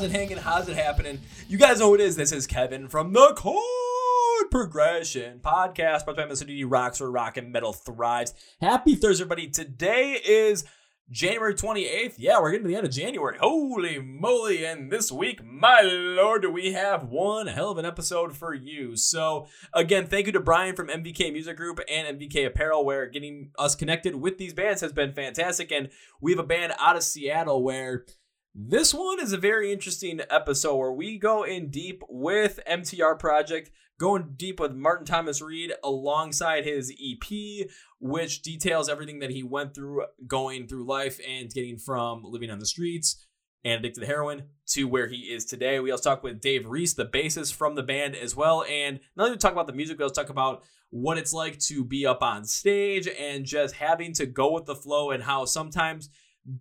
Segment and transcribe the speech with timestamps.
[0.00, 0.38] How's it hanging?
[0.38, 1.20] How's it happening?
[1.46, 2.16] You guys know who it is.
[2.16, 6.06] This is Kevin from the Chord Progression Podcast.
[6.06, 6.48] Brought by Mr.
[6.48, 8.32] DD Rocks, where rock and metal thrives.
[8.62, 9.48] Happy Thursday, everybody.
[9.48, 10.64] Today is
[11.10, 12.14] January 28th.
[12.16, 13.36] Yeah, we're getting to the end of January.
[13.38, 14.64] Holy moly.
[14.64, 18.96] And this week, my lord, do we have one hell of an episode for you.
[18.96, 23.50] So, again, thank you to Brian from MVK Music Group and MVK Apparel, where getting
[23.58, 25.70] us connected with these bands has been fantastic.
[25.70, 25.90] And
[26.22, 28.06] we have a band out of Seattle where
[28.54, 33.70] this one is a very interesting episode where we go in deep with MTR Project,
[33.98, 37.68] going deep with Martin Thomas Reed alongside his EP,
[38.00, 42.58] which details everything that he went through going through life and getting from living on
[42.58, 43.24] the streets
[43.64, 45.78] and addicted to heroin to where he is today.
[45.78, 48.64] We also talk with Dave Reese, the bassist from the band as well.
[48.68, 51.84] And not only talk about the music, we also talk about what it's like to
[51.84, 56.08] be up on stage and just having to go with the flow and how sometimes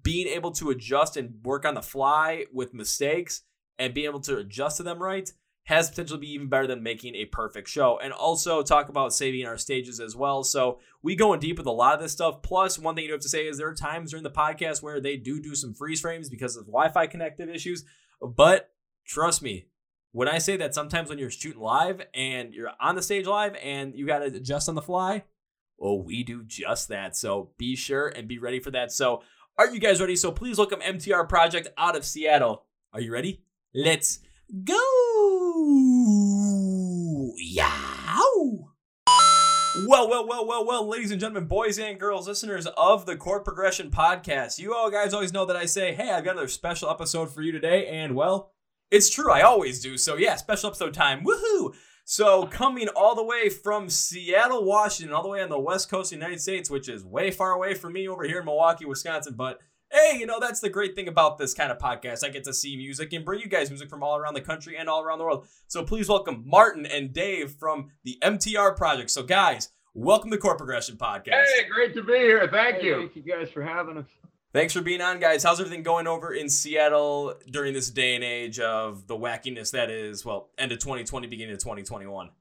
[0.03, 3.41] being able to adjust and work on the fly with mistakes
[3.77, 5.31] and being able to adjust to them right
[5.69, 7.99] has potential to be even better than making a perfect show.
[8.01, 10.43] And also talk about saving our stages as well.
[10.43, 12.41] So we go in deep with a lot of this stuff.
[12.41, 14.99] Plus, one thing you have to say is there are times during the podcast where
[14.99, 17.85] they do do some freeze frames because of Wi-Fi connective issues.
[18.19, 18.71] But
[19.05, 19.67] trust me,
[20.11, 23.55] when I say that sometimes when you're shooting live and you're on the stage live
[23.61, 25.23] and you got to adjust on the fly,
[25.77, 27.15] well, we do just that.
[27.15, 28.91] So be sure and be ready for that.
[28.91, 29.21] So
[29.59, 30.15] are you guys ready?
[30.15, 32.63] So please welcome MTR Project out of Seattle.
[32.93, 33.43] Are you ready?
[33.75, 34.19] Let's
[34.63, 34.79] go.
[37.35, 38.69] Yow.
[39.85, 43.43] Well, well, well, well, well, ladies and gentlemen, boys and girls, listeners of the Chord
[43.43, 44.59] Progression Podcast.
[44.59, 47.41] You all guys always know that I say, hey, I've got another special episode for
[47.41, 47.87] you today.
[47.87, 48.53] And well,
[48.89, 49.29] it's true.
[49.29, 49.97] I always do.
[49.97, 51.25] So yeah, special episode time.
[51.25, 51.73] Woohoo!
[52.11, 56.11] So coming all the way from Seattle, Washington, all the way on the west coast
[56.11, 58.85] of the United States, which is way far away from me over here in Milwaukee,
[58.85, 59.35] Wisconsin.
[59.35, 59.59] But
[59.91, 62.25] hey, you know, that's the great thing about this kind of podcast.
[62.25, 64.75] I get to see music and bring you guys music from all around the country
[64.75, 65.45] and all around the world.
[65.67, 69.11] So please welcome Martin and Dave from the MTR Project.
[69.11, 71.45] So guys, welcome to Chord Progression Podcast.
[71.57, 72.49] Hey, great to be here.
[72.51, 72.95] Thank Hey, you.
[73.01, 74.07] Thank you guys for having us.
[74.51, 75.43] Thanks for being on, guys.
[75.43, 79.91] How's everything going over in Seattle during this day and age of the wackiness that
[79.91, 82.31] is, well, end of 2020, beginning of 2021?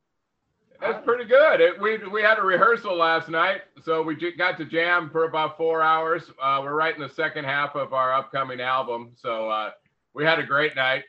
[0.80, 1.60] That's pretty good.
[1.60, 5.24] It, we we had a rehearsal last night, so we j- got to jam for
[5.24, 6.22] about four hours.
[6.41, 9.70] Uh, we're writing the second half of our upcoming album, so uh,
[10.14, 11.02] we had a great night.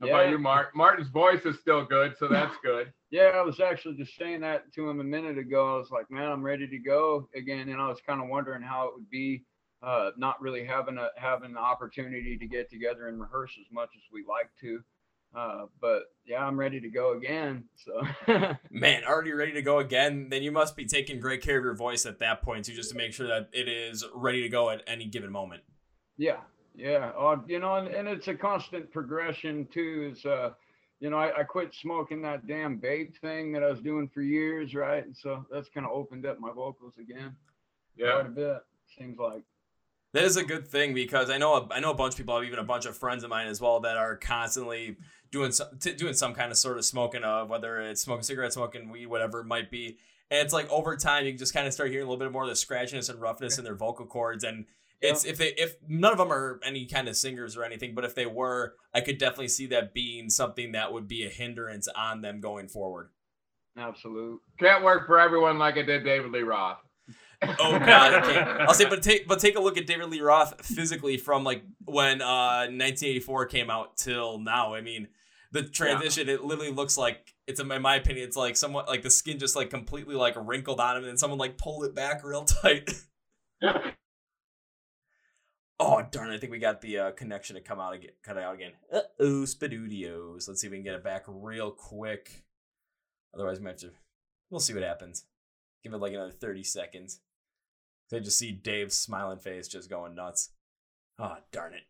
[0.00, 0.74] How about you, Mark?
[0.74, 2.92] Martin's voice is still good, so that's good.
[3.14, 5.76] Yeah, I was actually just saying that to him a minute ago.
[5.76, 7.68] I was like, man, I'm ready to go again.
[7.68, 9.44] And I was kind of wondering how it would be
[9.84, 13.90] uh, not really having a having the opportunity to get together and rehearse as much
[13.94, 14.80] as we like to.
[15.32, 17.62] Uh, but yeah, I'm ready to go again.
[17.76, 18.02] So
[18.72, 20.26] Man, already ready to go again?
[20.28, 22.90] Then you must be taking great care of your voice at that point too, just
[22.90, 25.62] to make sure that it is ready to go at any given moment.
[26.18, 26.38] yeah,
[26.74, 27.12] yeah.
[27.16, 30.10] Uh, you know, and, and it's a constant progression too.
[30.12, 30.50] Is uh,
[31.00, 34.22] you know, I, I quit smoking that damn vape thing that I was doing for
[34.22, 35.04] years, right?
[35.04, 37.36] And so that's kind of opened up my vocals again
[37.96, 38.12] Yeah.
[38.12, 38.56] quite a bit.
[38.96, 39.42] Seems like.
[40.12, 42.40] That is a good thing because I know a, I know a bunch of people,
[42.44, 44.96] even a bunch of friends of mine as well, that are constantly
[45.32, 48.54] doing some t- doing some kind of sort of smoking of whether it's smoking cigarettes,
[48.54, 49.98] smoking weed, whatever it might be.
[50.30, 52.30] And it's like over time, you can just kind of start hearing a little bit
[52.30, 54.44] more of the scratchiness and roughness in their vocal cords.
[54.44, 54.66] And
[55.00, 58.04] it's if they if none of them are any kind of singers or anything, but
[58.04, 61.88] if they were, I could definitely see that being something that would be a hindrance
[61.88, 63.10] on them going forward.
[63.76, 64.40] Absolute.
[64.58, 66.78] Can't work for everyone like it did David Lee Roth.
[67.42, 68.38] Oh god, okay.
[68.38, 71.62] I'll say, but take but take a look at David Lee Roth physically from like
[71.84, 74.74] when uh 1984 came out till now.
[74.74, 75.08] I mean,
[75.52, 79.10] the transition it literally looks like it's in my opinion, it's like somewhat like the
[79.10, 82.24] skin just like completely like wrinkled on him, and then someone like pulled it back
[82.24, 82.90] real tight.
[85.78, 86.30] oh darn!
[86.30, 88.72] I think we got the uh, connection to come out again, cut out again.
[88.92, 90.48] Uh oh, SpaghettiOs.
[90.48, 92.44] Let's see if we can get it back real quick.
[93.34, 93.90] Otherwise, we might have to.
[94.50, 95.24] We'll see what happens.
[95.82, 97.20] Give it like another 30 seconds.
[98.12, 100.50] I just see Dave's smiling face just going nuts.
[101.18, 101.82] Oh, darn it.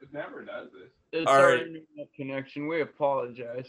[0.00, 0.90] It never does this.
[1.12, 1.60] It's All our right.
[1.60, 2.68] internet connection.
[2.68, 3.68] We apologize.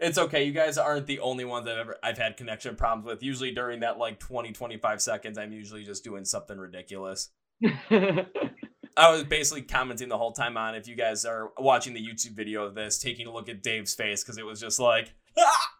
[0.00, 0.44] It's okay.
[0.44, 3.22] You guys aren't the only ones I've ever I've had connection problems with.
[3.22, 7.30] Usually during that like 20 25 seconds, I'm usually just doing something ridiculous.
[8.96, 12.32] I was basically commenting the whole time on if you guys are watching the YouTube
[12.32, 15.70] video of this, taking a look at Dave's face because it was just like "Ah!"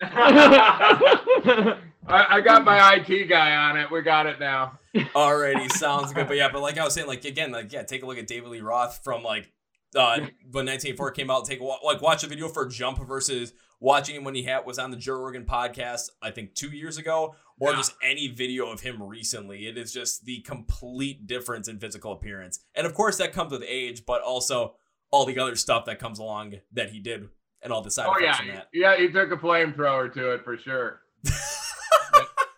[0.02, 1.76] I,
[2.08, 3.90] I got my IT guy on it.
[3.90, 4.78] We got it now.
[5.14, 6.26] already sounds good.
[6.26, 8.26] But yeah, but like I was saying, like again, like yeah, take a look at
[8.26, 9.52] David Lee Roth from like
[9.94, 10.16] uh
[10.50, 11.44] when 1984 came out.
[11.44, 14.78] Take a like watch a video for Jump versus watching him when he had was
[14.78, 16.10] on the Joe Rogan podcast.
[16.22, 17.76] I think two years ago, or Yeah.
[17.76, 19.66] just any video of him recently.
[19.66, 22.60] It is just the complete difference in physical appearance.
[22.74, 24.74] And of course, that comes with age, but also
[25.10, 27.28] all the other stuff that comes along that he did
[27.62, 28.68] and all the side Oh effects yeah, from that.
[28.72, 28.96] yeah.
[28.96, 31.00] He took a flamethrower to it for sure.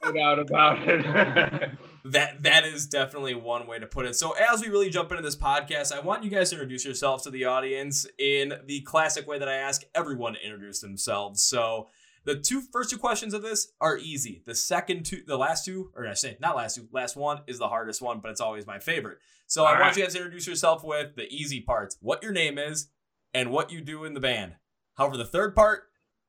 [0.05, 1.71] no doubt about it.
[2.11, 4.15] That that is definitely one way to put it.
[4.15, 7.25] So as we really jump into this podcast, I want you guys to introduce yourselves
[7.25, 11.43] to the audience in the classic way that I ask everyone to introduce themselves.
[11.43, 11.89] So
[12.27, 14.43] the two first two questions of this are easy.
[14.47, 17.59] The second two, the last two, or I say not last two, last one is
[17.59, 19.19] the hardest one, but it's always my favorite.
[19.47, 22.33] So I All want you guys to introduce yourself with the easy parts, what your
[22.33, 22.89] name is,
[23.33, 24.57] and what you do in the band.
[24.97, 25.85] However, the third part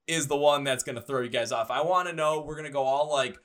[0.05, 1.71] is the one that's gonna throw you guys off.
[1.71, 2.41] I want to know.
[2.41, 3.37] We're gonna go all like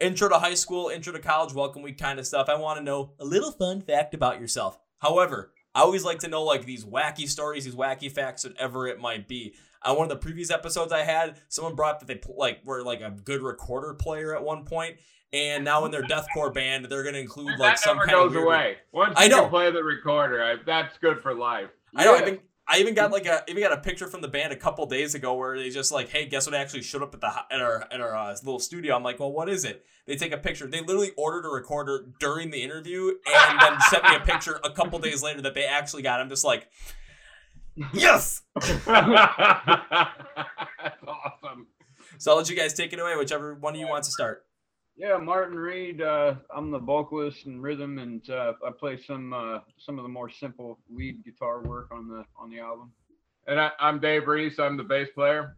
[0.00, 2.48] intro to high school, intro to college, welcome week kind of stuff.
[2.48, 4.76] I want to know a little fun fact about yourself.
[4.98, 9.00] However, I always like to know like these wacky stories, these wacky facts, whatever it
[9.00, 9.54] might be.
[9.84, 13.00] On one of the previous episodes I had, someone brought that they like were like
[13.00, 14.96] a good recorder player at one point,
[15.32, 18.24] and now in their deathcore band, they're gonna include like that some never kind of
[18.28, 18.76] goes weird- away.
[18.92, 19.48] Once I know.
[19.48, 21.70] play the recorder, I, that's good for life.
[21.96, 22.14] I know.
[22.14, 22.22] I Yeah.
[22.26, 24.86] even I even got like a even got a picture from the band a couple
[24.86, 26.54] days ago where they just like, hey, guess what?
[26.54, 28.94] actually showed up at the at our at our uh, little studio.
[28.94, 29.84] I'm like, well, what is it?
[30.06, 30.68] They take a picture.
[30.68, 34.70] They literally ordered a recorder during the interview and then sent me a picture a
[34.70, 36.20] couple days later that they actually got.
[36.20, 36.68] I'm just like,
[37.92, 38.42] yes.
[38.54, 38.86] that's
[41.06, 41.66] awesome.
[42.18, 44.44] So I'll let you guys take it away, whichever one of you wants to start.
[44.96, 46.02] Yeah, Martin Reed.
[46.02, 50.08] Uh, I'm the vocalist and rhythm, and uh, I play some uh, some of the
[50.08, 52.92] more simple lead guitar work on the on the album.
[53.46, 54.58] And I, I'm Dave Reese.
[54.58, 55.56] I'm the bass player,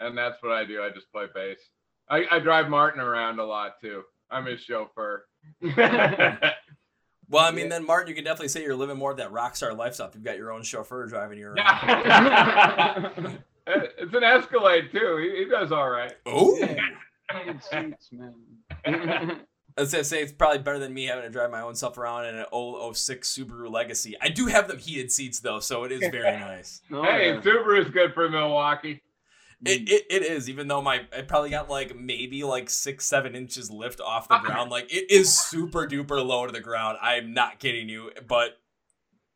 [0.00, 0.82] and that's what I do.
[0.82, 1.58] I just play bass.
[2.08, 4.02] I, I drive Martin around a lot too.
[4.30, 5.26] I'm his chauffeur.
[7.32, 7.70] Well, I mean, Yeah.
[7.70, 10.10] then Martin, you can definitely say you're living more of that rock star lifestyle.
[10.14, 13.38] You've got your own chauffeur driving you around.
[13.64, 15.16] It's an Escalade too.
[15.18, 16.12] He, he does all right.
[16.26, 16.56] Oh.
[16.56, 18.34] Heated seats, man.
[19.76, 22.26] Let's just say it's probably better than me having to drive my own stuff around
[22.26, 24.16] in an old 06 Subaru Legacy.
[24.20, 26.82] I do have them heated seats though, so it is very nice.
[26.92, 27.40] Oh, hey, yeah.
[27.40, 29.00] Subaru's good for Milwaukee.
[29.64, 29.90] It, mm.
[29.90, 33.70] it, it is, even though my I probably got like maybe like six seven inches
[33.70, 34.42] lift off the ah.
[34.42, 34.70] ground.
[34.70, 36.98] Like it is super duper low to the ground.
[37.00, 38.10] I'm not kidding you.
[38.26, 38.58] But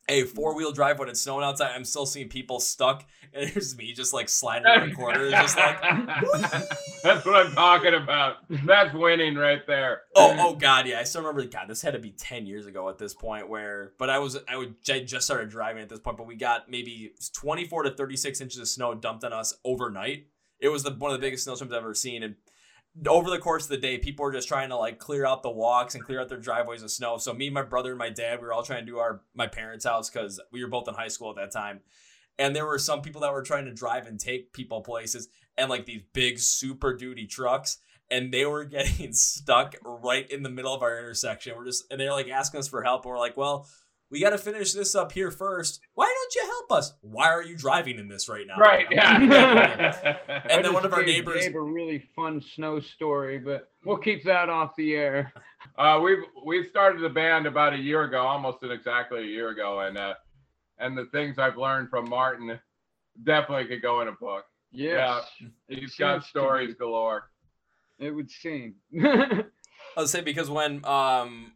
[0.08, 3.76] a four wheel drive when it's snowing outside, I'm still seeing people stuck, and there's
[3.76, 5.80] me just like sliding around corners, just like
[7.02, 8.36] That's what I'm talking about.
[8.48, 10.02] That's winning right there.
[10.14, 11.00] Oh, oh God, yeah.
[11.00, 11.44] I still remember.
[11.44, 13.48] God, this had to be ten years ago at this point.
[13.48, 16.16] Where, but I was, I would, I just started driving at this point.
[16.16, 20.26] But we got maybe twenty-four to thirty-six inches of snow dumped on us overnight.
[20.58, 22.36] It was the one of the biggest snowstorms I've ever seen, and
[23.06, 25.50] over the course of the day, people were just trying to like clear out the
[25.50, 27.18] walks and clear out their driveways of snow.
[27.18, 29.46] So me, my brother, and my dad, we were all trying to do our my
[29.46, 31.80] parents' house because we were both in high school at that time.
[32.38, 35.70] And there were some people that were trying to drive and take people places, and
[35.70, 37.78] like these big super duty trucks
[38.10, 41.54] and they were getting stuck right in the middle of our intersection.
[41.56, 43.68] We're just and they're like asking us for help, and we're like, well,
[44.10, 45.80] we got to finish this up here first.
[45.94, 46.94] Why don't you help us?
[47.00, 48.56] Why are you driving in this right now?
[48.58, 50.16] Right, yeah.
[50.50, 54.24] And then one of our neighbors- Dave a really fun snow story, but we'll keep
[54.24, 55.32] that off the air.
[55.76, 59.80] Uh, we we started the band about a year ago, almost exactly a year ago,
[59.80, 60.14] and uh,
[60.78, 62.58] and the things I've learned from Martin
[63.24, 64.44] definitely could go in a book.
[64.70, 65.24] Yes,
[65.66, 67.30] He's Seems got stories galore.
[67.98, 68.76] it would seem.
[69.96, 71.52] I'll say because when um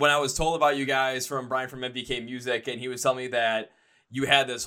[0.00, 3.02] when I was told about you guys from Brian from MVK Music, and he was
[3.02, 3.70] telling me that
[4.10, 4.66] you had this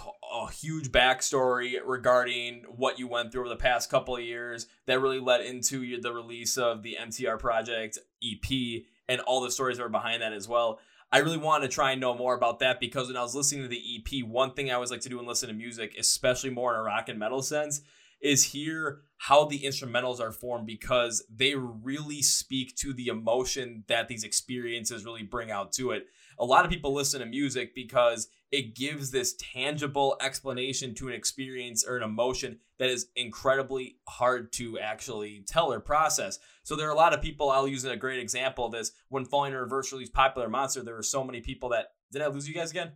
[0.52, 5.20] huge backstory regarding what you went through over the past couple of years that really
[5.20, 9.90] led into the release of the MTR Project EP and all the stories that were
[9.90, 10.80] behind that as well.
[11.12, 13.64] I really wanted to try and know more about that because when I was listening
[13.64, 16.52] to the EP, one thing I always like to do and listen to music, especially
[16.52, 17.82] more in a rock and metal sense,
[18.22, 24.10] is hear how the instrumentals are formed because they really speak to the emotion that
[24.10, 26.08] these experiences really bring out to it.
[26.40, 31.14] A lot of people listen to music because it gives this tangible explanation to an
[31.14, 36.38] experience or an emotion that is incredibly hard to actually tell or process.
[36.64, 38.92] So there are a lot of people, I'll use a great example of this.
[39.08, 41.94] When Falling in Reverse released Popular Monster, there were so many people that.
[42.12, 42.92] Did I lose you guys again?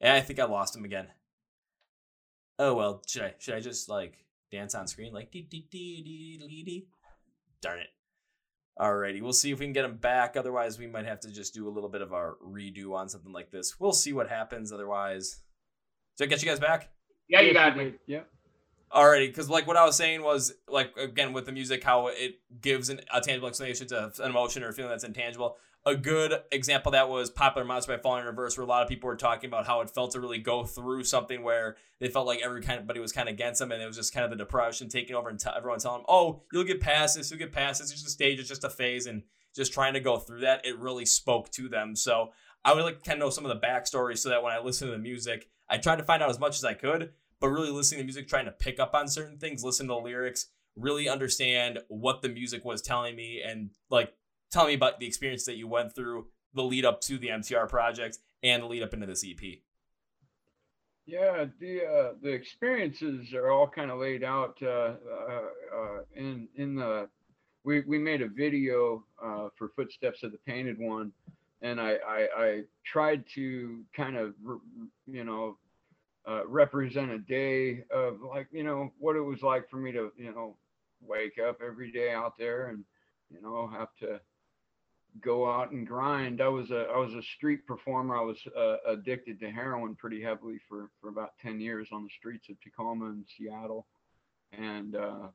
[0.00, 1.06] Yeah, I think I lost him again.
[2.58, 6.02] Oh well, should I should I just like dance on screen like dee dee dee
[6.02, 6.86] dee dee dee?
[7.60, 7.88] Darn it.
[8.78, 10.36] Alrighty, we'll see if we can get him back.
[10.36, 13.32] Otherwise, we might have to just do a little bit of a redo on something
[13.32, 13.80] like this.
[13.80, 14.72] We'll see what happens.
[14.72, 15.40] Otherwise,
[16.16, 16.88] did I get you guys back?
[17.28, 17.90] Yeah, you Yes, got you me.
[17.90, 18.00] did.
[18.06, 18.28] Yep.
[18.92, 22.36] Alrighty, because like what I was saying was like again with the music, how it
[22.60, 25.56] gives an, a tangible explanation to an emotion or a feeling that's intangible.
[25.86, 28.88] A good example that was popular monster by falling in reverse where a lot of
[28.88, 32.26] people were talking about how it felt to really go through something where they felt
[32.26, 34.24] like every kind of buddy was kind of against them and it was just kind
[34.24, 37.30] of the depression taking over and t- everyone telling them oh you'll get past this
[37.30, 39.22] you'll get past this it's just a stage it's just a phase and
[39.54, 41.96] just trying to go through that it really spoke to them.
[41.96, 42.30] So
[42.64, 44.58] i would like to kind of know some of the backstory so that when i
[44.58, 47.48] listen to the music i tried to find out as much as i could but
[47.48, 50.46] really listening to music trying to pick up on certain things listen to the lyrics
[50.74, 54.12] really understand what the music was telling me and like
[54.50, 57.68] tell me about the experience that you went through the lead up to the MTR
[57.68, 59.58] project and the lead up into this EP.
[61.06, 65.42] Yeah, the uh, the experiences are all kind of laid out uh, uh,
[65.74, 67.08] uh, in in the.
[67.64, 71.12] We we made a video uh, for Footsteps of the Painted One,
[71.62, 74.34] and I I, I tried to kind of
[75.06, 75.56] you know
[76.28, 80.12] uh, represent a day of like you know what it was like for me to
[80.18, 80.56] you know
[81.00, 82.84] wake up every day out there and
[83.30, 84.20] you know have to
[85.20, 86.40] go out and grind.
[86.40, 88.16] I was a I was a street performer.
[88.16, 92.10] I was uh, addicted to heroin pretty heavily for for about ten years on the
[92.18, 93.86] streets of Tacoma and Seattle,
[94.52, 95.28] and uh,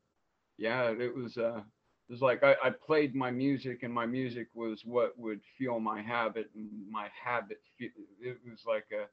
[0.58, 1.62] yeah, it was uh,
[2.10, 5.80] it was like I, I played my music, and my music was what would fuel
[5.80, 7.92] my habit, and my habit it
[8.50, 9.06] was like a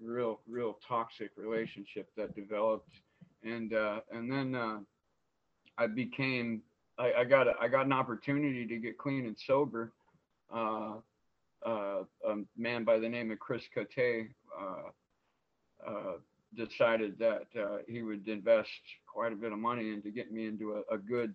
[0.00, 2.90] real real toxic relationship that developed,
[3.42, 4.78] and uh, and then uh,
[5.76, 6.62] I became
[6.98, 9.92] I, I got a, I got an opportunity to get clean and sober.
[10.52, 10.94] Uh,
[11.66, 13.88] uh, a man by the name of Chris Cote
[14.58, 16.12] uh, uh,
[16.56, 18.70] decided that uh, he would invest
[19.06, 21.34] quite a bit of money into getting me into a, a good,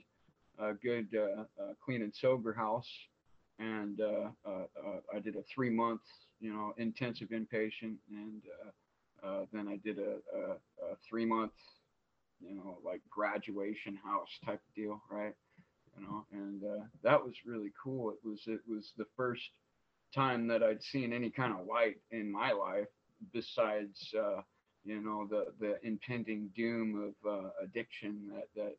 [0.60, 1.08] a good
[1.84, 2.88] clean and sober house.
[3.60, 4.02] And
[4.46, 6.02] I did a three month,
[6.40, 8.42] you know, intensive inpatient, and
[9.52, 11.52] then I did a, a, a three month,
[12.42, 15.36] you know, like graduation house type deal, right?
[15.98, 18.12] You know, and uh, that was really cool.
[18.12, 19.44] It was it was the first
[20.14, 22.88] time that I'd seen any kind of light in my life
[23.34, 24.42] besides uh,
[24.84, 28.30] you know the the impending doom of uh, addiction.
[28.32, 28.76] That that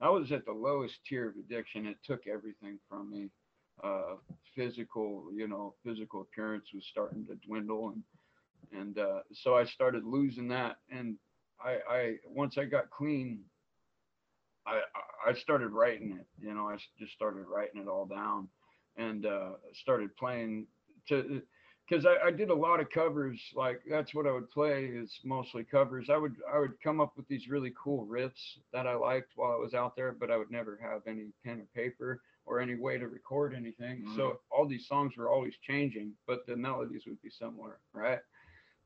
[0.00, 1.86] I was at the lowest tier of addiction.
[1.86, 3.30] It took everything from me.
[3.82, 4.16] Uh,
[4.56, 8.02] physical, you know, physical appearance was starting to dwindle, and
[8.80, 10.76] and uh, so I started losing that.
[10.90, 11.16] And
[11.64, 13.40] I, I once I got clean,
[14.68, 16.26] I I started writing it.
[16.40, 18.48] You know, I just started writing it all down,
[18.96, 20.66] and uh, started playing
[21.08, 21.42] to
[21.88, 23.40] because I, I, did a lot of covers.
[23.54, 26.08] Like that's what I would play is mostly covers.
[26.10, 29.52] I would I would come up with these really cool riffs that I liked while
[29.52, 32.76] I was out there, but I would never have any pen or paper or any
[32.76, 34.02] way to record anything.
[34.02, 34.16] Mm-hmm.
[34.16, 38.20] So all these songs were always changing, but the melodies would be similar, right?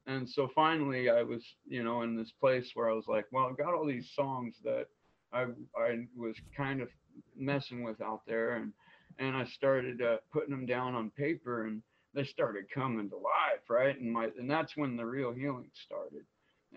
[0.06, 3.46] And so finally, I was you know in this place where I was like, well,
[3.46, 4.86] I've got all these songs that
[5.32, 5.46] I
[5.76, 6.88] I was kind of
[7.36, 8.72] messing with out there, and
[9.18, 11.82] and I started uh, putting them down on paper, and
[12.14, 13.98] they started coming to life, right?
[13.98, 16.22] And my and that's when the real healing started.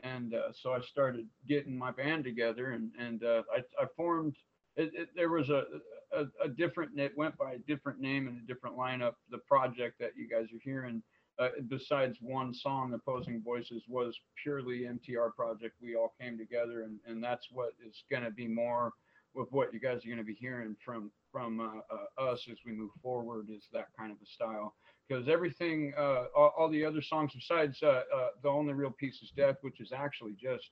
[0.03, 4.35] And uh, so I started getting my band together, and and uh, I I formed.
[4.77, 5.63] It, it, there was a,
[6.11, 6.99] a, a different.
[6.99, 9.13] It went by a different name and a different lineup.
[9.31, 11.01] The project that you guys are hearing
[11.37, 15.75] uh, besides one song, Opposing Voices was purely MTR project.
[15.81, 18.93] We all came together, and, and that's what is going to be more
[19.33, 22.57] with what you guys are going to be hearing from from uh, uh, us as
[22.65, 24.73] we move forward is that kind of a style.
[25.07, 29.21] Because everything, uh, all, all, the other songs besides uh, uh, the only real piece
[29.21, 30.69] is death, which is actually just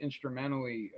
[0.00, 0.92] instrumentally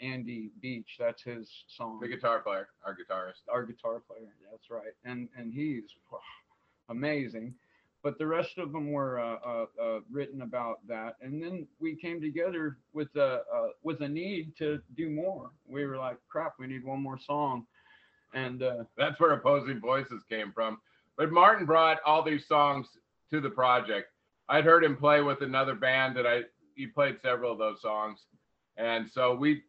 [0.00, 0.96] Andy Beach.
[0.98, 1.98] That's his song.
[2.00, 3.42] The guitar player, our guitarist.
[3.50, 4.32] Our guitar player.
[4.50, 5.90] That's right, and and he's
[6.88, 7.54] amazing
[8.02, 11.16] but the rest of them were uh, uh, uh, written about that.
[11.20, 13.40] And then we came together with a
[13.82, 15.50] with a need to do more.
[15.66, 17.66] We were like, crap, we need one more song,
[18.34, 18.62] and
[18.96, 20.78] that's where opposing voices came from.
[21.16, 22.86] But Martin brought all these songs
[23.30, 24.08] to the project.
[24.48, 26.42] I'd heard him play with another band that I
[26.76, 28.20] he played several of those songs,
[28.76, 29.62] and so we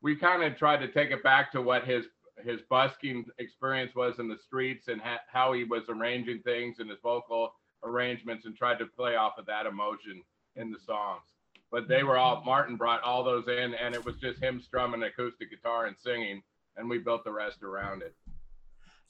[0.00, 2.06] we kind of tried to take it back to what his
[2.44, 6.88] his busking experience was in the streets and ha- how he was arranging things and
[6.88, 7.52] his vocal
[7.84, 10.22] arrangements and tried to play off of that emotion
[10.56, 11.22] in the songs.
[11.70, 12.08] But they mm-hmm.
[12.08, 15.86] were all Martin brought all those in, and it was just him strumming acoustic guitar
[15.86, 16.42] and singing,
[16.76, 18.14] and we built the rest around it.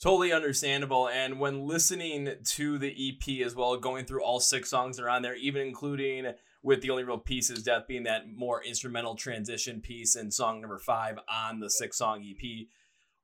[0.01, 1.09] Totally understandable.
[1.09, 5.11] And when listening to the EP as well, going through all six songs that are
[5.11, 9.15] on there, even including with the only real piece is death being that more instrumental
[9.15, 12.67] transition piece and song number five on the six song EP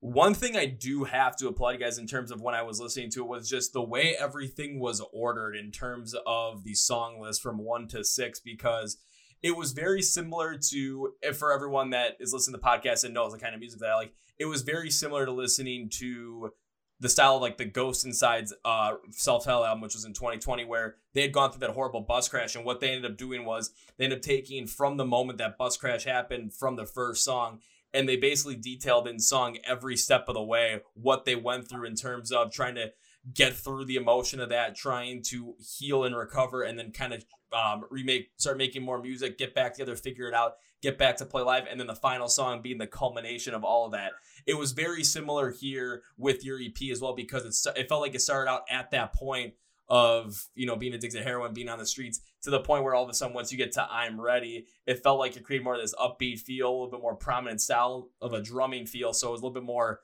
[0.01, 2.81] one thing I do have to applaud you guys in terms of when I was
[2.81, 7.21] listening to it was just the way everything was ordered in terms of the song
[7.21, 8.99] list from one to six, because
[9.43, 13.33] it was very similar to, for everyone that is listening to the podcast and knows
[13.33, 16.53] the kind of music that I like, it was very similar to listening to
[17.01, 20.97] the style of like the Ghost Inside's uh, self-titled album, which was in 2020, where
[21.15, 23.71] they had gone through that horrible bus crash, and what they ended up doing was
[23.97, 27.61] they ended up taking from the moment that bus crash happened from the first song,
[27.99, 31.85] and they basically detailed in song every step of the way what they went through
[31.85, 32.93] in terms of trying to
[33.35, 37.25] get through the emotion of that, trying to heal and recover, and then kind of
[37.53, 41.27] um, remake, start making more music, get back together, figure it out, get back to
[41.27, 44.13] play live, and then the final song being the culmination of all of that.
[44.47, 48.15] It was very similar here with your EP as well because it's, it felt like
[48.15, 49.55] it started out at that point
[49.89, 52.95] of you know being addicted to heroin, being on the streets, to the point where
[52.95, 55.65] all of a sudden once you get to I'm Ready, it felt like it created
[55.65, 59.13] more of this upbeat feel, a little bit more prominent style of a drumming feel.
[59.13, 60.01] So it was a little bit more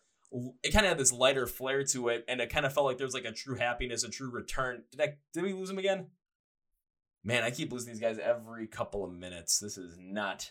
[0.62, 2.98] it kind of had this lighter flair to it, and it kind of felt like
[2.98, 4.82] there was like a true happiness, a true return.
[4.90, 6.08] Did I did we lose him again?
[7.22, 9.58] Man, I keep losing these guys every couple of minutes.
[9.58, 10.50] This is not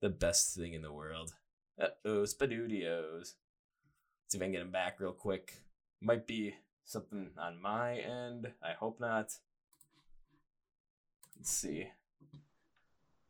[0.00, 1.32] the best thing in the world.
[1.80, 3.18] Uh oh, SpaghettiOs.
[3.18, 3.34] Let's
[4.28, 5.62] see if I can get him back real quick.
[6.00, 6.54] Might be
[6.84, 8.52] something on my end.
[8.62, 9.32] I hope not.
[11.40, 11.88] Let's see.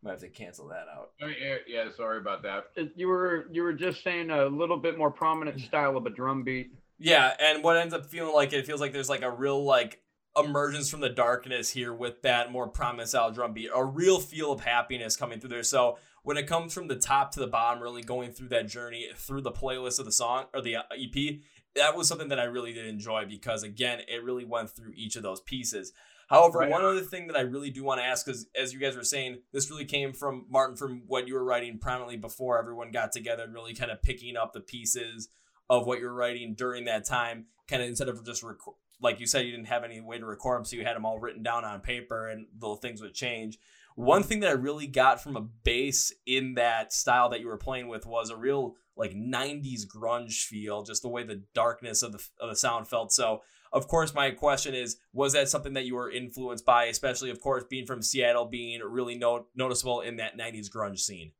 [0.02, 1.12] Might have to cancel that out.
[1.20, 2.64] Yeah, yeah, sorry about that.
[2.96, 6.42] You were you were just saying a little bit more prominent style of a drum
[6.42, 6.72] beat.
[6.98, 10.00] Yeah, and what ends up feeling like it feels like there's like a real like
[10.36, 14.50] emergence from the darkness here with that more prominent style drum beat, a real feel
[14.50, 15.62] of happiness coming through there.
[15.62, 19.08] So when it comes from the top to the bottom, really going through that journey
[19.14, 21.36] through the playlist of the song or the uh, EP,
[21.76, 25.14] that was something that I really did enjoy because again, it really went through each
[25.14, 25.92] of those pieces.
[26.30, 26.70] However, right.
[26.70, 29.02] one other thing that I really do want to ask is, as you guys were
[29.02, 33.10] saying, this really came from Martin from what you were writing prominently before everyone got
[33.10, 35.28] together and really kind of picking up the pieces
[35.68, 39.26] of what you're writing during that time, kind of instead of just record, like you
[39.26, 41.42] said, you didn't have any way to record them, so you had them all written
[41.42, 43.58] down on paper, and little things would change.
[43.96, 47.56] One thing that I really got from a bass in that style that you were
[47.56, 52.12] playing with was a real like 90s grunge feel, just the way the darkness of
[52.12, 53.12] the of the sound felt.
[53.12, 57.30] So of course, my question is, was that something that you were influenced by, especially,
[57.30, 61.32] of course, being from Seattle, being really no- noticeable in that '90s grunge scene?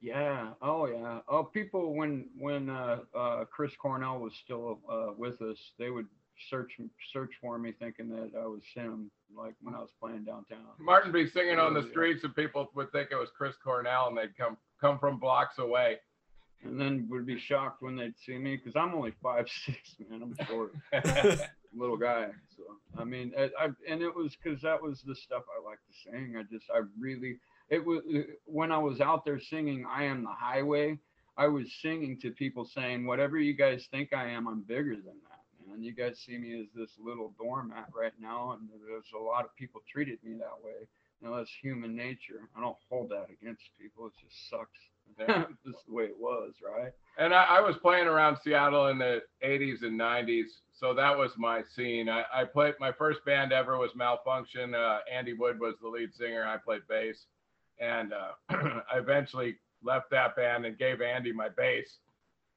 [0.00, 0.50] Yeah.
[0.62, 1.20] Oh, yeah.
[1.28, 6.06] Oh, people when when uh, uh, Chris Cornell was still uh, with us, they would
[6.48, 6.72] search
[7.12, 10.64] search for me, thinking that I was him, like when I was playing downtown.
[10.78, 14.16] Martin be singing on the streets, and people would think it was Chris Cornell, and
[14.16, 15.98] they'd come come from blocks away
[16.64, 20.22] and then would be shocked when they'd see me because I'm only five six, man.
[20.22, 20.74] I'm short,
[21.74, 22.28] little guy.
[22.56, 22.62] So
[22.98, 26.10] I mean, I, I and it was because that was the stuff I like to
[26.10, 26.34] sing.
[26.36, 28.02] I just I really it was
[28.44, 30.98] when I was out there singing "I Am the Highway."
[31.36, 35.16] I was singing to people saying, "Whatever you guys think I am, I'm bigger than
[35.28, 39.22] that." Man, you guys see me as this little doormat right now, and there's a
[39.22, 40.86] lot of people treated me that way.
[41.20, 42.48] You know, that's human nature.
[42.56, 44.06] I don't hold that against people.
[44.06, 44.78] It just sucks
[45.18, 45.44] yeah.
[45.64, 46.92] this is the way it was, right?
[47.18, 51.32] And I, I, was playing around Seattle in the 80s and 90s, so that was
[51.36, 52.08] my scene.
[52.08, 54.74] I, I played my first band ever was Malfunkshun.
[54.74, 56.46] Uh, Andy Wood was the lead singer.
[56.46, 57.26] I played bass,
[57.78, 61.98] and uh, I eventually left that band and gave Andy my bass.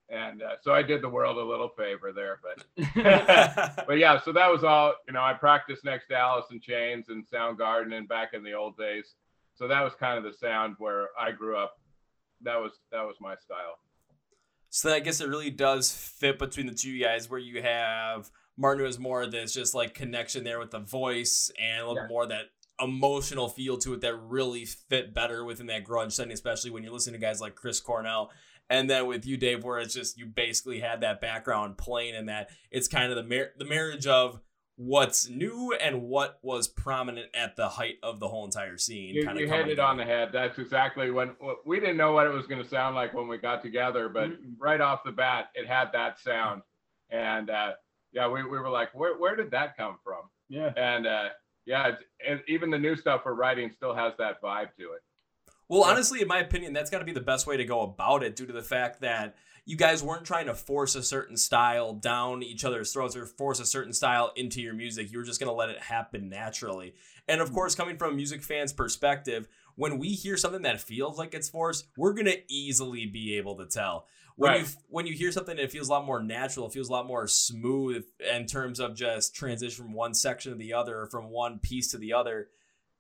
[0.09, 2.65] And uh, so I did the world a little favor there, but
[3.87, 4.93] but yeah, so that was all.
[5.07, 8.53] You know, I practiced next to Alice in Chains and Soundgarden and back in the
[8.53, 9.15] old days.
[9.55, 11.79] So that was kind of the sound where I grew up
[12.43, 13.79] that was that was my style.
[14.69, 18.79] So I guess it really does fit between the two guys, where you have Martin
[18.79, 22.03] who has more of this just like connection there with the voice and a little
[22.03, 22.07] yeah.
[22.07, 22.45] more that
[22.81, 26.91] emotional feel to it that really fit better within that grunge setting, especially when you're
[26.91, 28.31] listening to guys like Chris Cornell.
[28.69, 32.29] And then with you, Dave, where it's just you basically had that background playing and
[32.29, 34.39] that it's kind of the mar- the marriage of
[34.75, 39.13] what's new and what was prominent at the height of the whole entire scene.
[39.13, 40.29] You, you hit it on the head.
[40.33, 43.37] That's exactly when we didn't know what it was going to sound like when we
[43.37, 44.53] got together, but mm-hmm.
[44.59, 46.63] right off the bat, it had that sound.
[47.11, 47.73] And uh,
[48.11, 50.21] yeah, we, we were like, where, where did that come from?
[50.49, 50.71] Yeah.
[50.75, 51.29] And uh,
[51.65, 51.91] yeah,
[52.27, 55.01] and even the new stuff we're writing still has that vibe to it.
[55.69, 58.23] Well, honestly, in my opinion, that's got to be the best way to go about
[58.23, 61.93] it due to the fact that you guys weren't trying to force a certain style
[61.93, 65.11] down each other's throats or force a certain style into your music.
[65.11, 66.95] You were just going to let it happen naturally.
[67.27, 67.55] And of mm-hmm.
[67.55, 71.49] course, coming from a music fan's perspective, when we hear something that feels like it's
[71.49, 74.07] forced, we're going to easily be able to tell.
[74.35, 74.61] When right.
[74.61, 77.05] you when you hear something that feels a lot more natural, it feels a lot
[77.05, 81.29] more smooth in terms of just transition from one section to the other, or from
[81.29, 82.47] one piece to the other.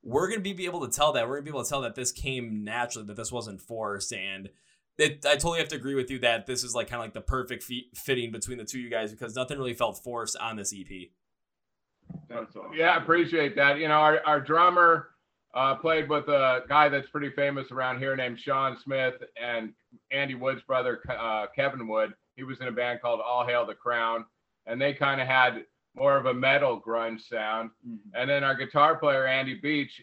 [0.03, 1.27] We're gonna be, be able to tell that.
[1.27, 4.49] We're gonna be able to tell that this came naturally, that this wasn't forced, and
[4.97, 7.13] it, I totally have to agree with you that this is like kind of like
[7.13, 7.63] the perfect
[7.95, 11.09] fitting between the two of you guys because nothing really felt forced on this EP.
[12.31, 12.73] Awesome.
[12.75, 13.77] Yeah, I appreciate that.
[13.77, 15.09] You know, our, our drummer
[15.53, 19.73] uh, played with a guy that's pretty famous around here named Shawn Smith and
[20.11, 22.13] Andy Wood's brother, uh, Kevin Wood.
[22.35, 24.25] he was in a band called All Hail the Crown,
[24.65, 27.69] and they kind of had more of a metal grunge sound.
[27.87, 28.09] Mm-hmm.
[28.15, 30.01] And then our guitar player Andy Beach,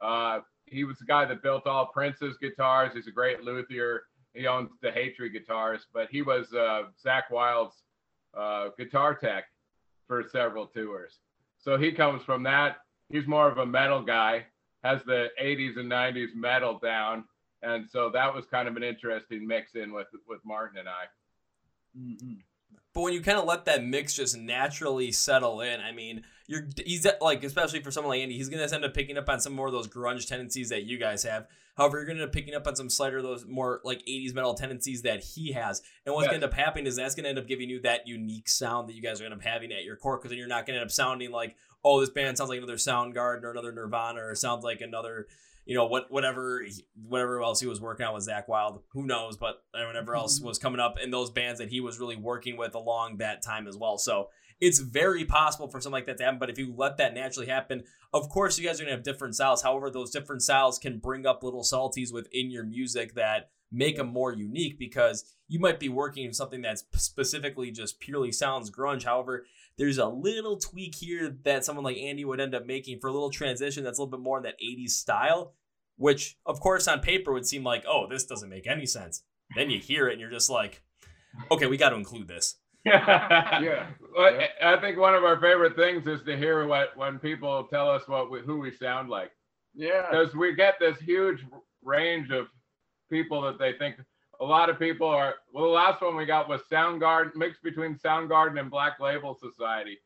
[0.00, 2.92] uh, he was the guy that built all Prince's guitars.
[2.94, 4.04] He's a great luthier.
[4.34, 7.76] He owns the Hatred guitars, but he was uh, Zakk Wylde's
[8.36, 9.44] uh, guitar tech
[10.06, 11.18] for several tours.
[11.58, 12.78] So he comes from that.
[13.10, 14.46] He's more of a metal guy,
[14.82, 17.24] has the 80s and 90s metal down,
[17.62, 21.04] and so that was kind of an interesting mix in with with Martin and I.
[21.96, 22.42] Mhm.
[22.94, 26.68] But when you kind of let that mix just naturally settle in, I mean, you're
[26.84, 29.54] he's like especially for someone like Andy, he's gonna end up picking up on some
[29.54, 31.46] more of those grunge tendencies that you guys have.
[31.76, 34.52] However, you're gonna end up picking up on some slighter those more like '80s metal
[34.52, 35.80] tendencies that he has.
[36.04, 36.32] And what's Yes.
[36.34, 38.94] gonna end up happening is that's gonna end up giving you that unique sound that
[38.94, 40.78] you guys are gonna end up having at your core, because then you're not gonna
[40.78, 44.34] end up sounding like, oh, this band sounds like another Soundgarden or another Nirvana or
[44.34, 45.26] sounds like another.
[45.64, 46.10] You know what?
[46.10, 46.64] Whatever,
[47.06, 49.36] whatever else he was working on with Zakk Wylde, who knows?
[49.36, 50.48] But whatever else mm-hmm.
[50.48, 53.68] was coming up in those bands that he was really working with along that time
[53.68, 53.98] as well.
[53.98, 54.28] So
[54.60, 56.38] it's very possible for something like that to happen.
[56.38, 59.34] But if you let that naturally happen, of course you guys are gonna have different
[59.34, 59.62] styles.
[59.62, 64.08] However, those different styles can bring up little salties within your music that make them
[64.08, 69.04] more unique because you might be working in something that's specifically just purely sounds grunge.
[69.04, 69.46] However,
[69.78, 73.12] there's a little tweak here that someone like Andy would end up making for a
[73.12, 75.54] little transition that's a little bit more in that 80s style,
[75.96, 79.22] which of course on paper would seem like, oh, this doesn't make any sense.
[79.56, 80.82] Then you hear it and you're just like,
[81.50, 82.56] okay, we got to include this.
[82.84, 83.90] yeah.
[84.16, 87.88] Well, I think one of our favorite things is to hear what when people tell
[87.88, 89.30] us what we, who we sound like,
[89.74, 90.06] Yeah.
[90.10, 91.44] because we get this huge
[91.84, 92.46] range of
[93.10, 93.96] people that they think.
[94.40, 95.34] A lot of people are.
[95.52, 99.98] Well, the last one we got was Soundgarden, mixed between Soundgarden and Black Label Society,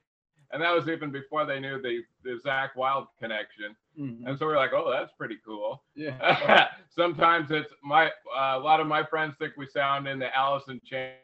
[0.52, 3.74] and that was even before they knew the the Zakk Wylde connection.
[3.98, 4.26] Mhm.
[4.26, 5.82] And so we're like, oh, that's pretty cool.
[5.94, 6.68] Yeah.
[6.90, 10.64] Sometimes it's my uh, a lot of my friends think we sound in the Alice
[10.68, 11.14] in Chains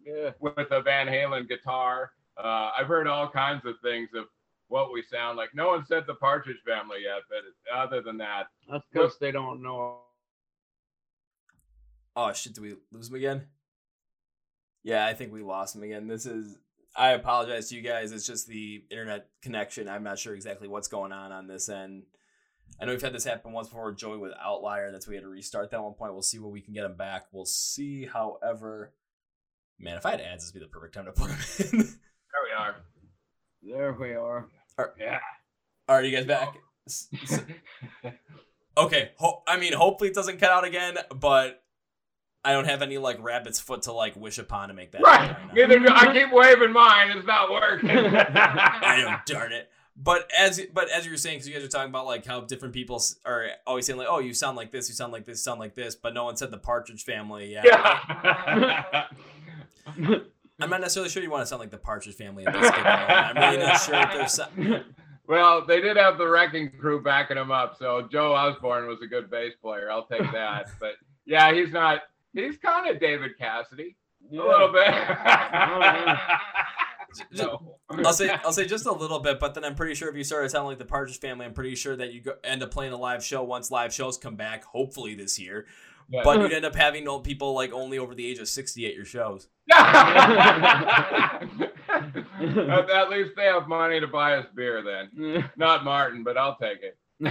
[0.00, 0.30] Yeah.
[0.38, 2.12] with a Van Halen guitar.
[2.36, 4.26] Uh, I've heard all kinds of things of
[4.68, 5.48] what we sound like.
[5.54, 7.40] No one said the Partridge Family yet, but
[7.76, 10.02] other than that, That's because they don't know.
[12.20, 13.46] Oh shit, did we lose him again?
[14.82, 16.08] Yeah, I think we lost him again.
[16.08, 16.56] This is
[16.96, 18.10] I apologize to you guys.
[18.10, 19.88] It's just the internet connection.
[19.88, 22.02] I'm not sure exactly what's going on on this end.
[22.80, 24.90] I know we've had this happen once before Joey with Outlier.
[24.90, 26.12] That's we had to restart that one point.
[26.12, 27.26] We'll see what we can get him back.
[27.30, 28.92] We'll see, however,
[29.78, 31.38] man, if I had ads, this would be the perfect time to put him
[31.70, 31.78] in.
[31.86, 32.76] there we are.
[33.62, 34.48] There we are.
[34.98, 35.20] Yeah.
[35.88, 36.56] All right, you guys back?
[36.88, 37.44] S- s-
[38.76, 41.62] Okay, ho- I mean, hopefully it doesn't cut out again, but
[42.44, 45.02] I don't have any like rabbit's foot to like wish upon to make that.
[45.02, 45.28] right.
[45.28, 45.54] happen now.
[45.54, 47.10] Neither do I keep waving mine.
[47.16, 47.90] It's not working.
[47.90, 49.70] I know, darn it.
[50.00, 52.42] But as but as you were saying, because you guys are talking about like how
[52.42, 55.38] different people are always saying like, oh, you sound like this, you sound like this,
[55.38, 57.52] you sound like this, but no one said the Partridge Family.
[57.52, 59.04] Yeah, yeah.
[60.60, 62.84] I'm not necessarily sure you want to sound like the Partridge Family at this given
[62.84, 63.10] moment.
[63.10, 64.32] I'm really not sure if there's.
[64.32, 64.84] Some-
[65.26, 69.06] well, they did have the wrecking crew backing them up, so Joe Osborn was a
[69.06, 69.90] good bass player.
[69.90, 70.66] I'll take that.
[70.78, 70.92] but
[71.26, 72.02] yeah, he's not.
[72.32, 73.96] He's kind of David Cassidy
[74.30, 74.42] Yeah.
[74.42, 74.88] a little bit.
[77.32, 77.78] No.
[77.90, 80.22] I'll say I'll say just a little bit, but then I'm pretty sure if you
[80.24, 82.92] started sounding like the Partridge Family, I'm pretty sure that you go, end up playing
[82.92, 85.66] a live show once live shows come back, hopefully this year.
[86.10, 86.20] Yeah.
[86.22, 88.94] But you'd end up having old people like only over the age of 60 at
[88.94, 89.48] your shows.
[89.72, 91.42] at,
[92.90, 95.48] at least they have money to buy us beer then.
[95.56, 96.96] Not Martin, but I'll take it.
[97.24, 97.30] Hey,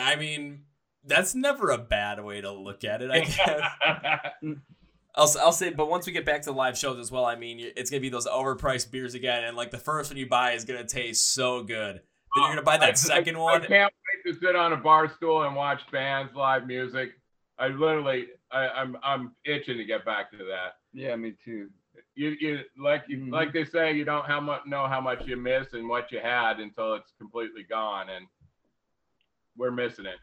[0.00, 0.62] I mean,
[1.06, 3.10] that's never a bad way to look at it.
[3.10, 3.60] I guess.
[5.16, 7.60] I'll, I'll say, but once we get back to live shows as well, I mean,
[7.76, 10.64] it's gonna be those overpriced beers again, and like the first one you buy is
[10.64, 12.00] gonna taste so good.
[12.34, 13.62] Then you're gonna buy I- that second I one.
[13.62, 13.92] I can't
[14.24, 17.10] wait to sit on a bar stool and watch bands, live music.
[17.60, 20.72] I literally, I, I'm, I'm itching to get back to that.
[20.92, 21.68] yeah, me too.
[22.16, 23.30] You, you like, you, Mhm.
[23.32, 26.18] like they say, you don't how much know how much you miss and what you
[26.20, 28.26] had until it's completely gone, and
[29.56, 30.16] we're missing it.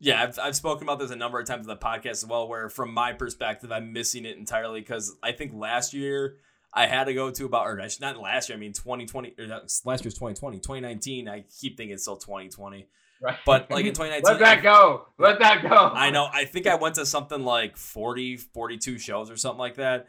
[0.00, 2.48] Yeah, I've, I've spoken about this a number of times in the podcast as well,
[2.48, 6.38] where from my perspective, I'm missing it entirely because I think last year
[6.72, 9.62] I had to go to about, or not last year, I mean 2020, or that
[9.64, 11.28] was- last year's 2020, 2019.
[11.28, 12.86] I keep thinking it's still 2020.
[13.22, 13.36] Right.
[13.44, 15.06] But like in 2019, Let that go.
[15.18, 15.68] Let that go.
[15.92, 16.28] I know.
[16.32, 20.08] I think I went to something like 40, 42 shows or something like that.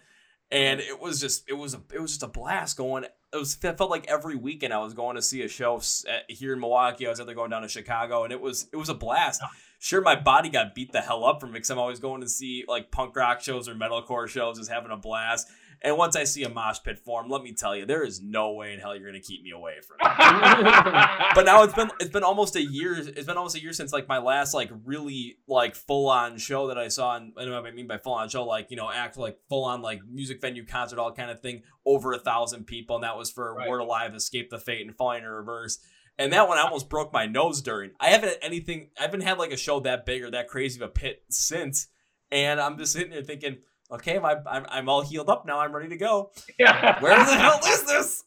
[0.49, 3.03] And it was just, it was, a, it was just a blast going.
[3.03, 6.05] It was, it felt like every weekend I was going to see a show at,
[6.07, 7.07] eh, here in Milwaukee.
[7.07, 9.41] I was either going down to Chicago, and it was, it was a blast.
[9.83, 12.29] Sure, my body got beat the hell up from it because I'm always going to
[12.29, 15.47] see like punk rock shows or metalcore shows, just having a blast.
[15.81, 18.51] And once I see a mosh pit form, let me tell you, there is no
[18.51, 20.03] way in hell you're gonna keep me away from it.
[21.35, 22.95] but now it's been it's been almost a year.
[22.95, 26.67] It's been almost a year since like my last like really like full on show
[26.67, 27.15] that I saw.
[27.15, 29.39] And I know what I mean by full on show, like you know, act like
[29.49, 33.03] full on like music venue concert, all kind of thing, over a thousand people, and
[33.03, 33.67] that was for Right.
[33.67, 35.79] Word Alive, Escape the Fate, and Falling in Reverse.
[36.21, 37.91] And that one I almost broke my nose during.
[37.99, 38.91] I haven't had anything.
[38.99, 41.87] I haven't had like a show that big or that crazy of a pit since.
[42.31, 43.57] And I'm just sitting there thinking,
[43.91, 45.59] okay, my, I'm I'm all healed up now.
[45.59, 46.29] I'm ready to go.
[46.59, 47.01] yeah.
[47.01, 48.23] Where the hell is this?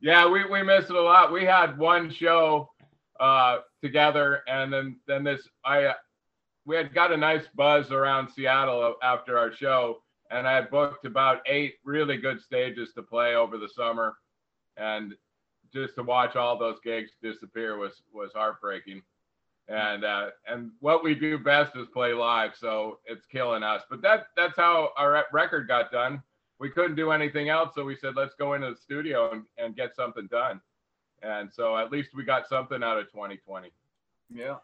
[0.00, 1.32] yeah, we, we missed it a lot.
[1.32, 2.70] We had one show
[3.18, 5.94] uh, together, and then then this I uh,
[6.66, 11.04] we had got a nice buzz around Seattle after our show, and I had booked
[11.04, 14.14] about eight really good stages to play over the summer,
[14.76, 15.14] and
[15.72, 19.02] just to watch all those gigs disappear was was heartbreaking.
[19.68, 23.82] And uh, and what we do best is play live, so it's killing us.
[23.88, 26.22] But that that's how our record got done
[26.58, 27.74] we couldn't do anything else.
[27.74, 30.60] So we said, let's go into the studio and, and get something done.
[31.22, 33.70] And so at least we got something out of 2020.
[34.34, 34.56] yeah.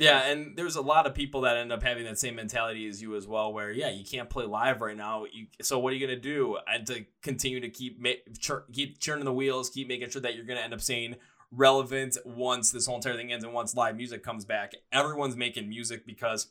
[0.00, 3.02] Yeah, and there's a lot of people that end up having that same mentality as
[3.02, 5.26] you as well, where yeah, you can't play live right now.
[5.30, 6.56] You, so what are you gonna do?
[6.66, 10.34] And to continue to keep ma- chur- keep churning the wheels, keep making sure that
[10.34, 11.16] you're gonna end up staying
[11.52, 14.72] relevant once this whole entire thing ends and once live music comes back.
[14.90, 16.48] Everyone's making music because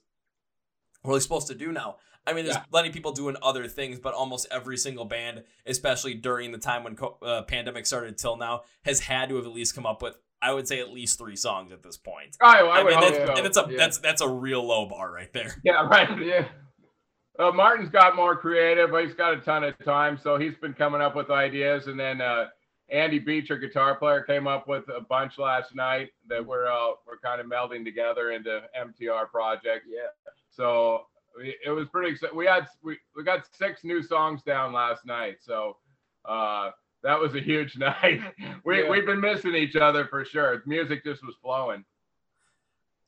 [1.01, 1.95] what are they supposed to do now?
[2.27, 2.65] I mean, there's Yeah.
[2.69, 6.83] plenty of people doing other things, but almost every single band, especially during the time
[6.83, 10.01] when co- uh, pandemic started till now, has had to have at least come up
[10.03, 12.37] with, I would say, at least three songs at this point.
[12.41, 13.35] Oh, I, I would mean, hope that's, so.
[13.35, 13.77] and it's a Yeah.
[13.77, 15.55] that's that's a real low bar right there.
[15.63, 16.09] yeah, right.
[16.25, 16.47] Yeah.
[17.37, 18.89] Uh, Martin's got more creative.
[18.99, 21.87] He's got a ton of time, so he's been coming up with ideas.
[21.87, 22.47] And then uh,
[22.89, 26.91] Andy Beach, our guitar player, came up with a bunch last night that we're uh,
[27.07, 29.85] we're kind of melding together into MTR project.
[29.87, 30.07] Yeah.
[30.49, 31.03] So
[31.65, 32.35] it was pretty exciting.
[32.35, 35.77] We had we, we got six new songs down last night, so
[36.25, 36.71] uh,
[37.03, 38.21] that was a huge night.
[38.65, 38.89] we Yeah.
[38.89, 40.61] we've been missing each other for sure.
[40.65, 41.85] Music just was flowing.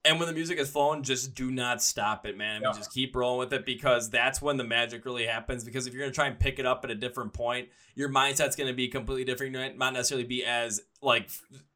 [0.03, 2.55] And when the music is flowing, just do not stop it, man.
[2.55, 2.77] I mean, Yeah.
[2.79, 5.63] just keep rolling with it because that's when the magic really happens.
[5.63, 8.55] Because if you're gonna try and pick it up at a different point, your mindset's
[8.55, 9.53] gonna be completely different.
[9.53, 11.29] You might not necessarily be as like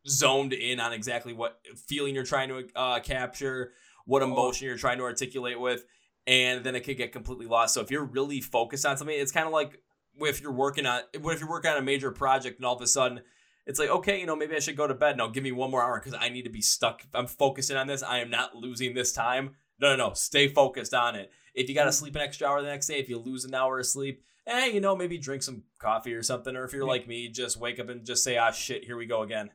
[0.07, 3.73] zoned in on exactly what feeling you're trying to uh, capture,
[4.05, 5.85] what emotion you're trying to articulate with,
[6.25, 7.75] and then it could get completely lost.
[7.75, 9.79] So if you're really focused on something, it's kind of like
[10.21, 12.81] if you're working on what if you're working on a major project and all of
[12.81, 13.21] a sudden
[13.65, 15.17] it's like okay you know maybe i should go to bed.
[15.17, 17.03] No give me one more hour because i need to be stuck.
[17.13, 19.55] I'm focusing on this i am not losing this time.
[19.79, 21.31] No no no stay focused on it.
[21.53, 23.53] If you got to sleep an extra hour the next day if you lose an
[23.53, 26.87] hour of sleep eh you know maybe drink some coffee or something or if you're
[26.87, 29.49] like me just wake up and just say ah shit here we go again.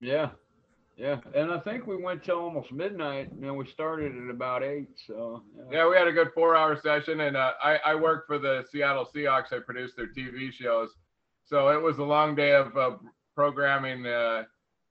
[0.00, 0.30] Yeah.
[0.96, 1.18] Yeah.
[1.34, 4.88] And I think we went till almost midnight and then we started at about eight.
[5.06, 5.78] So yeah.
[5.78, 9.06] Yeah, we had a good four-hour session, and uh, I I work for the Seattle
[9.14, 9.52] Seahawks.
[9.52, 10.90] I produced their TV shows,
[11.44, 12.92] so it was a long day of uh,
[13.34, 14.06] programming.
[14.06, 14.44] Uh,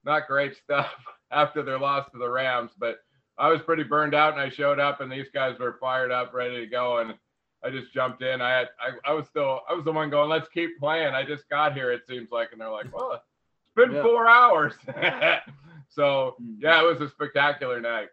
[0.03, 0.91] not great stuff
[1.31, 2.97] after their loss to the Rams, but
[3.39, 6.33] I was pretty burned out, and I showed up, and these guys were fired up,
[6.33, 7.15] ready to go, and
[7.63, 8.41] I just jumped in.
[8.41, 11.15] I had I, I was still I was the one going, let's keep playing.
[11.15, 13.23] I just got here, it seems like, and they're like, well, it's
[13.75, 14.03] been Yeah.
[14.03, 14.73] four hours.
[15.95, 16.57] so Mhm.
[16.59, 18.09] yeah, it was a spectacular night.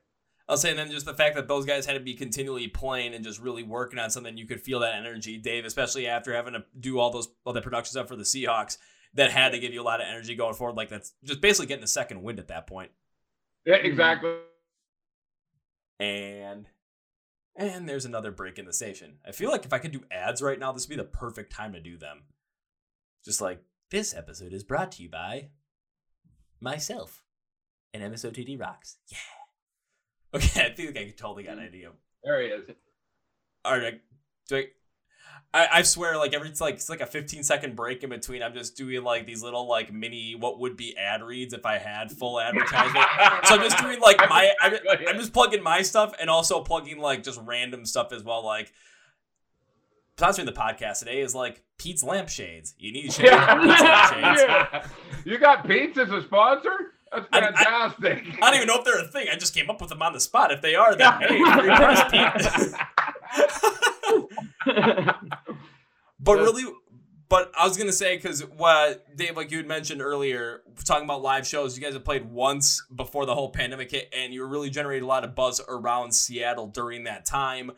[0.49, 3.15] I'll say, and then just the fact that those guys had to be continually playing
[3.15, 6.55] and just really working on something, you could feel that energy, Dave, especially after having
[6.55, 8.79] to do all those all the production stuff for the Seahawks.
[9.15, 10.77] That had to give you a lot of energy going forward.
[10.77, 12.93] Like that's just basically getting a second wind at that point.
[13.67, 14.35] Yeah, exactly.
[16.01, 16.67] And
[17.55, 19.19] and there's another break in the station.
[19.27, 21.53] I feel like if I could do ads right now, this would be the perfect
[21.53, 22.23] time to do them.
[23.25, 25.51] Just like this episode is brought to you by
[26.61, 27.23] myself
[27.95, 28.97] and MSOTD Rocks.
[29.09, 29.19] Yeah.
[30.35, 31.91] Okay, I think I totally got an idea.
[32.25, 32.71] There he is.
[33.65, 34.01] All right,
[34.49, 34.67] do I,
[35.55, 38.43] I, I swear, like every it's like it's like a 15 second break in between.
[38.43, 41.79] I'm just doing like these little like mini what would be ad reads if I
[41.79, 43.07] had full advertisement.
[43.45, 44.75] so I'm just doing like my I'm,
[45.09, 48.45] I'm just plugging my stuff and also plugging like just random stuff as well.
[48.45, 48.73] Like
[50.17, 52.75] sponsoring the podcast today is like Pete's lampshades.
[52.79, 53.55] You need shade Yeah.
[53.57, 54.43] Pete's lampshades.
[54.43, 54.87] Yeah.
[55.25, 56.95] You got Pete's as a sponsor?
[57.13, 58.25] That's I- I- fantastic.
[58.43, 59.27] I don't even know if they're a thing.
[59.31, 60.51] I just came up with them on the spot.
[60.53, 62.75] If they are, then hey, free press, Pete.
[66.25, 66.65] But really,
[67.29, 71.21] but I was gonna say because what Dave, like you had mentioned earlier, talking about
[71.23, 74.71] live shows, you guys have played once before the whole pandemic hit, and you really
[74.71, 77.73] generated a lot of buzz around Seattle during that time.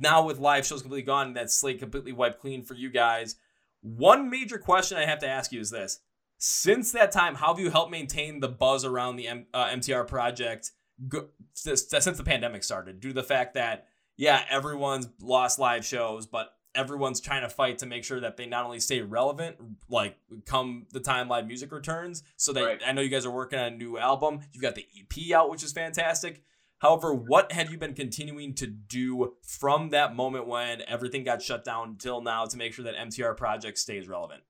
[0.00, 3.36] Now with live shows completely gone, that slate completely wiped clean for you guys.
[3.82, 6.00] One major question I have to ask you is this:
[6.44, 10.08] Since that time, how have you helped maintain the buzz around the M- uh, MTR
[10.08, 10.72] project
[11.08, 12.98] go- since, since the pandemic started?
[12.98, 17.78] Due to the fact that yeah, everyone's lost live shows, but everyone's trying to fight
[17.78, 19.56] to make sure that they not only stay relevant,
[19.88, 22.24] like come the time live music returns.
[22.36, 22.80] So that Right.
[22.84, 24.40] I know you guys are working on a new album.
[24.52, 26.42] You've got the EP out, which is fantastic.
[26.78, 31.64] However, what have you been continuing to do from that moment when everything got shut
[31.64, 34.42] down till now to make sure that MTR Project stays relevant?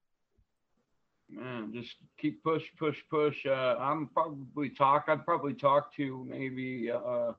[1.34, 3.36] Man just keep push push push.
[3.46, 7.32] Uh i'm probably talk i'd probably talk to maybe uh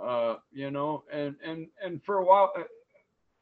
[0.00, 2.62] uh you know and and and for a while uh,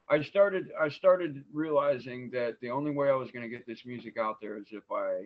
[0.09, 3.85] i started i started realizing that the only way i was going to get this
[3.85, 5.25] music out there is if i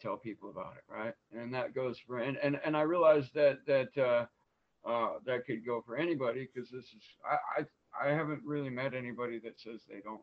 [0.00, 1.14] tell people about it right?
[1.36, 4.26] And that goes for and and, and i realized that that uh
[4.88, 8.94] uh that could go for anybody because this is I, I i haven't really met
[8.94, 10.22] anybody that says they don't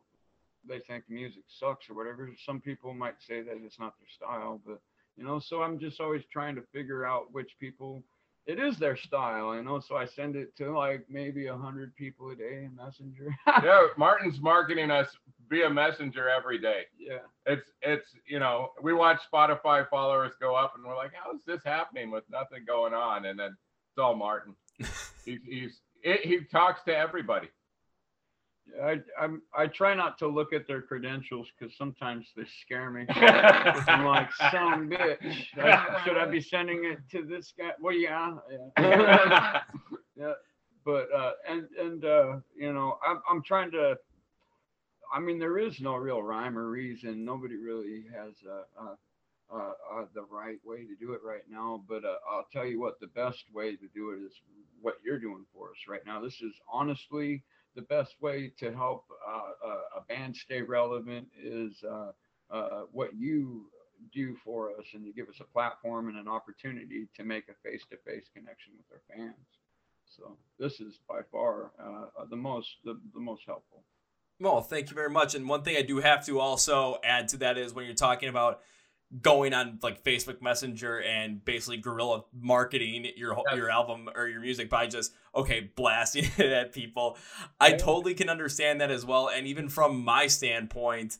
[0.68, 2.30] they think music sucks or whatever.
[2.44, 4.80] Some people might say that it's not their style, but
[5.16, 8.04] you know, so I'm just always trying to figure out which people
[8.48, 9.78] it is their style, you know.
[9.78, 13.28] So I send it to like maybe a hundred people a day in Messenger.
[13.62, 15.08] yeah, Martin's marketing us
[15.50, 16.82] via Messenger every day.
[16.98, 21.34] yeah, It's it's you know we watch Spotify followers go up and we're like, how
[21.34, 23.26] is this happening with nothing going on?
[23.26, 24.54] And then it's all Martin.
[25.24, 27.48] he's he's it, he talks to everybody.
[28.82, 33.06] I I'm, I try not to look at their credentials because sometimes they scare me.
[33.08, 35.46] I'm like, some bitch.
[35.58, 37.70] I- should I be sending it to this guy?
[37.80, 38.36] Well, yeah,
[38.78, 39.60] yeah.
[40.16, 40.32] yeah
[40.88, 43.96] but uh and and uh you know i'm, I'm trying to
[45.12, 48.94] i mean there is no real rhyme or reason nobody really has uh, uh,
[49.54, 52.80] uh, uh the right way to do it right now but uh, i'll tell you
[52.80, 54.32] what the best way to do it is
[54.80, 57.42] what you're doing for us right now this is honestly
[57.74, 62.10] the best way to help uh, a, band stay relevant is uh,
[62.50, 63.66] uh, what you
[64.12, 67.68] do for us and you give us a platform and an opportunity to make a
[67.68, 69.46] face-to-face connection with our fans
[70.16, 73.82] so this is by far uh, the most the, the most helpful.
[74.40, 75.34] Well, thank you very much.
[75.34, 78.28] And one thing I do have to also add to that is when you're talking
[78.28, 78.60] about
[79.22, 83.56] going on like Facebook Messenger and basically guerrilla marketing your Yes.
[83.56, 87.16] your album or your music by just okay blasting it at people.
[87.60, 87.76] I Yeah.
[87.78, 89.28] totally can understand that as well.
[89.28, 91.16] And even from my standpoint,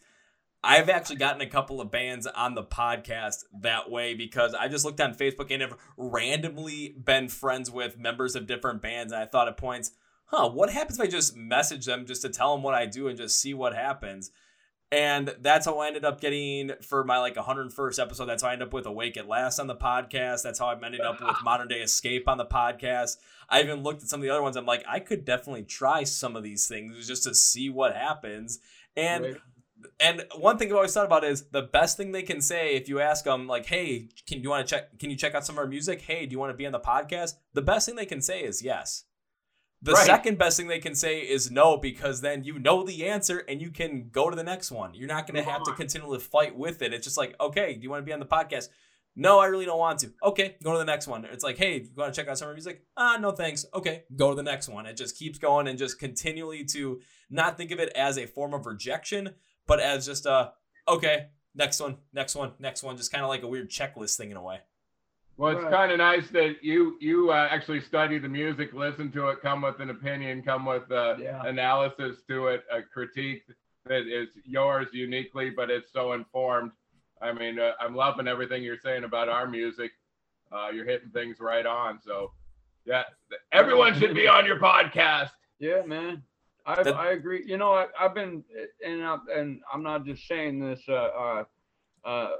[0.63, 4.85] I've actually gotten a couple of bands on the podcast that way because I just
[4.85, 9.13] looked on Facebook and have randomly been friends with members of different bands.
[9.13, 9.93] And I thought at points,
[10.27, 13.07] huh, what happens if I just message them just to tell them what I do
[13.09, 14.31] and just see what happens?
[14.91, 18.25] And that's how I ended up getting for my like 101st episode.
[18.25, 20.43] That's how I ended up with Awake at Last on the podcast.
[20.43, 23.17] That's how I'm ended up with Modern Day Escape on the podcast.
[23.51, 24.57] I even looked at some of the other ones.
[24.57, 28.61] I'm like, I could definitely try some of these things just to see what happens.
[28.97, 29.37] And Right.
[30.01, 32.89] and one thing I've always thought about is the best thing they can say if
[32.89, 34.99] you ask them like, "Hey, can you want to check?
[34.99, 36.01] Can you check out some of our music?
[36.01, 38.41] Hey, do you want to be on the podcast?" The best thing they can say
[38.43, 39.05] is yes.
[39.81, 40.07] The Right.
[40.07, 43.61] second best thing they can say is no because then you know the answer and
[43.63, 44.93] you can go to the next one.
[44.95, 46.93] You're not going to have to continually fight with it.
[46.93, 48.69] It's just like, "Okay, do you want to be on the podcast?"
[49.15, 50.13] No, I really don't want to.
[50.23, 51.25] Okay, go to the next one.
[51.25, 52.85] It's like, hey, you want to check out some music?
[52.97, 53.67] Ah, no thanks.
[53.75, 54.87] Okay, go to the next one.
[54.87, 58.55] It just keeps going and just continually to not think of it as a form
[58.55, 59.35] of rejection,
[59.67, 60.53] but as just a
[60.87, 64.31] okay, next one, next one, next one, just kind of like a weird checklist thing
[64.31, 64.61] in a way.
[65.39, 65.73] Well, it's Right.
[65.73, 69.63] kind of nice that you you uh, actually study the music, listen to it, come
[69.63, 71.41] with an opinion, come with uh, Yeah.
[71.47, 73.45] analysis to it, a critique
[73.87, 76.73] that is yours uniquely, but it's so informed.
[77.23, 79.93] I mean, uh, I'm loving everything you're saying about our music.
[80.51, 82.01] Uh, you're hitting things right on.
[82.01, 82.33] So,
[82.85, 83.05] yeah,
[83.53, 85.31] everyone should be on your podcast.
[85.61, 86.25] Yeah, man.
[86.67, 87.45] I That- I agree.
[87.47, 88.45] You know, I, I've been
[88.85, 90.83] and I, and I'm not just saying this.
[90.89, 91.45] Uh, uh,
[92.05, 92.31] uh,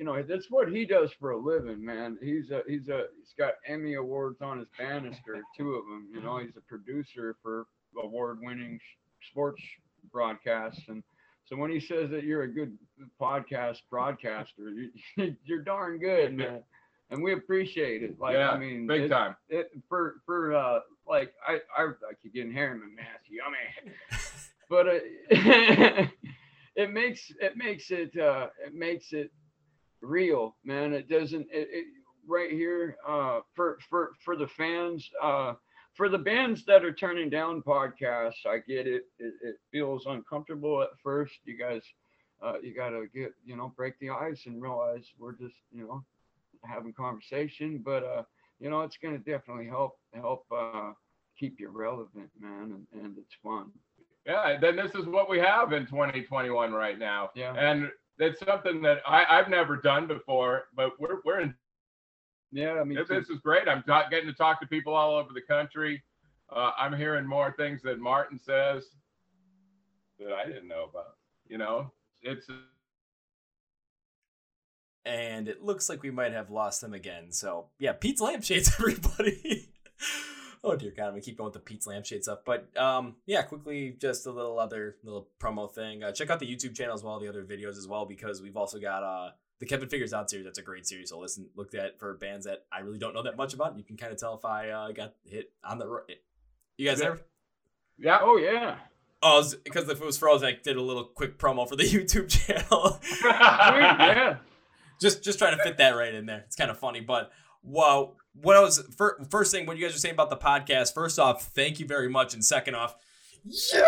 [0.00, 2.16] you know, that's what he does for a living, man.
[2.22, 6.08] He's a he's a he's got Emmy awards on his banister, two of them.
[6.14, 7.66] You know, he's a producer for
[8.02, 8.80] award-winning
[9.30, 9.60] sports
[10.10, 11.02] broadcasts, and
[11.44, 12.78] so when he says that you're a good
[13.20, 14.90] podcast broadcaster, you,
[15.44, 16.62] you're darn good, man.
[17.10, 18.18] And we appreciate it.
[18.18, 19.36] Like, yeah, I mean, big it- time.
[19.50, 23.58] it for for uh like I I, I keep getting hair in my mouth, yummy.
[24.70, 24.98] But uh,
[26.76, 29.32] it makes it makes it uh it makes it
[30.02, 30.92] real, man.
[30.92, 31.84] It doesn't it, it
[32.26, 35.54] right here uh for for for the fans uh
[35.94, 39.02] for the bands that are turning down podcasts, I get it.
[39.18, 41.34] It, it feels uncomfortable at first.
[41.44, 41.82] You guys,
[42.42, 46.04] uh, you gotta get, you know, break the ice and realize we're just, you know,
[46.64, 47.82] having conversation.
[47.84, 48.22] But uh,
[48.60, 50.92] you know, it's gonna definitely help help uh,
[51.38, 53.70] keep you relevant, man, and, and it's fun.
[54.26, 57.30] Yeah, then this is what we have in 2021 right now.
[57.34, 57.54] Yeah.
[57.54, 57.90] And
[58.20, 61.54] it's something that I, I've never done before, but we're we're in
[62.52, 63.68] Yeah, I mean, This this is great.
[63.68, 66.02] I'm ta- getting to talk to people all over the country.
[66.54, 68.84] Uh, I'm hearing more things that Martin says
[70.18, 71.16] that I didn't know about.
[71.48, 71.92] You know,
[72.22, 72.46] it's
[75.04, 77.32] and it looks like we might have lost them again.
[77.32, 79.68] So yeah, Pete's lampshades, everybody.
[80.62, 82.44] Oh dear God, I'm gonna keep going with the Pete's lampshades up.
[82.44, 86.02] But um, yeah, quickly, just a little other little promo thing.
[86.02, 88.56] Uh, check out the YouTube channel as well, the other videos as well, because we've
[88.56, 89.30] also got uh
[89.60, 90.46] the Kevin Figures Out series.
[90.46, 91.10] That's a great series.
[91.10, 93.76] So listen, look at for bands that I really don't know that much about.
[93.76, 96.02] You can kind of tell if I uh, got hit on the.
[96.76, 97.20] You guys there?
[97.98, 98.18] Yeah.
[98.22, 98.76] Oh yeah.
[99.22, 102.28] Oh, because if it was frozen, I did a little quick promo for the YouTube
[102.28, 102.98] channel.
[103.24, 104.38] yeah.
[105.00, 106.42] Just just trying to fit that right in there.
[106.46, 107.30] It's kind of funny, but
[107.62, 108.12] wow.
[108.32, 108.82] What I was
[109.30, 110.94] first thing, what you guys are saying about the podcast.
[110.94, 112.94] First off, thank you very much, and second off,
[113.44, 113.82] yeah.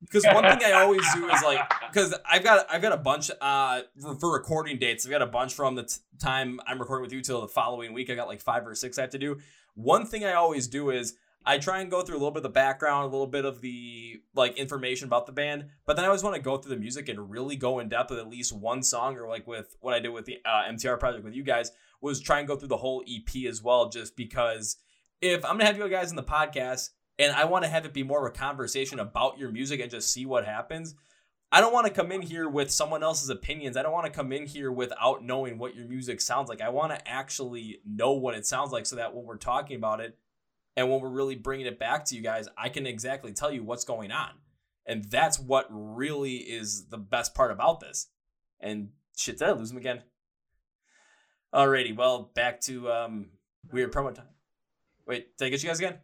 [0.00, 1.60] Because one thing I always do is like,
[1.92, 5.04] because I've got I've got a bunch uh for, for recording dates.
[5.04, 7.92] I've got a bunch from the t- time I'm recording with you till the following
[7.92, 8.10] week.
[8.10, 9.38] I got like five or six I have to do.
[9.74, 11.14] One thing I always do is
[11.44, 13.60] I try and go through a little bit of the background, a little bit of
[13.60, 16.80] the like information about the band, but then I always want to go through the
[16.80, 19.94] music and really go in depth with at least one song, or like with what
[19.94, 21.72] I did with the uh, MTR project with you guys
[22.02, 24.76] was try and go through the whole EP as well, just because
[25.20, 27.92] if I'm gonna have you guys in the podcast and I want to have it
[27.92, 30.94] be more of a conversation about your music and just see what happens.
[31.52, 33.76] I don't want to come in here with someone else's opinions.
[33.76, 36.60] I don't want to come in here without knowing what your music sounds like.
[36.60, 40.00] I want to actually know what it sounds like so that when we're talking about
[40.00, 40.16] it,
[40.76, 43.62] and when we're really bringing it back to you guys, I can exactly tell you
[43.62, 44.30] what's going on.
[44.86, 48.08] And that's what really is the best part about this.
[48.60, 50.02] And shit, did I lose him again?
[51.54, 53.26] Alrighty, well, back to um
[53.72, 54.28] weird promo time.
[55.06, 55.98] Wait, did I get you guys again?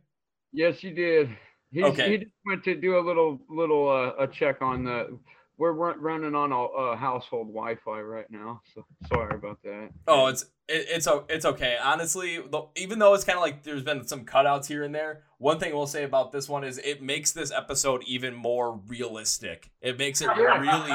[0.53, 1.31] Yes, you did.
[1.71, 2.11] He's, okay.
[2.11, 5.19] He just went to do a little little uh, a check on the
[5.59, 9.91] we're running on a, a, household Wi-Fi right now, so sorry about that.
[10.07, 11.79] Oh, it's it, it's it's okay.
[11.83, 12.39] Honestly,
[12.77, 15.75] even though it's kind of like there's been some cutouts here and there, one thing
[15.75, 19.71] we'll say about this one is it makes this episode even more realistic.
[19.81, 20.93] It makes it really,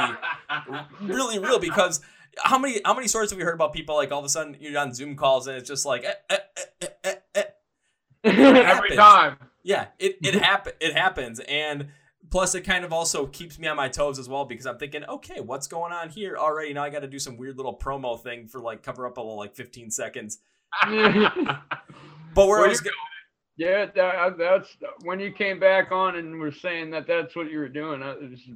[1.01, 2.01] really real because
[2.37, 4.57] how many how many stories have we heard about people like all of a sudden
[4.59, 6.37] you're on Zoom calls and it's just like eh, eh,
[6.81, 7.43] eh, eh, eh.
[8.23, 9.37] every time.
[9.63, 11.87] Yeah, it it happen it happens and
[12.31, 15.03] Plus, it kind of also keeps me on my toes as well because I'm thinking,
[15.03, 16.37] okay, what's going on here?
[16.37, 19.17] Already now I got to do some weird little promo thing for like cover up
[19.17, 20.39] a little like 15 seconds.
[20.83, 20.93] but
[22.35, 22.95] where, where I going.
[23.57, 24.69] Yeah, that, that's
[25.03, 28.01] when you came back on and were saying that that's what you were doing.
[28.01, 28.15] Uh,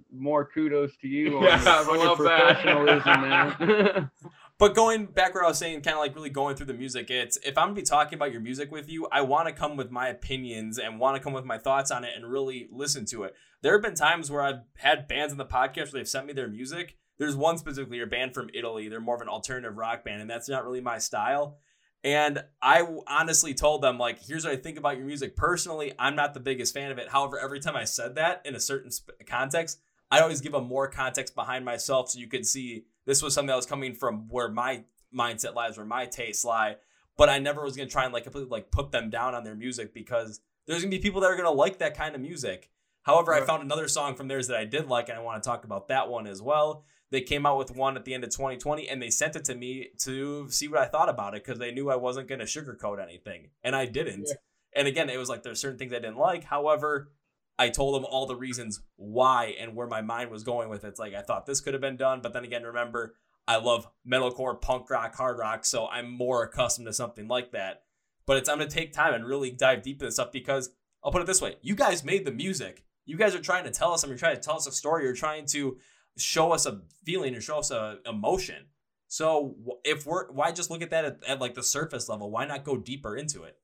[0.09, 4.09] more kudos to you on, yeah, on your professionalism, man.
[4.57, 7.09] But going back where I was saying, kind of like really going through the music,
[7.09, 9.75] it's if I'm gonna be talking about your music with you, I want to come
[9.75, 13.05] with my opinions and want to come with my thoughts on it and really listen
[13.07, 13.35] to it.
[13.61, 16.33] There have been times where I've had bands in the podcast where they've sent me
[16.33, 16.95] their music.
[17.17, 18.87] There's one specifically, a band from Italy.
[18.87, 21.59] They're more of an alternative rock band, and that's not really my style.
[22.03, 25.35] And I honestly told them, like, here's what I think about your music.
[25.35, 27.09] Personally, I'm not the biggest fan of it.
[27.09, 28.91] However, every time I said that in a certain
[29.25, 29.79] context,
[30.11, 33.47] I always give them more context behind myself so you could see this was something
[33.47, 34.83] that was coming from where my
[35.15, 36.77] mindset lies, where my tastes lie.
[37.17, 39.55] But I never was gonna try and like completely like put them down on their
[39.55, 42.69] music because there's gonna be people that are gonna like that kind of music.
[43.03, 43.43] However, right.
[43.43, 45.63] I found another song from theirs that I did like, and I want to talk
[45.63, 46.83] about that one as well.
[47.11, 49.55] They came out with one at the end of 2020, and they sent it to
[49.55, 53.01] me to see what I thought about it because they knew I wasn't gonna sugarcoat
[53.01, 54.27] anything, and I didn't.
[54.27, 54.35] Yeah.
[54.75, 56.43] And again, it was like there's certain things I didn't like.
[56.43, 57.11] However,
[57.57, 60.89] I told them all the reasons why and where my mind was going with it.
[60.89, 63.15] It's like I thought this could have been done, but then again, remember,
[63.47, 67.83] I love metalcore, punk rock, hard rock, so I'm more accustomed to something like that.
[68.25, 70.71] But it's I'm gonna take time and really dive deep into this stuff because
[71.03, 72.83] I'll put it this way: you guys made the music.
[73.05, 74.13] You guys are trying to tell us something.
[74.13, 75.03] You're trying to tell us a story.
[75.03, 75.77] You're trying to
[76.17, 78.65] show us a feeling or show us a emotion.
[79.07, 82.31] So if we're why just look at that at, at like the surface level?
[82.31, 83.57] Why not go deeper into it?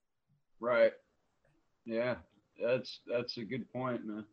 [0.60, 0.94] Right.
[1.84, 2.18] Yeah
[2.64, 4.26] that's that's a good point, man.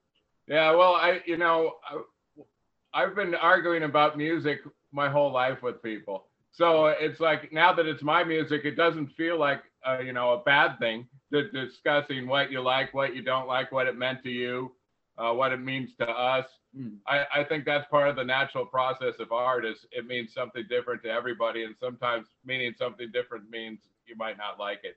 [0.47, 4.61] Yeah, well, I you know I, I've been arguing about music
[4.93, 9.09] my whole life with people, so it's like now that it's my music, it doesn't
[9.17, 11.07] feel like uh, you know a bad thing.
[11.31, 14.73] To discussing what you like, what you don't like, what it meant to you,
[15.19, 16.47] uh, what it means to us.
[16.75, 16.97] Mm.
[17.07, 19.67] I, I think that's part of the natural process of art.
[19.67, 24.39] Is it means something different to everybody, and sometimes meaning something different means you might
[24.39, 24.97] not like it.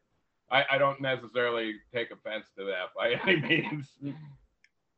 [0.51, 3.87] I, I don't necessarily take offense to that by any means.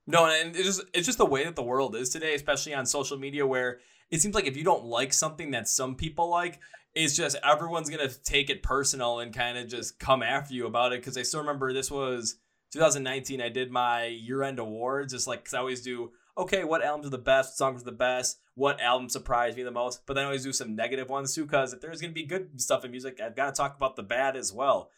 [0.05, 2.85] No, and it's just it's just the way that the world is today, especially on
[2.85, 3.79] social media, where
[4.11, 6.59] it seems like if you don't like something that some people like,
[6.93, 10.91] it's just everyone's gonna take it personal and kind of just come after you about
[10.91, 10.99] it.
[10.99, 12.37] Because I still remember this was
[12.71, 13.41] 2019.
[13.41, 16.11] I did my year-end awards, just like because I always do.
[16.35, 17.57] Okay, what albums are the best?
[17.57, 18.39] Songs are the best?
[18.55, 20.03] What album surprised me the most?
[20.07, 22.59] But then I always do some negative ones too, because if there's gonna be good
[22.59, 24.89] stuff in music, I've got to talk about the bad as well.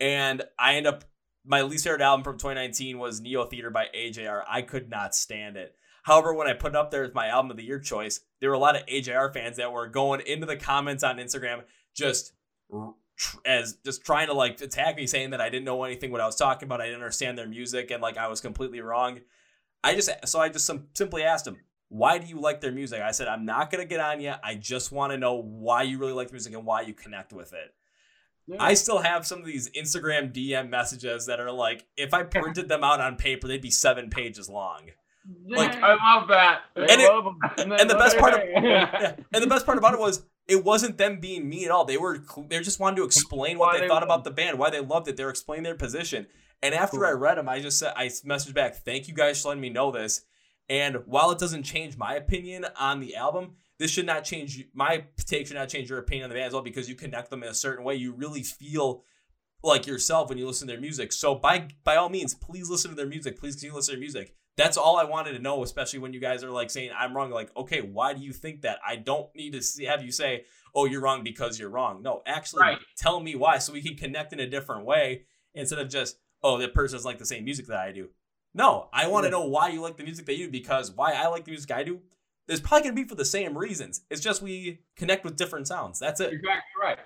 [0.00, 1.04] And I end up
[1.44, 4.42] my least favorite album from 2019 was Neotheater by AJR.
[4.48, 5.74] I could not stand it.
[6.02, 8.50] However, when I put it up there as my album of the year choice, there
[8.50, 11.62] were a lot of AJR fans that were going into the comments on Instagram
[11.94, 12.32] just
[13.44, 16.26] as just trying to like attack me, saying that I didn't know anything what I
[16.26, 19.20] was talking about, I didn't understand their music, and like I was completely wrong.
[19.82, 23.00] I just so I just some, simply asked them, "Why do you like their music?"
[23.00, 24.40] I said, "I'm not gonna get on yet.
[24.42, 27.32] I just want to know why you really like the music and why you connect
[27.32, 27.74] with it."
[28.48, 28.56] Yeah.
[28.60, 32.68] I still have some of these Instagram DM messages that are like, if I printed
[32.68, 34.88] them out on paper, they'd be seven pages long.
[35.46, 36.62] Like I love that.
[36.74, 39.76] I and, love it, and, and the best part of yeah, and the best part
[39.76, 41.84] about it was it wasn't them being mean at all.
[41.84, 44.70] They were they just wanted to explain what they, they thought about the band, why
[44.70, 45.18] they loved it.
[45.18, 46.26] They're explaining their position.
[46.62, 47.06] And after cool.
[47.06, 49.68] I read them, I just said I messaged back, "Thank you guys for letting me
[49.68, 50.22] know this."
[50.70, 55.04] And while it doesn't change my opinion on the album, this should not change my
[55.26, 57.42] take should not change your opinion on the band as well because you connect them
[57.42, 57.94] in a certain way.
[57.94, 59.04] You really feel
[59.62, 61.12] like yourself when you listen to their music.
[61.12, 63.38] So by by all means, please listen to their music.
[63.38, 64.34] Please continue to listen to their music.
[64.56, 67.30] That's all I wanted to know, especially when you guys are like saying I'm wrong.
[67.30, 68.78] Like, okay, why do you think that?
[68.86, 72.22] I don't need to see, have you say, "Oh, you're wrong because you're wrong." No,
[72.26, 72.78] actually, right.
[72.96, 76.58] tell me why, so we can connect in a different way instead of just, "Oh,
[76.58, 78.08] that person's like the same music that I do."
[78.52, 81.12] No, I want to know why you like the music that you do because why
[81.12, 82.00] I like the music I do
[82.48, 84.02] it's probably gonna be for the same reasons.
[84.10, 85.98] It's just we connect with different sounds.
[85.98, 86.32] That's it.
[86.32, 86.98] Exactly right.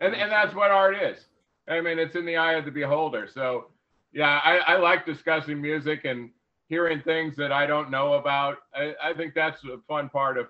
[0.00, 1.26] And and that's what art is.
[1.68, 3.28] I mean, it's in the eye of the beholder.
[3.32, 3.66] So
[4.12, 6.30] yeah, I, I like discussing music and
[6.68, 8.58] hearing things that I don't know about.
[8.74, 10.48] I, I think that's a fun part of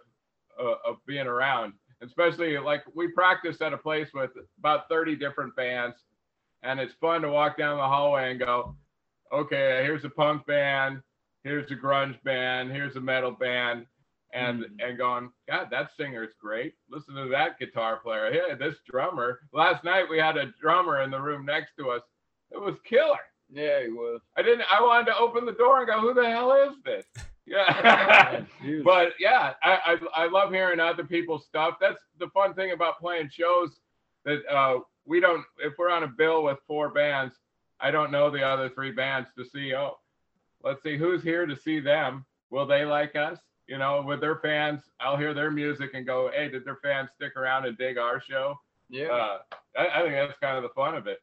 [0.59, 1.75] uh, of being around.
[2.01, 5.97] Especially like we practice at a place with about 30 different bands,
[6.63, 8.77] and it's fun to walk down the hallway and go,
[9.33, 11.03] okay, here's a punk band,
[11.43, 13.85] here's a grunge band, here's a metal band,
[14.33, 14.81] and mm-hmm.
[14.81, 16.74] and going, God, that singer's great.
[16.91, 18.33] Listen to that guitar player.
[18.33, 19.41] Yeah, this drummer.
[19.53, 22.03] Last night we had a drummer in the room next to us.
[22.51, 23.18] It was killer.
[23.51, 24.20] Yeah, he was.
[24.37, 24.64] I didn't.
[24.70, 27.05] I wanted to open the door and go, Who the hell is this?
[27.47, 28.43] Yeah.
[28.85, 31.76] but yeah, I, I, I love hearing other people's stuff.
[31.81, 33.70] That's the fun thing about playing shows
[34.24, 35.45] that uh, we don't.
[35.59, 37.35] If we're on a bill with four bands,
[37.81, 39.74] I don't know the other three bands to see.
[39.74, 39.99] Oh,
[40.62, 42.26] let's see who's here to see them.
[42.51, 43.39] Will they like us?
[43.69, 47.11] You know, with their fans, I'll hear their music and go, hey, did their fans
[47.14, 48.59] stick around and dig our show?
[48.89, 49.09] Yeah.
[49.09, 49.39] Uh,
[49.77, 51.19] I, I, think that's kind of the fun of it.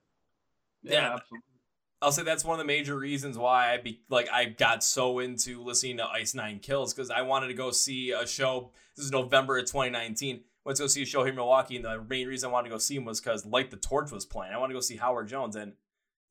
[0.83, 1.55] Yeah, yeah, absolutely.
[2.01, 5.19] I'll say that's one of the major reasons why I be like I got so
[5.19, 8.71] into listening to Ice Nine Kills because I wanted to go see a show.
[8.95, 10.41] This is November of 2019.
[10.65, 12.69] Went to go see a show here in Milwaukee, and the main reason I wanted
[12.69, 14.53] to go see him was because Light the Torch was playing.
[14.53, 15.73] I wanted to go see Howard Jones, and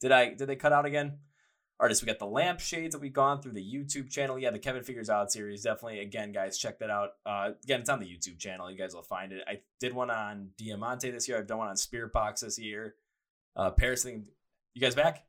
[0.01, 1.19] did I did they cut out again?
[1.81, 2.03] Artists.
[2.03, 4.39] We got the lampshades that we've gone through the YouTube channel.
[4.39, 5.63] Yeah, the Kevin Figures Out series.
[5.63, 7.11] Definitely, again, guys, check that out.
[7.27, 8.71] Uh, again, it's on the YouTube channel.
[8.71, 9.43] You guys will find it.
[9.47, 11.39] I did one on Diamante this year.
[11.39, 12.95] I've done one on Spiritbox this year.
[13.57, 14.27] Uh, Paris thing.
[14.75, 15.25] You guys back?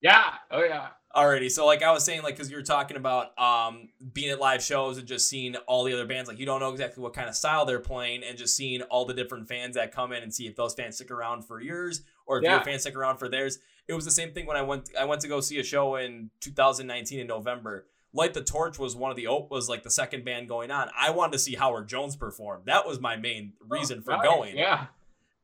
[0.00, 0.32] Yeah.
[0.50, 0.88] Oh yeah.
[1.14, 1.50] Alrighty.
[1.50, 4.62] So like I was saying, like because you were talking about um being at live
[4.62, 7.28] shows and just seeing all the other bands, like you don't know exactly what kind
[7.28, 10.32] of style they're playing, and just seeing all the different fans that come in and
[10.32, 12.54] see if those fans stick around for yours or if yeah.
[12.54, 13.58] your fans stick around for theirs.
[13.88, 15.96] It was the same thing when I went I went to go see a show
[15.96, 17.86] in 2019 in November.
[18.12, 20.88] Light the Torch was one of the was like the second band going on.
[20.98, 22.62] I wanted to see Howard Jones perform.
[22.66, 24.56] That was my main oh, reason for going.
[24.56, 24.86] Yeah.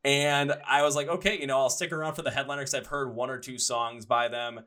[0.05, 2.87] And I was like, okay, you know, I'll stick around for the headliner because I've
[2.87, 4.61] heard one or two songs by them.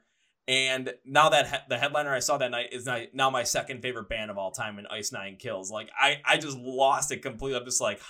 [0.50, 4.10] And now that he- the headliner I saw that night is now my second favorite
[4.10, 5.72] band of all time in Ice Nine Kills.
[5.72, 7.58] Like I, I just lost it completely.
[7.58, 8.02] I'm just like,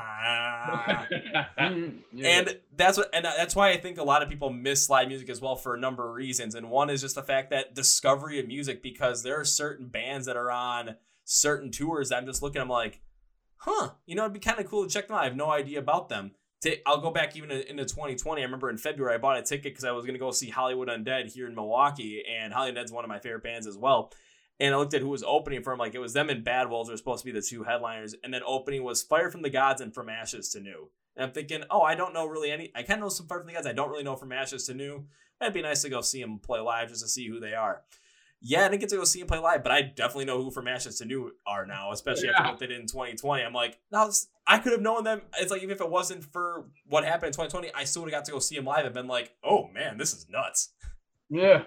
[1.60, 2.24] Mm-hmm.
[2.24, 5.28] and that's what and that's why I think a lot of people miss live music
[5.30, 6.54] as well for a number of reasons.
[6.54, 10.26] And one is just the fact that discovery of music because there are certain bands
[10.26, 13.00] that are on certain tours that I'm just looking, I'm like,
[13.56, 15.22] huh, you know, it'd be kind of cool to check them out.
[15.22, 16.32] I have no idea about them.
[16.86, 18.40] I'll go back even into 2020.
[18.40, 20.50] I remember in February I bought a ticket because I was going to go see
[20.50, 24.12] Hollywood Undead here in Milwaukee, and Hollywood Undead's one of my favorite bands as well.
[24.60, 25.78] And I looked at who was opening for him.
[25.78, 28.14] Like it was them and Bad Wolves were supposed to be the two headliners.
[28.22, 30.90] And then opening was Fire from the Gods and From Ashes to New.
[31.16, 32.70] And I'm thinking, oh, I don't know really any.
[32.74, 33.66] I kind of know some Fire from the Gods.
[33.66, 35.06] I don't really know From Ashes to New.
[35.40, 37.82] It'd be nice to go see them play live just to see who they are.
[38.42, 40.50] Yeah, I didn't get to go see them play live, but I definitely know who
[40.50, 42.38] From Ashes to New are now, especially yeah.
[42.38, 43.42] after what they did in 2020.
[43.42, 44.10] I'm like, no,
[44.46, 45.22] I could have known them.
[45.38, 48.20] It's like even if it wasn't for what happened in 2020, I still would have
[48.20, 50.70] got to go see them live and been like, oh man, this is nuts.
[51.28, 51.64] Yeah.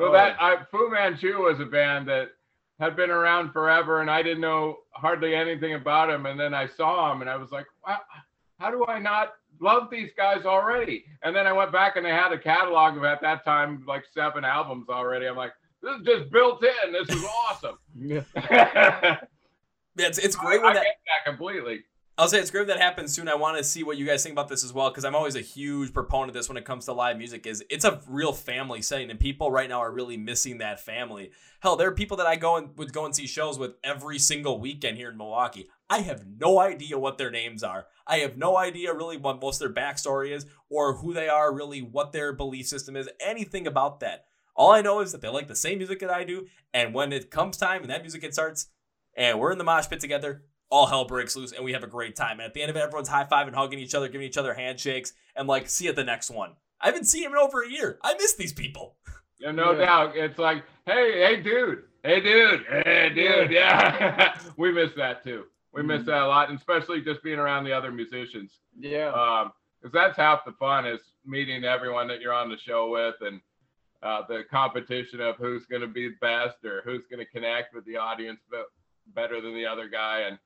[0.00, 0.44] Well, that oh.
[0.44, 2.30] I, Fu Manchu was a band that
[2.78, 6.24] had been around forever and I didn't know hardly anything about him.
[6.24, 7.98] And then I saw him and I was like, wow,
[8.58, 11.04] how do I not love these guys already?
[11.22, 14.04] And then I went back and they had a catalog of at that time like
[14.14, 15.26] seven albums already.
[15.26, 16.92] I'm like, this is just built in.
[16.92, 17.78] This is awesome.
[17.94, 19.16] yeah.
[19.98, 21.80] it's, it's great when I, that, that completely.
[22.20, 23.28] I'll say it's great that happens soon.
[23.28, 25.36] I want to see what you guys think about this as well because I'm always
[25.36, 27.46] a huge proponent of this when it comes to live music.
[27.46, 31.30] Is it's a real family setting, and people right now are really missing that family.
[31.60, 34.18] Hell, there are people that I go and would go and see shows with every
[34.18, 35.70] single weekend here in Milwaukee.
[35.88, 37.86] I have no idea what their names are.
[38.06, 41.50] I have no idea really what most of their backstory is or who they are,
[41.50, 44.26] really what their belief system is, anything about that.
[44.54, 47.14] All I know is that they like the same music that I do, and when
[47.14, 48.66] it comes time and that music gets starts,
[49.16, 51.88] and we're in the mosh pit together, all hell breaks loose and we have a
[51.88, 52.38] great time.
[52.38, 54.54] And at the end of it, everyone's high fiving, hugging each other, giving each other
[54.54, 56.52] handshakes, and like, see you at the next one.
[56.80, 57.98] I haven't seen him in over a year.
[58.02, 58.96] I miss these people.
[59.38, 59.84] Yeah, no Yeah.
[59.84, 60.16] doubt.
[60.16, 63.50] It's like, hey, hey, dude, hey, dude, hey, dude.
[63.50, 65.44] Yeah, we miss that too.
[65.72, 66.06] We miss Mhm.
[66.06, 68.60] that a lot, and especially just being around the other musicians.
[68.78, 69.08] Yeah.
[69.12, 73.14] Um, because that's half the fun is meeting everyone that you're on the show with,
[73.22, 73.40] and
[74.02, 77.84] uh, the competition of who's going to be best or who's going to connect with
[77.86, 78.40] the audience
[79.14, 80.38] better than the other guy, and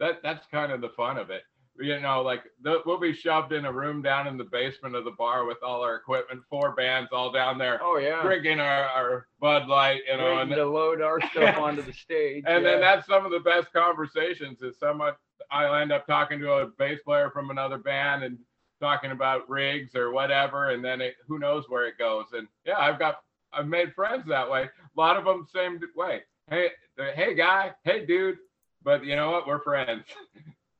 [0.00, 1.42] that that's kind of the fun of it.
[1.76, 5.04] You know, like the, we'll be shoved in a room down in the basement of
[5.04, 8.22] the bar with all our equipment, four bands all down there oh yeah.
[8.22, 11.92] drinking our, our Bud Light, you know, Waiting and, to load our stuff onto the
[11.92, 12.44] stage.
[12.46, 14.62] and then that's some of the best conversations.
[14.62, 15.14] Is someone
[15.50, 18.38] I'll end up talking to a bass player from another band and
[18.80, 22.26] talking about rigs or whatever, and then it, who knows where it goes.
[22.32, 23.16] And yeah, I've got
[23.52, 24.62] I've made friends that way.
[24.62, 26.22] A lot of them same way.
[26.50, 26.68] Hey,
[27.14, 28.36] hey guy, hey dude,
[28.84, 29.46] but you know what?
[29.46, 30.04] We're friends.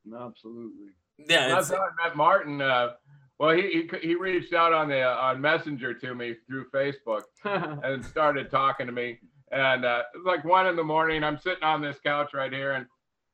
[0.06, 0.88] Absolutely.
[1.18, 2.60] Yeah, That's it's, how I met Martin.
[2.60, 2.92] Uh,
[3.38, 7.22] well, he, he he reached out on the uh, on Messenger to me through Facebook
[7.44, 9.18] and started talking to me.
[9.50, 11.22] And uh, it was like one in the morning.
[11.22, 12.86] I'm sitting on this couch right here, and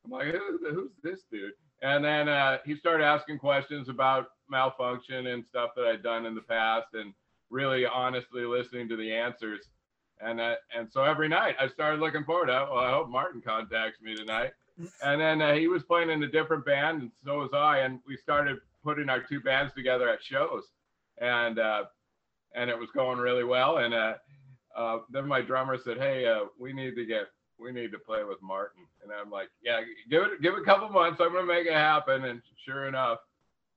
[0.05, 1.53] I'm like, Who, "Who's this dude?"
[1.83, 6.35] And then uh, he started asking questions about Malfunkshun and stuff that I'd done in
[6.35, 7.15] the past, and
[7.51, 9.69] really honestly listening to the answers.
[10.21, 12.69] And uh, and so every night I started looking forward to.
[12.71, 14.53] Well, I hope Martin contacts me tonight.
[15.03, 17.79] And then uh, he was playing in a different band, and so was I.
[17.79, 20.65] And we started putting our two bands together at shows,
[21.19, 21.85] and uh,
[22.55, 23.79] and it was going really well.
[23.79, 24.15] And uh,
[24.77, 27.27] uh, then my drummer said, "Hey, uh, we need to get
[27.59, 30.65] we need to play with Martin." And I'm like, "Yeah, give it give it a
[30.65, 31.21] couple months.
[31.21, 33.19] I'm gonna make it happen." And sure enough,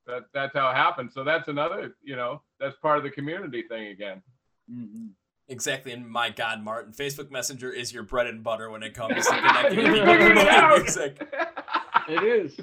[0.08, 1.12] that that's how it happened.
[1.14, 4.22] So that's another, you know, that's part of the community thing again.
[4.72, 5.10] Mhm.
[5.48, 5.91] Exactly.
[5.91, 9.32] And my God, Martin, Facebook Messenger is your bread and butter when it comes to
[9.36, 11.34] connecting with people Figured it music.
[12.10, 12.60] It is.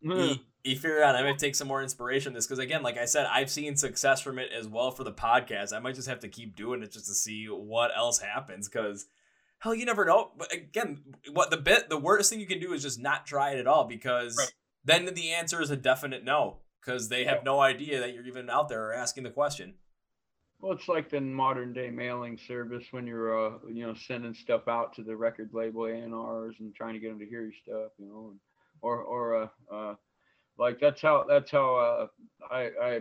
[0.00, 2.98] you, you figure out I might take some more inspiration from this because again, like
[2.98, 5.72] I said, I've seen success from it as well for the podcast.
[5.72, 9.06] I might just have to keep doing it just to see what else happens because
[9.58, 10.32] hell, you never know.
[10.36, 11.02] But again,
[11.32, 13.66] what the bit the worst thing you can do is just not try it at
[13.68, 14.52] all because Right.
[14.84, 18.50] then the answer is a definite no because they have no idea that you're even
[18.50, 19.74] out there or asking the question.
[20.62, 24.68] Well, it's like the modern day mailing service when you're, uh, you know, sending stuff
[24.68, 28.06] out to the record label A&Rs trying to get them to hear your stuff, you
[28.06, 28.38] know, and,
[28.80, 29.94] or, or, uh, uh,
[30.58, 33.00] like that's how, that's how, uh, I, I,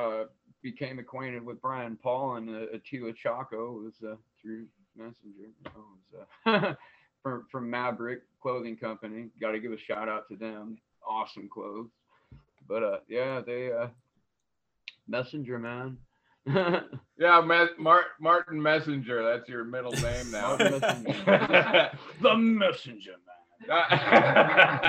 [0.00, 0.24] uh,
[0.62, 4.66] became acquainted with Brian Paul and uh, Attila Chaco was, uh, through
[4.96, 5.50] Messenger.
[5.74, 6.74] Was, uh,
[7.24, 9.30] from, from Maverick Clothing Company.
[9.40, 10.78] Got to give a shout out to them.
[11.04, 11.90] Awesome clothes.
[12.68, 13.88] But, uh, yeah, they, uh,
[15.08, 15.98] Messenger, man.
[17.16, 19.22] Yeah, Me- Mar- Martin Messenger.
[19.22, 20.56] That's your middle name now.
[22.20, 23.30] The messenger man.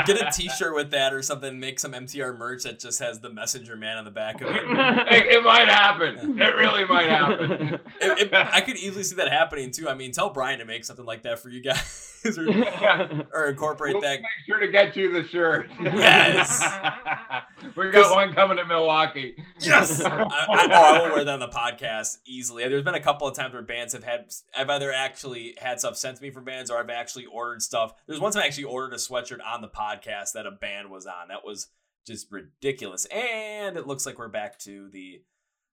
[0.05, 1.59] Get a T-shirt with that or something.
[1.59, 4.55] Make some MTR merch that just has the Messenger Man on the back of it.
[4.55, 6.41] it, it might happen.
[6.41, 7.79] It really might happen.
[8.01, 9.87] It- it- I could easily see that happening too.
[9.87, 13.93] I mean, tell Brian to make something like that for you guys, or, or incorporate
[13.93, 14.21] We'll that.
[14.21, 15.69] make sure to get you the shirt.
[15.81, 16.61] Yes.
[17.75, 19.35] we got one coming to Milwaukee.
[19.59, 22.67] Yes, I, I, oh, I will wear that on the podcast easily.
[22.67, 25.97] There's been a couple of times where bands have had, I've either actually had stuff
[25.97, 27.93] sent to me from bands, or I've actually ordered stuff.
[28.07, 31.27] There's once I actually ordered a sweatshirt on the podcast that a band was on.
[31.29, 31.67] That was
[32.05, 33.05] just ridiculous.
[33.05, 35.21] And it looks like we're back to the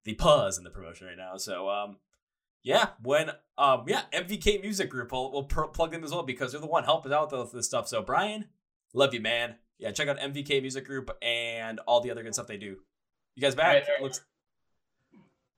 [0.05, 1.37] the puzz in the promotion right now.
[1.37, 1.97] So um,
[2.63, 6.53] yeah, when um yeah MVK Music Group, we'll, we'll pr- plug them as well because
[6.53, 7.89] they're the one helping out with this stuff.
[7.89, 8.47] So Brian,
[8.95, 9.57] love you, man.
[9.79, 12.77] Yeah, check out MVK Music Group and all the other good stuff they do.
[13.35, 13.67] You guys back?
[13.67, 14.03] Right, right.
[14.03, 14.21] Looks.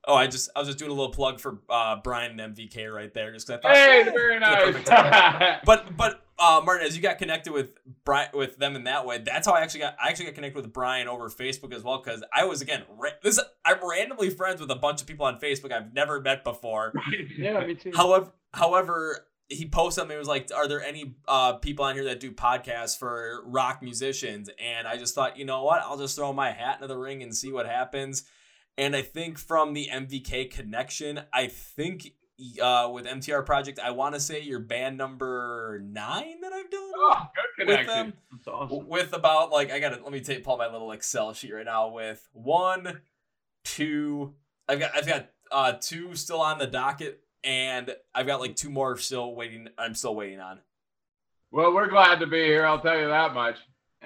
[0.06, 2.92] Oh, I just I was just doing a little plug for uh, Brian and MVK
[2.92, 3.76] right there, just because I thought.
[3.76, 5.60] Hey, very nice.
[5.64, 7.70] But but uh, Martin, as you got connected with
[8.04, 10.60] Brian with them in that way, that's how I actually got I actually got connected
[10.60, 14.60] with Brian over Facebook as well because I was again ra- this I'm randomly friends
[14.60, 16.92] with a bunch of people on Facebook I've never met before.
[17.38, 17.92] yeah, me too.
[17.94, 20.14] However, however, he posted something.
[20.14, 23.82] He was like, "Are there any uh, people on here that do podcasts for rock
[23.82, 25.82] musicians?" And I just thought, you know what?
[25.82, 28.24] I'll just throw my hat into the ring and see what happens.
[28.76, 32.14] And I think from the MVK connection, I think
[32.60, 33.78] uh, with MTR Project.
[33.78, 36.92] I want to say you're band number nine that I've done.
[36.96, 37.22] Oh,
[37.56, 38.12] good with them.
[38.32, 38.88] That's awesome.
[38.88, 41.88] With about like I gotta let me take pull my little Excel sheet right now
[41.90, 43.00] with one,
[43.64, 44.34] two.
[44.68, 48.70] I've got I've got uh two still on the docket, and I've got like two
[48.70, 49.68] more still waiting.
[49.78, 50.60] I'm still waiting on.
[51.50, 52.66] Well, we're glad to be here.
[52.66, 53.56] I'll tell you that much.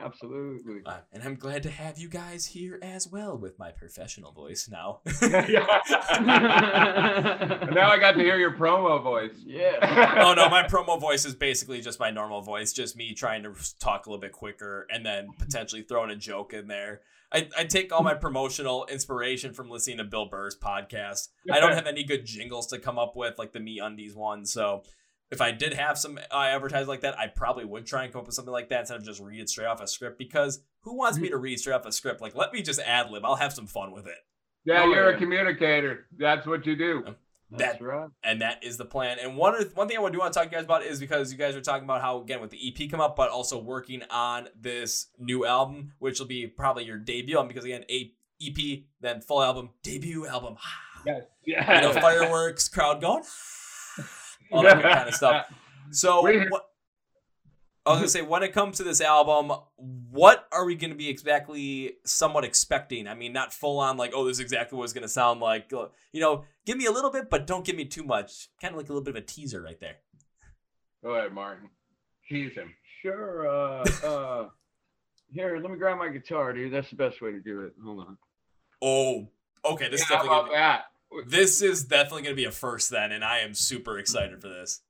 [0.05, 0.81] Absolutely.
[0.85, 4.69] Uh, and I'm glad to have you guys here as well with my professional voice
[4.71, 5.01] now.
[7.79, 9.33] Now I got to hear your promo voice.
[9.45, 10.23] yeah.
[10.25, 13.53] oh no, my promo voice is basically just my normal voice, just me trying to
[13.79, 17.01] talk a little bit quicker and then potentially throwing a joke in there.
[17.33, 21.29] I, I take all my promotional inspiration from listening to Bill Burr's podcast.
[21.51, 24.83] I don't have any good jingles to come up with like the MeUndies one, so
[25.31, 28.21] if I did have some uh, advertising like that, I probably would try and come
[28.21, 30.19] up with something like that instead of just read it straight off a script.
[30.19, 32.21] Because who wants me to read straight off a script?
[32.21, 33.25] Like, let me just ad lib.
[33.25, 34.17] I'll have some fun with it.
[34.65, 35.17] Yeah, Oh, you're yeah.
[35.17, 36.07] a communicator.
[36.19, 37.05] That's what you do.
[37.51, 38.11] That's That- right.
[38.23, 39.19] and that is the plan.
[39.19, 41.33] And one one thing I do want to talk to you guys about is because
[41.33, 44.03] you guys are talking about how again with the EP come up, but also working
[44.11, 47.49] on this new album, which will be probably your debut album.
[47.49, 48.13] Because again, a
[48.43, 50.57] EP, then full album, debut album.
[51.07, 51.23] Yes.
[51.45, 51.63] You know,
[51.93, 52.01] Yeah.
[52.01, 53.23] fireworks, crowd going,
[54.53, 55.47] all that kind of stuff.
[55.91, 56.65] So what?
[57.87, 61.09] I was gonna say, when it comes to this album, what are we gonna be
[61.09, 63.09] exactly somewhat expecting?
[63.09, 65.73] I mean, not full on like, oh, this is exactly what it's gonna sound like.
[65.73, 68.49] Uh, You know, give me a little bit, but don't give me too much.
[68.61, 69.97] Kind of like a little bit of a teaser right there.
[71.03, 71.71] Go ahead, Martin.
[72.29, 72.75] Tease him.
[73.01, 73.49] Sure.
[73.49, 74.49] Uh, uh,
[75.33, 76.73] here, let me grab my guitar, dude.
[76.73, 77.73] That's the best way to do it.
[77.83, 78.19] Hold on.
[78.83, 79.29] Oh,
[79.65, 79.89] okay.
[79.89, 80.85] This Yeah, is how definitely about gonna that?
[81.27, 84.83] This is definitely gonna be a first then, and I am super excited for this.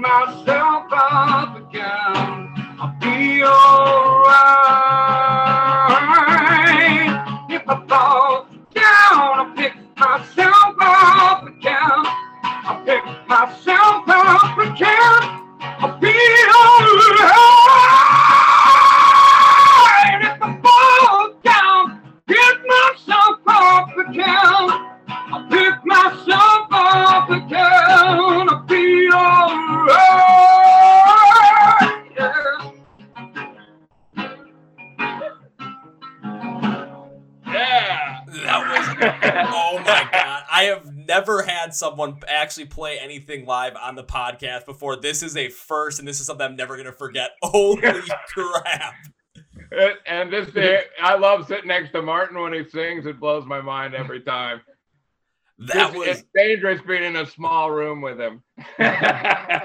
[0.00, 2.54] Myself up again.
[2.80, 3.99] I'll be alright.
[41.90, 44.96] Someone actually play anything live on the podcast before.
[44.96, 47.30] This is a first, and this is something I'm never gonna forget.
[47.42, 47.80] Holy
[48.28, 48.94] crap!
[49.72, 53.06] And- And this day, I love sitting next to Martin when he sings.
[53.06, 54.60] It blows my mind every time.
[55.58, 58.42] That It's- was it's dangerous being in a small room with him.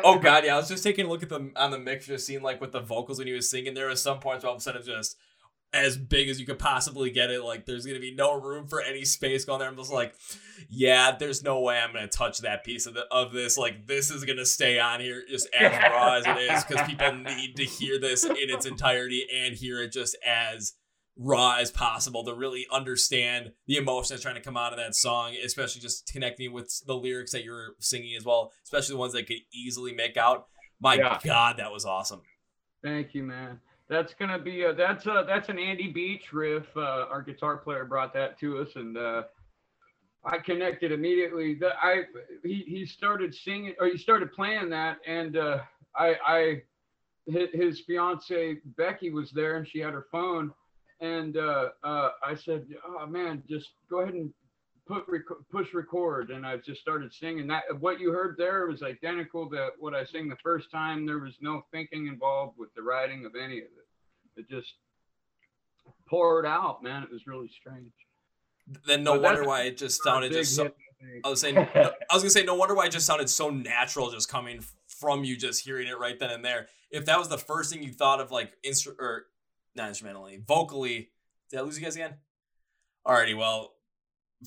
[0.04, 0.56] oh god, yeah.
[0.56, 2.72] I was just taking a look at the on the mix, just seeing like with
[2.72, 3.74] the vocals when he was singing.
[3.76, 5.16] There was some points where all of a sudden just
[5.74, 7.44] as big as you could possibly get it.
[7.44, 9.68] Like there's gonna be no room for any space going there.
[9.68, 10.16] I'm just like,
[10.70, 13.58] yeah, there's no way I'm gonna touch that piece of the, of this.
[13.58, 17.14] Like this is gonna stay on here just as raw as it is because people
[17.14, 20.74] need to hear this in its entirety and hear it just as
[21.18, 24.96] raw as possible to really understand the emotion that's trying to come out of that
[24.96, 29.14] song, especially just connecting with the lyrics that you're singing as well, especially the ones
[29.14, 30.48] that could easily make out.
[30.82, 31.18] My Yeah.
[31.24, 32.22] God, that was awesome.
[32.84, 33.62] Thank you, man.
[33.88, 36.66] That's gonna be a, that's a, that's an Andy Beach riff.
[36.76, 39.24] Uh, our guitar player brought that to us, and uh,
[40.26, 41.56] I connected immediately.
[41.56, 42.04] The, I
[42.44, 45.60] he, he started singing or he started playing that, and uh,
[45.96, 46.62] I I
[47.28, 50.52] his, fiance Becky was there, and she had her phone,
[51.00, 54.34] and uh, uh, I said, "Oh man, just go ahead and
[54.88, 57.48] put rec- push record, and I've just started singing.
[57.48, 61.06] That what you heard there was identical to what I sang the first time.
[61.06, 64.40] There was no thinking involved with the writing of any of it.
[64.42, 64.74] It just
[66.08, 67.04] poured out, man.
[67.04, 67.92] It was really strange.
[68.86, 70.64] Then no But wonder why it just sounded just so.
[70.64, 70.76] hit,
[71.24, 71.28] I.
[71.28, 74.10] I was saying, I was gonna say, no wonder why it just sounded so natural,
[74.12, 76.68] just coming from you, just hearing it right then and there.
[76.90, 79.28] If that was the first thing you thought of, like instru- or
[79.76, 81.10] not instrumentally, vocally,
[81.52, 82.16] did I lose you guys again?
[83.06, 83.75] Alrighty, well,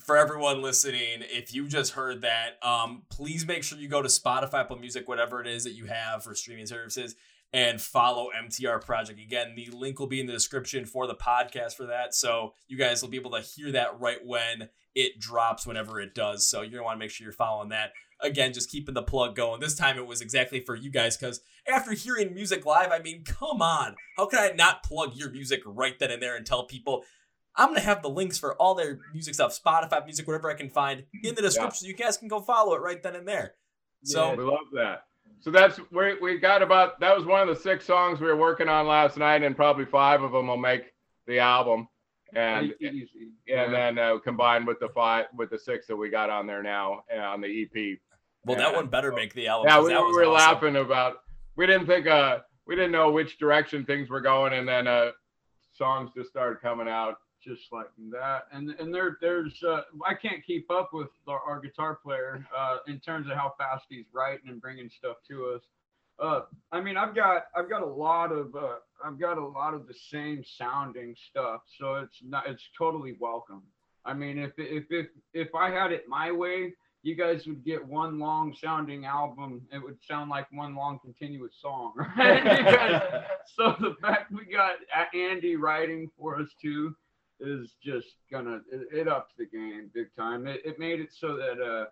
[0.04, 4.08] for everyone listening, if you just heard that, um, please make sure you go to
[4.08, 7.16] Spotify, Apple Music, whatever it is that you have for streaming services,
[7.52, 9.18] and follow MTR Project.
[9.18, 12.76] Again, the link will be in the description for the podcast for that, so you
[12.76, 16.48] guys will be able to hear that right when it drops, whenever it does.
[16.48, 17.92] So you're gonna want to make sure you're following that.
[18.20, 19.60] Again, just keeping the plug going.
[19.60, 21.40] This time it was exactly for you guys because
[21.72, 25.60] after hearing music live, I mean, come on, how can I not plug your music
[25.64, 27.04] right then and there and tell people?
[27.58, 30.70] I'm gonna have the links for all their music stuff, Spotify music, whatever I can
[30.70, 31.80] find in the description.
[31.80, 33.54] So you guys can go follow it right then and there.
[34.04, 35.02] So we love that.
[35.40, 38.36] So that's we we got about that was one of the six songs we were
[38.36, 40.92] working on last night, and probably five of them will make
[41.26, 41.88] the album,
[42.34, 43.32] and Easy.
[43.52, 46.62] and then uh, combined with the five with the six that we got on there
[46.62, 47.98] now uh, on the EP.
[48.44, 49.68] well, that one better make the album.
[49.68, 50.54] Yeah, 'cause we, that we was were awesome.
[50.54, 51.16] laughing about
[51.56, 55.10] we didn't think uh we didn't know which direction things were going, and then uh
[55.72, 57.16] songs just started coming out.
[57.42, 58.42] Just like that.
[58.52, 62.78] And and there there's uh, I can't keep up with our, our guitar player uh,
[62.86, 65.62] in terms of how fast he's writing and bringing stuff to us.
[66.20, 66.40] Uh,
[66.72, 69.86] I mean, I've got I've got a lot of uh, I've got a lot of
[69.86, 73.62] the same sounding stuff, so it's not it's totally welcome.
[74.04, 76.72] I mean, if if if if I had it my way,
[77.02, 79.62] you guys would get one long sounding album.
[79.72, 83.24] It would sound like one long continuous song, right?
[83.56, 84.74] So the fact we got
[85.14, 86.94] Andy writing for us too
[87.40, 90.46] is just gonna it, it upped the game big time.
[90.46, 91.86] It, it made it so that uh,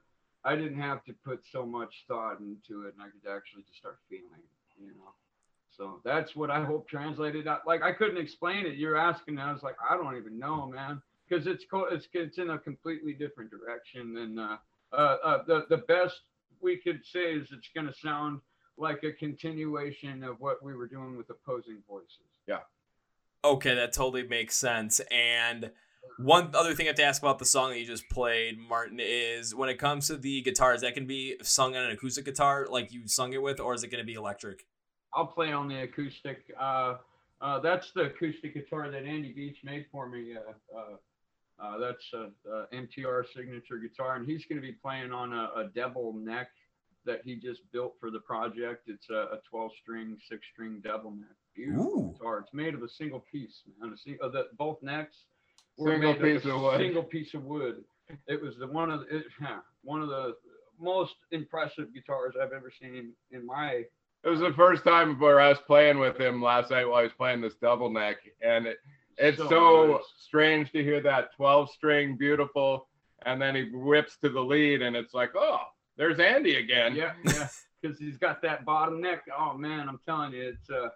[0.45, 3.79] I didn't have to put so much thought into it, and I could actually just
[3.79, 4.43] start feeling,
[4.79, 5.13] you know.
[5.77, 7.67] So that's what I hope translated out.
[7.67, 8.77] Like I couldn't explain it.
[8.77, 12.39] You're asking, I was like, I don't even know, man, because it's co- it's it's
[12.39, 14.57] in a completely different direction than uh,
[14.93, 16.21] uh, uh, the the best
[16.61, 18.41] we could say is it's gonna sound
[18.79, 22.41] like a continuation of what we were doing with opposing voices.
[23.47, 25.01] Okay, that totally makes sense.
[25.09, 25.71] And
[26.19, 28.99] one other thing I have to ask about the song that you just played, Martin,
[29.01, 32.67] is when it comes to the guitars, that can be sung on an acoustic guitar
[32.69, 34.67] like you sung it with, or is it going to be electric?
[35.15, 36.53] I'll play on the acoustic.
[36.59, 36.97] Uh,
[37.41, 40.35] uh, that's the acoustic guitar that Andy Beach made for me.
[40.35, 45.13] Uh, uh, uh, that's a, a MTR signature guitar, and he's going to be playing
[45.13, 46.49] on a, a double neck
[47.05, 48.89] that he just built for the project.
[48.89, 51.37] It's a, a 12-string, six-string double neck.
[51.57, 52.13] Beautiful Ooh.
[52.19, 52.39] guitar.
[52.41, 53.93] It's made of a single piece, man.
[53.93, 55.17] A sing- uh, the, both necks
[55.79, 56.81] were Single made piece of of a wood.
[56.81, 57.85] single piece of wood.
[58.29, 59.25] It was the one of the, it,
[59.83, 60.35] one of the
[60.79, 63.85] most impressive guitars I've ever seen in my
[64.25, 67.03] It was the first time where I was playing with him last night while I
[67.05, 68.79] was playing this double neck, and it,
[69.17, 70.01] it's so, So nice.
[70.19, 72.89] strange to hear that 12 string beautiful,
[73.25, 75.61] and then he whips to the lead, and it's like, oh,
[75.97, 76.95] there's Andy again.
[76.95, 77.49] Yeah, yeah,
[77.81, 79.23] because he's got that bottom neck.
[79.37, 80.89] Oh man, I'm telling you, it's uh,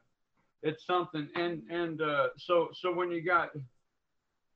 [0.62, 1.28] it's something.
[1.34, 3.50] And and uh, so so when you got,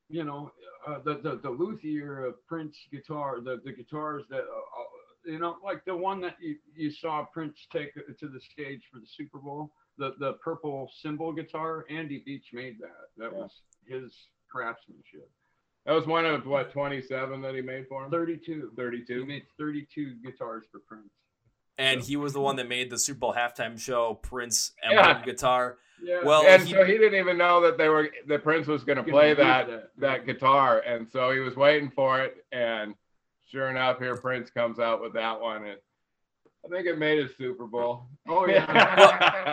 [0.08, 0.50] you know,
[0.86, 4.40] uh, the the the luthier of Prince guitar, the the guitars that.
[4.40, 4.84] Uh, uh,
[5.26, 8.98] you know, like the one that you, you saw Prince take to the stage for
[9.00, 11.86] the Super Bowl, the the purple symbol guitar.
[11.88, 13.08] Andy Beach made that.
[13.16, 13.38] That Yeah.
[13.44, 13.50] was
[13.86, 14.12] his
[14.50, 15.30] craftsmanship.
[15.86, 18.10] That was one of what 27 that he made for him.
[18.10, 18.70] 32.
[18.76, 21.10] He made 32 guitars for Prince.
[21.78, 25.22] And he was the one that made the Super Bowl halftime show Prince Yeah.
[25.24, 25.78] guitar.
[26.02, 26.20] Yeah.
[26.24, 28.98] Well, and he- so he didn't even know that they were that Prince was going
[28.98, 29.90] to play that that.
[29.98, 32.94] that guitar, and so he was waiting for it, and
[33.48, 35.78] sure enough, here Prince comes out with that one, and
[36.64, 38.06] I think it made his Super Bowl.
[38.28, 38.64] Oh yeah.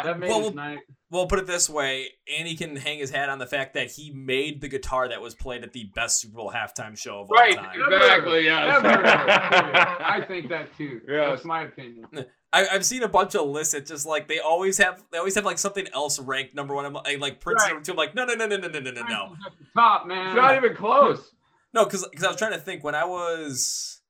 [0.03, 0.79] that made Well, his night.
[1.09, 2.07] Well, put it this way,
[2.39, 5.35] Andy can hang his hat on the fact that he made the guitar that was
[5.35, 7.81] played at the best Super Bowl halftime show of all time.
[7.91, 9.97] exactly, Yeah.
[9.99, 11.01] I think that too.
[11.07, 12.05] Yeah, That's my opinion.
[12.53, 13.73] I, I've seen a bunch of lists.
[13.73, 16.85] It's just like they always have, they always have like something else ranked number one.
[16.85, 17.69] I'm like, like Prince Right.
[17.73, 17.91] number two.
[17.93, 19.65] I'm like, no, no, no, no, no, no, no, no, no, Prince is at the
[19.73, 20.27] top man.
[20.27, 21.31] It's not even close.
[21.73, 24.00] no, because because I was trying to think when I was,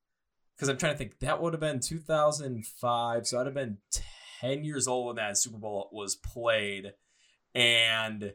[0.61, 3.79] because I'm trying to think that would have been 2005, so I'd have been
[4.41, 6.93] 10 years old when that Super Bowl was played,
[7.55, 8.33] and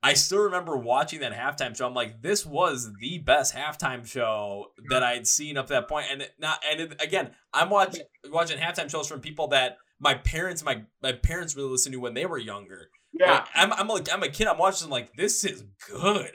[0.00, 1.84] I still remember watching that halftime show.
[1.88, 6.06] I'm like, this was the best halftime show that I'd seen up to that point.
[6.12, 10.64] And not and it, again, I'm watching watching halftime shows from people that my parents
[10.64, 12.88] my my parents really listened to when they were younger.
[13.12, 13.32] Yeah.
[13.32, 14.46] Like, I'm I'm like I'm a kid.
[14.46, 14.90] I'm watching.
[14.90, 16.30] Like, this is good.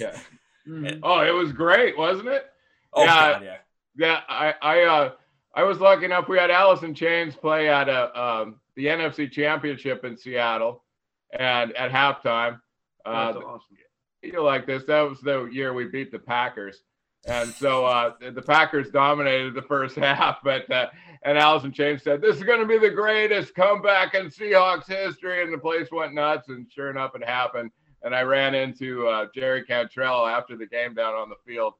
[0.00, 0.18] yeah.
[0.64, 1.00] Mhm.
[1.02, 2.46] Oh, it was great, wasn't it?
[2.92, 3.32] Oh Yeah.
[3.32, 3.56] god, yeah.
[3.96, 5.12] Yeah, I I uh
[5.54, 6.28] I was lucky enough.
[6.28, 10.82] We had Alice in Chains play at a um, the NFC Championship in Seattle,
[11.38, 12.58] and at halftime,
[13.04, 13.76] uh, That's awesome.
[14.22, 14.84] you like this?
[14.84, 16.82] That was the year we beat the Packers,
[17.26, 20.38] and so uh, the Packers dominated the first half.
[20.42, 20.86] But uh,
[21.24, 24.88] and Alice in Chains said this is going to be the greatest comeback in Seahawks
[24.88, 26.48] history, and the place went nuts.
[26.48, 27.70] And sure enough, it happened.
[28.04, 31.74] And I ran into uh, Jerry Cantrell after the game down on the field.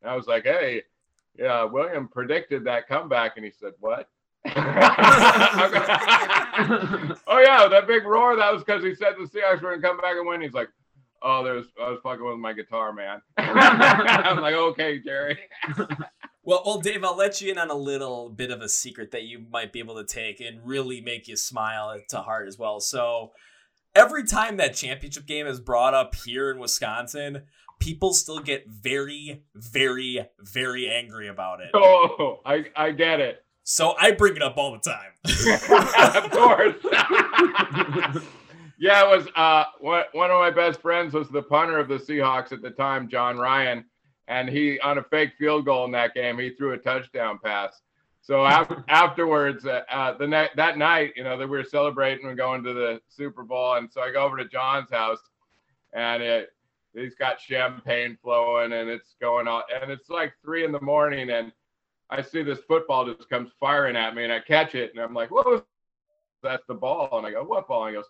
[0.00, 0.82] And I was like, hey,
[1.38, 3.32] yeah, William predicted that comeback.
[3.36, 4.08] And he said, what?
[4.46, 4.52] oh,
[7.42, 10.16] yeah, that big roar, that was because he said the Seahawks were to come back
[10.16, 10.40] and win.
[10.40, 10.68] He's like,
[11.22, 13.20] oh, there's, I was fucking with my guitar, man.
[13.36, 15.38] I'm like, okay, Jerry.
[16.46, 19.24] Well, well, Dave, I'll let you in on a little bit of a secret that
[19.24, 22.78] you might be able to take and really make you smile to heart as well.
[22.78, 23.32] So,
[23.96, 27.46] every time that championship game is brought up here in Wisconsin,
[27.78, 31.70] people still get very, very, very angry about it.
[31.74, 33.42] Oh, I, I get it.
[33.68, 35.10] So I bring it up all the time.
[36.22, 36.76] of course.
[38.78, 41.96] yeah, it was uh, one, one of my best friends was the punter of the
[41.96, 43.84] Seahawks at the time, Jon Ryan,
[44.28, 47.82] and he on a fake field goal in that game, he threw a touchdown pass.
[48.26, 52.26] So af- afterwards, uh, uh, the night that night, you know, that we were celebrating
[52.26, 55.20] and going to the Super Bowl, and so I go over to Jon's house,
[55.92, 56.50] and it,
[56.96, 61.30] he's got champagne flowing, and it's going on, and it's like three in the morning,
[61.30, 61.52] and
[62.10, 65.14] I see this football just comes firing at me, and I catch it, and I'm
[65.14, 65.62] like, "What was
[66.42, 68.08] that's the ball?" And I go, "What ball?" And he goes,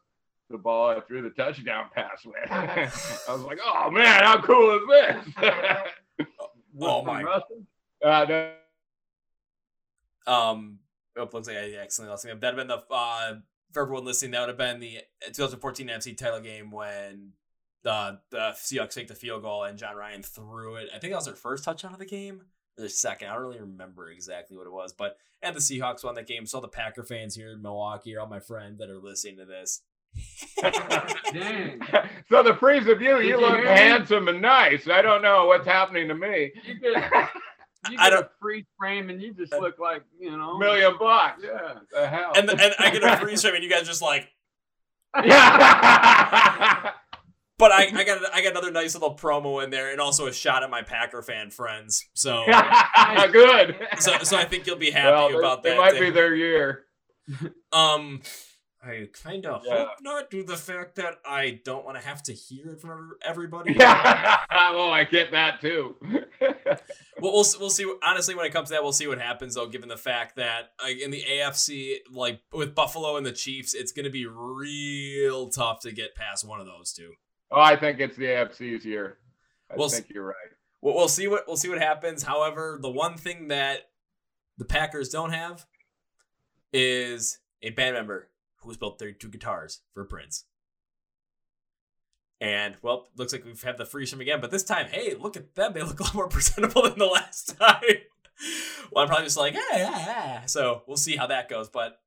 [0.51, 2.91] "The ball I threw the touchdown pass with." I
[3.29, 6.27] was like, "Oh man, how cool is this?"
[6.79, 7.23] Oh my!
[8.05, 8.53] uh, no,
[10.27, 10.79] Um,
[11.17, 12.39] oh, looks like I accidentally lost him.
[12.39, 13.35] That'd have been the uh,
[13.73, 14.33] for everyone listening.
[14.33, 17.33] That would have been the 2014 NFC title game when
[17.87, 20.89] the the Seahawks take the field goal and Jon Ryan threw it.
[20.95, 22.41] I think that was their first touchdown of the game.
[22.77, 23.29] Or their second.
[23.29, 26.47] I don't really remember exactly what it was, but and the Seahawks won that game.
[26.47, 29.37] So all the Packer fans here in Milwaukee are all my friends that are listening
[29.37, 29.83] to this.
[31.33, 31.81] Dang.
[32.29, 33.69] so the freeze of you, Did you you look hear me?
[33.71, 34.89] handsome and nice.
[34.89, 36.53] I don't know what's happening to me.
[36.67, 36.93] You get,
[37.91, 40.59] you get a don't- freeze frame and you just look like, you know.
[40.59, 41.43] Million bucks.
[41.45, 41.75] Yeah.
[41.93, 42.33] The hell.
[42.35, 44.29] And and I get a freeze frame, and you guys just like.
[45.25, 46.91] yeah.
[47.59, 50.33] But I, I got I got another nice little promo in there, and also a
[50.33, 52.05] shot at my Packer fan friends.
[52.15, 52.45] So
[53.33, 53.77] Good.
[53.99, 55.77] so so I think you'll be happy well, they- about they that.
[55.79, 56.01] might Dave.
[56.01, 56.85] be their year.
[57.73, 58.21] Um,
[58.85, 59.79] I kind of Yeah.
[59.79, 62.81] hope not, due to the fact that I don't want to have to hear it
[62.81, 62.91] from
[63.23, 63.75] ev- everybody.
[63.81, 65.97] oh, I get that too.
[67.19, 67.91] Well, we'll we'll see.
[68.03, 69.67] Honestly, when it comes to that, we'll see what happens though.
[69.67, 73.91] Given the fact that like, in the AFC, like with Buffalo and the Chiefs, it's
[73.91, 77.13] going to be real tough to get past one of those two.
[77.51, 79.19] Oh, I think it's the AFC's year.
[79.71, 80.35] I We'll think you're right.
[80.81, 82.23] We'll, we'll see what we'll see what happens.
[82.23, 83.89] However, the one thing that
[84.59, 85.67] the Packers don't have
[86.73, 88.29] is a band member
[88.63, 90.45] who's built 32 guitars for Prince.
[92.41, 95.55] And well, looks like we've had the from again, but this time, hey, look at
[95.55, 95.73] them.
[95.73, 97.81] They look a lot more presentable than the last time.
[98.93, 100.45] well, I'm probably just like, hey, yeah, yeah.
[100.45, 101.71] So we'll see how that goes.
[101.71, 101.99] But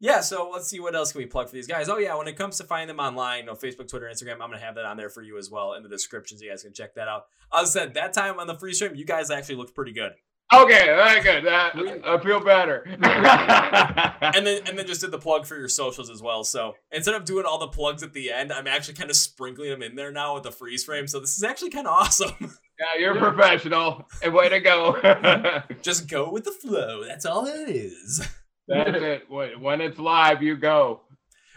[0.00, 1.88] yeah, so let's see what else can we plug for these guys.
[1.88, 4.50] Oh yeah, when it comes to finding them online, you know, Facebook, Twitter, Instagram, I'm
[4.50, 6.62] gonna have that on there for you as well in the description, so you guys
[6.62, 7.24] can check that out.
[7.54, 10.12] As I said, that time on the free stream, you guys actually looked pretty good.
[10.52, 11.46] Okay, very good.
[11.46, 12.84] Uh, that, I feel better.
[14.22, 16.44] And then and then just did the plug for your socials as well.
[16.44, 19.70] So instead of doing all the plugs at the end, I'm actually kind of sprinkling
[19.70, 21.06] them in there now with the freeze frame.
[21.06, 22.34] So this is actually kind of awesome.
[22.78, 24.08] yeah, you're professional.
[24.22, 25.62] And way to go.
[25.82, 27.02] just go with the flow.
[27.04, 28.28] That's all it is.
[28.70, 29.22] That's it.
[29.28, 31.02] When when it's live, you go.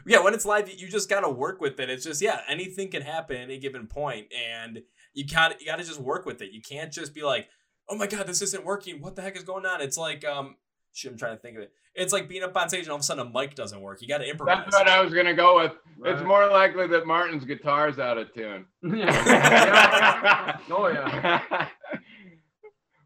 [0.06, 1.90] yeah, when it's live, you just gotta work with it.
[1.90, 4.82] It's just yeah, anything can happen at any given point, and
[5.14, 6.52] you got you gotta just work with it.
[6.52, 7.48] You can't just be like,
[7.88, 9.00] oh my god, this isn't working.
[9.02, 9.82] What the heck is going on?
[9.82, 10.56] It's like um,
[10.94, 11.72] shit, I'm trying to think of it.
[11.96, 14.02] It's like being up on stage and all of a sudden a mic doesn't work.
[14.02, 14.64] You gotta improvise.
[14.66, 15.74] That's what I was gonna go with.
[16.06, 18.66] It's more likely that Martin's guitar's out of tune.
[18.84, 20.58] yeah.
[20.72, 21.68] Oh yeah.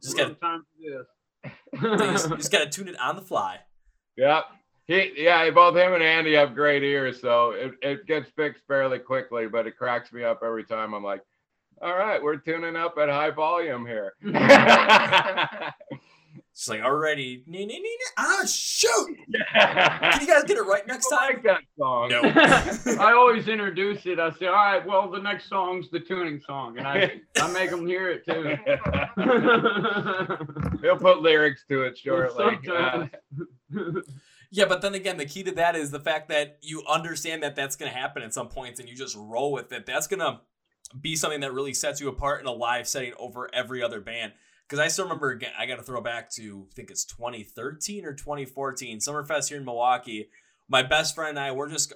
[0.01, 1.51] Just gotta time for this.
[1.81, 3.59] you just, you just gotta tune it on the fly.
[4.17, 4.45] Yep.
[4.85, 8.99] He, yeah, both him and Andy have great ears, so it, it gets fixed fairly
[8.99, 10.93] quickly, but it cracks me up every time.
[10.93, 11.21] I'm like,
[11.81, 14.13] all right, we're tuning up at high volume here.
[16.57, 17.43] It's like already.
[17.45, 17.97] nee, nee, nee, nee.
[18.17, 19.15] Ah, shoot!
[19.53, 21.19] Can you guys get it right next time?
[21.21, 21.35] I time?
[21.35, 22.09] like that song.
[22.09, 22.23] No.
[22.99, 24.17] I always introduce it.
[24.17, 27.69] I say, all right, well, the next song's the tuning song, and I, I make
[27.69, 28.57] them hear it too.
[30.81, 32.57] He'll put lyrics to it shortly.
[32.65, 33.11] Sometimes.
[34.49, 37.55] Yeah, but then again, the key to that is the fact that you understand that
[37.55, 39.85] that's going to happen at some points and you just roll with it.
[39.85, 40.39] That's going to
[40.99, 44.31] be something that really sets you apart in a live setting over every other band.
[44.67, 45.31] because I still remember.
[45.31, 49.57] Again, I got to throw back to I think it's 2013 or 2014 Summerfest here
[49.57, 50.29] in Milwaukee.
[50.69, 51.93] My best friend and I we're just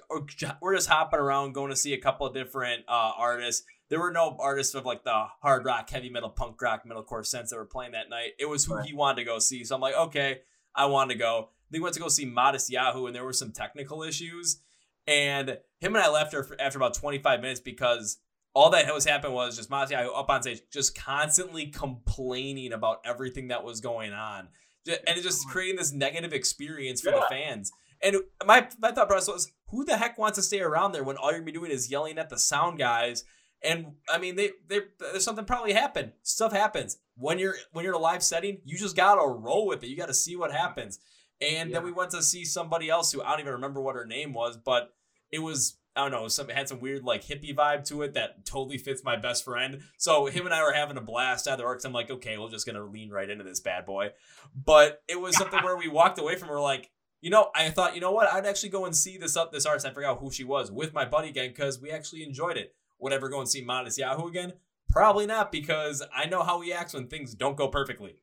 [0.60, 3.64] we're just hopping around, going to see a couple of different uh, artists.
[3.88, 7.50] There were no artists of like the hard rock, heavy metal, punk rock, metalcore sense
[7.50, 8.32] that were playing that night.
[8.38, 9.64] It was who he wanted to go see.
[9.64, 10.40] So I'm like, okay,
[10.74, 11.50] I wanted to go.
[11.72, 14.60] Then we went to go see Modest Yahoo, and there were some technical issues.
[15.06, 18.18] And him and I left after, after about 25 minutes because
[18.54, 22.98] all that was happening was just Modest Yahoo up on stage, just constantly complaining about
[23.04, 24.48] everything that was going on.
[24.86, 27.72] And just oh creating this negative experience for the fans.
[28.02, 31.16] And my, my thought process was, who the heck wants to stay around there when
[31.16, 33.24] all you're gonna be doing is yelling at the sound guys?
[33.62, 36.12] And I mean, they, they, there's something probably happened.
[36.22, 38.60] Stuff happens when you're when you're in a live setting.
[38.64, 39.86] You just gotta roll with it.
[39.86, 40.98] You gotta see what happens.
[41.42, 44.06] And then we went to see somebody else who I don't even remember what her
[44.06, 44.94] name was, but
[45.30, 48.14] it was I don't know, some it had some weird like hippie vibe to it
[48.14, 49.82] that totally fits my best friend.
[49.98, 51.84] So him and I were having a blast at the works.
[51.84, 54.10] I'm like, okay, we're just gonna lean right into this bad boy.
[54.54, 56.48] But it was something where we walked away from.
[56.48, 56.90] We're like,
[57.20, 59.66] you know, I thought, you know what, I'd actually go and see this up this
[59.66, 59.86] artist.
[59.86, 62.74] I forgot who she was with my buddy again because we actually enjoyed it.
[62.98, 64.54] Would I ever go and see Modest Yahoo again?
[64.88, 68.16] Probably not because I know how he acts when things don't go perfectly.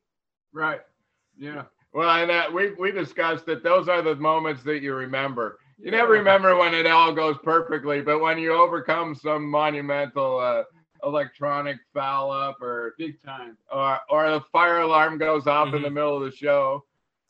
[0.52, 0.80] Right.
[1.38, 1.64] Yeah.
[1.92, 5.58] Well, and we we discussed that those are the moments that you remember.
[5.78, 10.62] You never remember when it all goes perfectly, but when you overcome some monumental uh,
[11.02, 13.56] electronic foul up or Big time.
[13.72, 15.94] or or the fire alarm goes off in the Mhm.
[15.94, 16.84] middle of the show.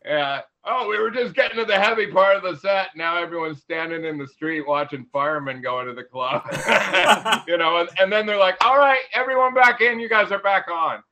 [0.04, 0.42] Yeah.
[0.64, 2.88] Oh, we were just getting to the heavy part of the set.
[2.94, 6.42] Now everyone's standing in the street watching firemen go into the club.
[7.48, 10.00] you know, and, and then they're like, "All right, everyone back in.
[10.00, 11.02] You guys are back on."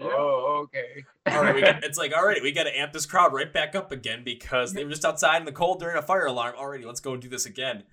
[0.00, 1.04] Oh, okay.
[1.26, 3.52] All right, we got, it's like, all right, we got to amp this crowd right
[3.52, 6.54] back up again because they were just outside in the cold during a fire alarm.
[6.56, 7.84] Already, let's go and do this again.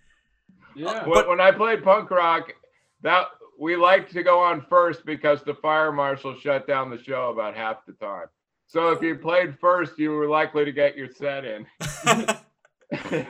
[0.76, 0.90] Yeah.
[0.90, 2.54] Uh, when, when I played punk rock,
[3.02, 3.28] that
[3.60, 7.56] we liked to go on first because the fire marshal shut down the show about
[7.56, 8.28] half the time.
[8.68, 11.66] So if you played first, you were likely to get your set in.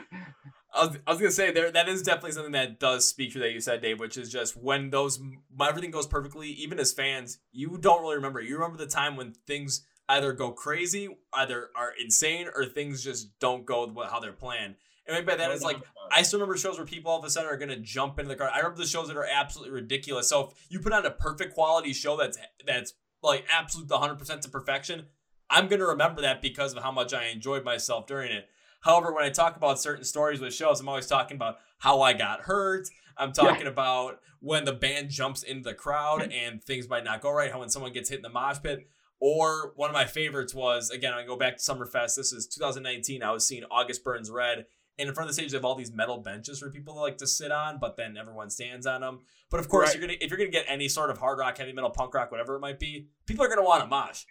[0.78, 3.40] I was, I was gonna say there that is definitely something that does speak to
[3.40, 6.92] that you said, Dave, which is just when those when everything goes perfectly, even as
[6.92, 8.40] fans, you don't really remember.
[8.40, 13.38] You remember the time when things either go crazy, either are insane, or things just
[13.40, 14.76] don't go how they're planned.
[15.06, 15.78] And maybe by that is like
[16.12, 18.36] I still remember shows where people all of a sudden are gonna jump into the
[18.36, 18.50] car.
[18.52, 20.28] I remember the shows that are absolutely ridiculous.
[20.28, 24.42] So if you put on a perfect quality show that's that's like absolute 100 percent
[24.42, 25.06] to perfection,
[25.50, 28.48] I'm gonna remember that because of how much I enjoyed myself during it.
[28.80, 32.12] However, when I talk about certain stories with shows, I'm always talking about how I
[32.12, 32.88] got hurt.
[33.16, 36.32] I'm talking about when the band jumps into the crowd mm-hmm.
[36.32, 37.50] and things might not go right.
[37.50, 38.88] How when someone gets hit in the mosh pit.
[39.20, 42.14] Or one of my favorites was again, I go back to Summerfest.
[42.14, 43.22] This is 2019.
[43.22, 44.66] I was seeing August Burns Red,
[44.96, 47.00] and in front of the stage, they have all these metal benches for people to
[47.00, 49.20] like to sit on, but then everyone stands on them.
[49.50, 49.96] But of course, Right.
[49.96, 52.30] you're gonna if you're gonna get any sort of hard rock, heavy metal, punk rock,
[52.30, 54.22] whatever it might be, people are gonna want to mosh,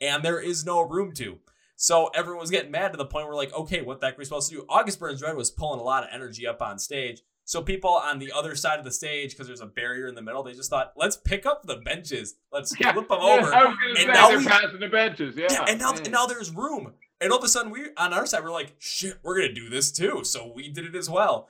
[0.00, 1.38] and there is no room to.
[1.82, 4.18] So everyone was getting mad to the point where like, okay, what the heck are
[4.18, 4.66] we supposed to do?
[4.68, 7.22] August Burns Red was pulling a lot of energy up on stage.
[7.46, 10.20] So people on the other side of the stage, because there's a barrier in the
[10.20, 12.92] middle, they just thought, let's pick up the benches, let's Yeah.
[12.92, 13.54] flip them Yeah, over.
[13.54, 15.36] I was gonna And say now they're we- passing the benches.
[15.38, 15.46] Yeah.
[15.50, 16.92] Yeah, and now and now there's room.
[17.18, 19.70] And all of a sudden we on our side we're like, shit, we're gonna do
[19.70, 20.22] this too.
[20.22, 21.48] So we did it as well.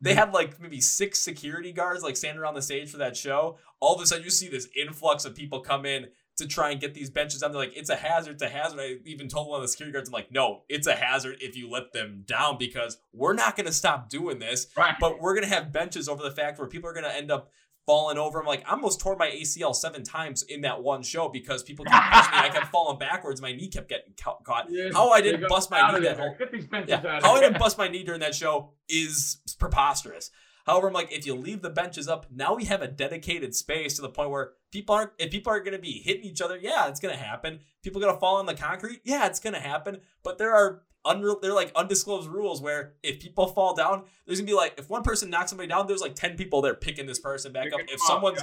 [0.00, 0.18] They mm-hmm.
[0.20, 3.58] had like maybe six security guards like standing around the stage for that show.
[3.80, 6.06] All of a sudden you see this influx of people come in
[6.38, 7.52] to try and get these benches down.
[7.52, 8.80] They're like, it's a hazard, it's a hazard.
[8.80, 11.56] I even told one of the security guards, I'm like, no, it's a hazard if
[11.56, 14.94] you let them down because we're not gonna stop doing this right.
[14.98, 17.50] but we're gonna have benches over the fact where people are gonna end up
[17.86, 18.40] falling over.
[18.40, 21.84] I'm like, I almost tore my ACL seven times in that one show because people
[21.84, 22.38] kept pushing me.
[22.38, 23.42] I kept falling backwards.
[23.42, 24.66] My knee kept getting ca- caught.
[24.70, 27.40] Yeah, How I didn't bust my knee that whole Get these benches yeah, how I
[27.40, 30.30] didn't bust my knee during that show is preposterous.
[30.66, 33.96] However, I'm like, if you leave the benches up, now we have a dedicated space
[33.96, 35.10] to the point where people aren't.
[35.18, 37.60] If people are going to be hitting each other, yeah, it's going to happen.
[37.82, 39.98] People going to fall on the concrete, yeah, it's going to happen.
[40.22, 44.46] But there are unreal, they're like undisclosed rules where if people fall down, there's gonna
[44.46, 47.18] be like if one person knocks somebody down, there's like ten people there picking this
[47.18, 47.80] person back up.
[47.88, 48.40] If someone's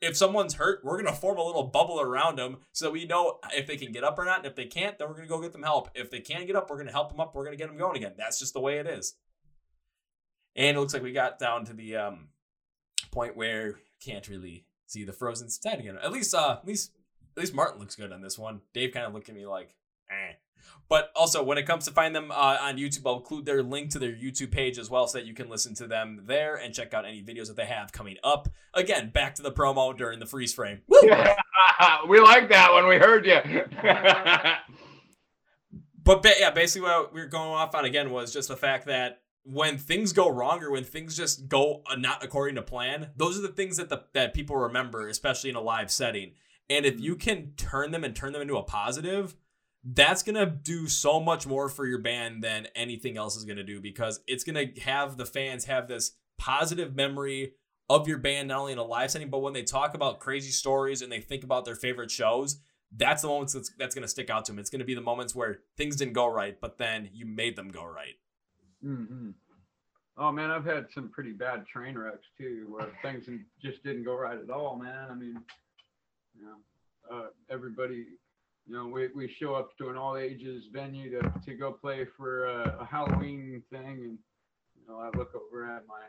[0.00, 3.38] if someone's hurt, we're gonna form a little bubble around them so that we know
[3.54, 4.38] if they can get up or not.
[4.38, 5.90] And if they can't, then we're gonna go get them help.
[5.94, 7.34] If they can get up, we're gonna help them up.
[7.34, 8.14] We're gonna get them going again.
[8.16, 9.14] That's just the way it is.
[10.56, 12.28] And it looks like we got down to the um,
[13.10, 15.98] point where can't really see the frozen side again.
[16.02, 16.92] At least, uh, at least,
[17.36, 18.60] at least Martin looks good on this one.
[18.74, 19.74] Dave kind of looked at me like,
[20.10, 20.34] eh.
[20.88, 23.90] But also, when it comes to find them uh, on YouTube, I'll include their link
[23.90, 26.74] to their YouTube page as well, so that you can listen to them there and
[26.74, 28.48] check out any videos that they have coming up.
[28.74, 30.82] Again, back to the promo during the freeze frame.
[32.08, 33.40] We like that when we heard you.
[36.04, 38.86] But ba- yeah, basically what we were going off on again was just the fact
[38.86, 43.38] that when things go wrong or when things just go not according to plan, those
[43.38, 46.32] are the things that the that people remember, especially in a live setting.
[46.70, 47.04] And if mm-hmm.
[47.04, 49.34] you can turn them and turn them into a positive,
[49.84, 53.56] that's going to do so much more for your band than anything else is going
[53.56, 57.54] to do because it's going to have the fans have this positive memory
[57.88, 60.50] of your band, not only in a live setting, but when they talk about crazy
[60.50, 62.60] stories and they think about their favorite shows,
[62.94, 64.58] that's the moments that's, that's going to stick out to them.
[64.58, 67.56] It's going to be the moments where things didn't go right, but then you made
[67.56, 68.14] them go right.
[68.84, 69.30] Mm-hmm.
[70.18, 73.24] Oh man, I've had some pretty bad train wrecks too, where things
[73.62, 75.08] just didn't go right at all, man.
[75.10, 75.36] I mean,
[76.38, 78.06] you know, uh, everybody,
[78.66, 82.06] you know, we, we show up to an all ages venue to, to go play
[82.16, 84.18] for a, a Halloween thing, and
[84.76, 86.02] you know, I look over at my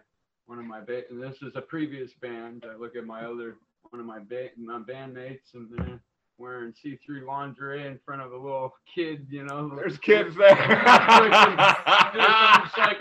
[0.45, 2.65] one of my ba- and this is a previous band.
[2.69, 3.55] I look at my other
[3.89, 5.99] one of my ba- my bandmates, and they're
[6.37, 9.27] wearing see-through lingerie in front of a little kid.
[9.29, 10.49] You know, There's kids there.
[10.49, 10.67] like,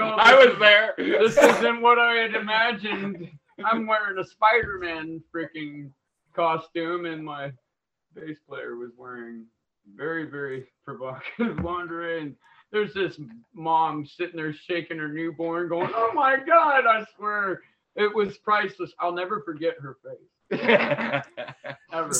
[0.00, 0.94] oh, I was there.
[0.98, 3.28] this isn't what I had imagined.
[3.64, 5.90] I'm wearing a Spider-Man freaking
[6.34, 7.52] costume, and my
[8.14, 9.46] bass player was wearing
[9.96, 12.22] very, very provocative lingerie.
[12.22, 12.36] And
[12.70, 13.18] there's this
[13.54, 17.60] mom sitting there shaking her newborn, going, "Oh my God!" I swear,
[17.96, 18.92] it was priceless.
[18.98, 20.60] I'll never forget her face
[21.92, 22.12] ever.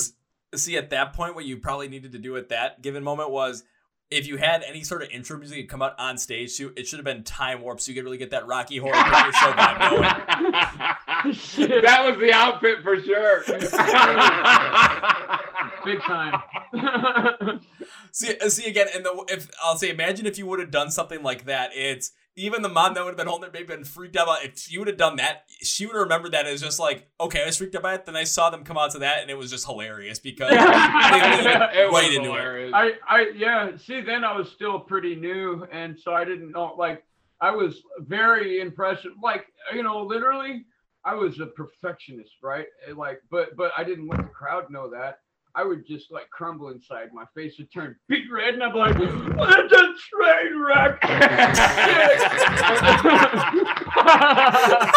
[0.53, 3.29] S- See, at that point, what you probably needed to do at that given moment
[3.31, 3.63] was
[4.11, 6.99] if you had any sort of intro music come out on stage too, it should
[6.99, 9.89] have been time warp so you could really get that Rocky Horror Picture Show vibe
[9.89, 10.03] going.
[11.81, 13.43] That was the outfit for sure.
[15.85, 16.41] Big time.
[18.11, 20.91] See, uh, see again, and the if I'll say, imagine if you would have done
[20.91, 21.71] something like that.
[21.73, 24.23] It's even the mom that would have been holding it, maybe been freaked out.
[24.23, 27.07] About, if you would have done that, she would have remembered that as just like,
[27.19, 28.05] okay, I was freaked out by it.
[28.05, 30.57] Then I saw them come out to that, and it was just hilarious because they
[30.57, 32.33] leaned it was right into it.
[32.33, 32.71] hilarious.
[32.75, 33.71] I, I, yeah.
[33.77, 36.75] See, then I was still pretty new, and so I didn't know.
[36.77, 37.03] Like,
[37.41, 39.07] I was very impressed.
[39.21, 40.65] Like, you know, literally,
[41.03, 42.67] I was a perfectionist, right?
[42.95, 45.19] Like, but but I didn't let the crowd know that.
[45.55, 47.13] I would just like crumble inside.
[47.13, 50.99] My face would turn big red, and I'm like, "It's a train wreck."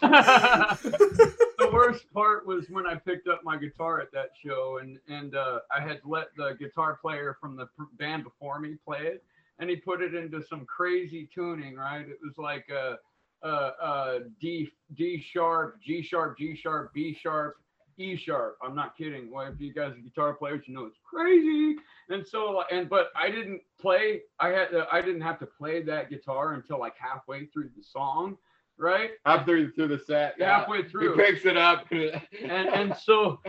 [0.00, 5.34] the worst part was when I picked up my guitar at that show, and and
[5.34, 7.66] uh, I had let the guitar player from the
[7.98, 9.24] band before me play it,
[9.58, 11.74] and he put it into some crazy tuning.
[11.74, 12.98] Right, it was like a,
[13.42, 17.56] a, a D D sharp, G sharp, G sharp, B sharp,
[17.98, 18.58] E sharp.
[18.62, 19.30] I'm not kidding.
[19.30, 21.76] Well, if you guys are guitar players, you know it's crazy.
[22.08, 24.22] And so, and but I didn't play.
[24.38, 27.82] I had to, I didn't have to play that guitar until like halfway through the
[27.82, 28.36] song,
[28.78, 29.10] right?
[29.24, 30.58] After through the set, yeah.
[30.58, 31.16] Halfway through.
[31.16, 31.86] he picks it up.
[31.90, 33.40] and and so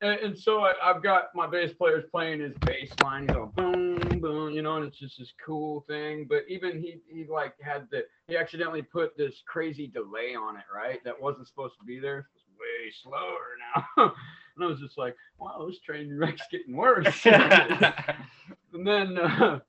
[0.00, 3.26] and, and so I, I've got my bass players playing his bass line.
[3.28, 6.26] He's all boom boom, you know, and it's just this cool thing.
[6.28, 10.64] But even he he like had the he accidentally put this crazy delay on it,
[10.74, 11.02] right?
[11.04, 12.28] That wasn't supposed to be there.
[12.58, 14.14] Way slower now.
[14.56, 17.06] and I was just like, wow, this train wreck's getting worse.
[17.26, 19.60] and then uh,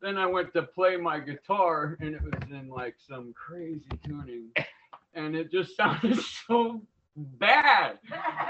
[0.00, 4.48] then I went to play my guitar, and it was in like some crazy tuning,
[5.14, 6.82] and it just sounded so
[7.16, 7.98] bad.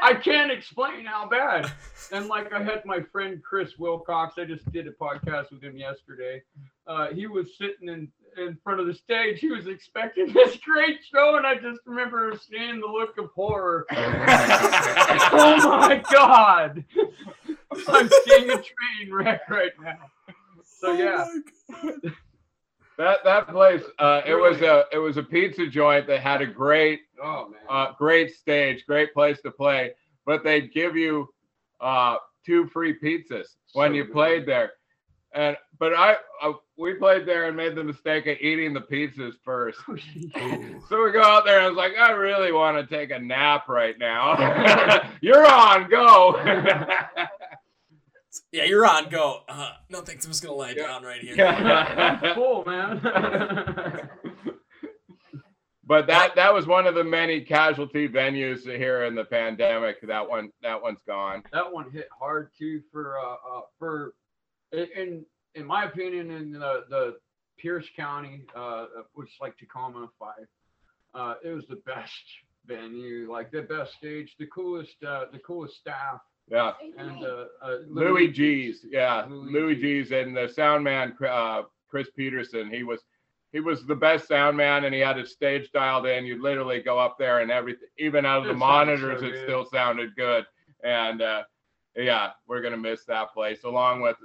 [0.00, 1.70] I can't explain how bad.
[2.10, 5.76] And like I had my friend Chris Wilcox, I just did a podcast with him
[5.76, 6.42] yesterday.
[6.86, 9.38] Uh, he was sitting in in front of the stage.
[9.40, 13.86] He was expecting this great show, and I just remember seeing the look of horror.
[13.92, 16.84] oh my god!
[17.88, 19.98] I'm seeing a train wreck right now.
[20.64, 21.26] So yeah,
[22.98, 26.46] that that place, uh, it was a it was a pizza joint that had a
[26.46, 27.60] great oh man.
[27.68, 29.92] uh, great stage, great place to play,
[30.26, 31.28] but they'd give you
[31.80, 34.12] uh, two free pizzas when So you good.
[34.12, 34.72] played there.
[35.34, 39.32] And but I, uh, we played there and made the mistake of eating the pizzas
[39.44, 39.78] first.
[39.86, 43.18] So we go out there and I was like, I really want to take a
[43.18, 45.02] nap right now.
[45.22, 46.38] You're on, go.
[48.50, 49.10] Yeah, you're on.
[49.10, 49.40] Go.
[49.46, 50.24] Uh, no thanks.
[50.24, 50.86] I'm just gonna lie Yeah.
[50.86, 52.32] down right here.
[52.34, 52.98] cool, man.
[55.84, 60.00] but that that was one of the many casualty venues here in the pandemic.
[60.06, 61.42] That one that one's gone.
[61.52, 64.14] that one hit hard too for uh, uh for
[64.72, 65.24] in
[65.54, 67.16] in my opinion in the the
[67.58, 70.48] Pierce County uh which is like Tacoma Fife
[71.14, 72.22] uh it was the best
[72.66, 76.72] venue like the best stage the coolest uh the coolest staff Yeah.
[76.98, 82.08] and uh, uh Louie G's, yeah, Louis Louie G's, and the sound man, uh, Chris
[82.16, 82.70] Peterson.
[82.70, 83.00] He was,
[83.52, 86.24] he was the best sound man, and he had his stage dialed in.
[86.24, 89.36] You literally go up there, and everything, even out of the It so monitors, it
[89.44, 90.44] still sounded good.
[90.82, 91.42] And uh,
[91.96, 94.16] yeah, we're gonna miss that place, along with,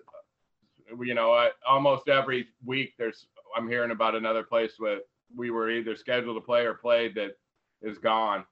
[1.01, 4.99] you know, uh, almost every week there's, I'm hearing about another place where
[5.35, 7.37] we were either scheduled to play or played that
[7.81, 8.45] is gone.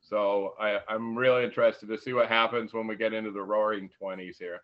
[0.00, 3.90] So I, I'm really interested to see what happens when we get into the roaring
[4.00, 4.60] 20s here.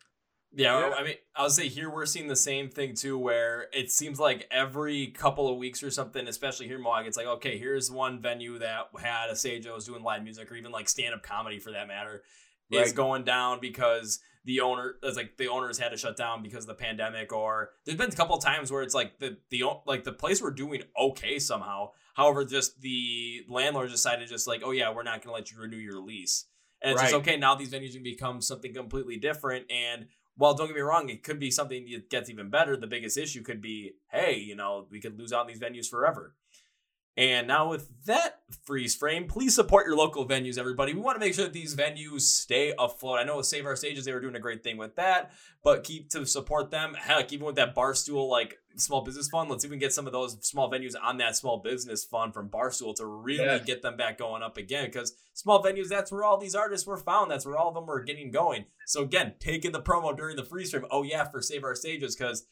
[0.54, 3.68] Yeah, yeah, I mean, I would say here we're seeing the same thing too, where
[3.72, 7.26] it seems like every couple of weeks or something, especially here in Milwaukee, it's like,
[7.26, 10.70] okay, here's one venue that had a sage that was doing live music or even
[10.70, 12.22] like stand up comedy for that matter,
[12.70, 12.84] right.
[12.84, 16.64] is going down because the owner it's like the owners had to shut down because
[16.64, 19.64] of the pandemic or there's been a couple of times where it's like the the
[19.86, 21.90] like the place we're doing okay somehow.
[22.14, 25.60] However just the landlord decided just like oh yeah we're not going to let you
[25.60, 26.46] renew your lease.
[26.82, 27.10] And it's right.
[27.10, 29.66] just okay now these venues can become something completely different.
[29.70, 30.06] And
[30.36, 33.16] well don't get me wrong it could be something that gets even better the biggest
[33.16, 36.34] issue could be hey you know we could lose out on these venues forever
[37.16, 40.94] and now, with that freeze frame, please support your local venues, everybody.
[40.94, 43.18] We want to make sure that these venues stay afloat.
[43.18, 45.32] I know with Save Our Stages, they were doing a great thing with that,
[45.62, 46.94] but keep to support them.
[46.94, 50.38] Heck, even with that Barstool, like small business fund, let's even get some of those
[50.40, 53.64] small venues on that small business fund from Barstool to really yes.
[53.66, 54.86] get them back going up again.
[54.86, 57.30] Because small venues, that's where all these artists were found.
[57.30, 58.64] That's where all of them were getting going.
[58.86, 60.86] So, again, taking the promo during the freeze frame.
[60.90, 62.46] Oh, yeah, for Save Our Stages, because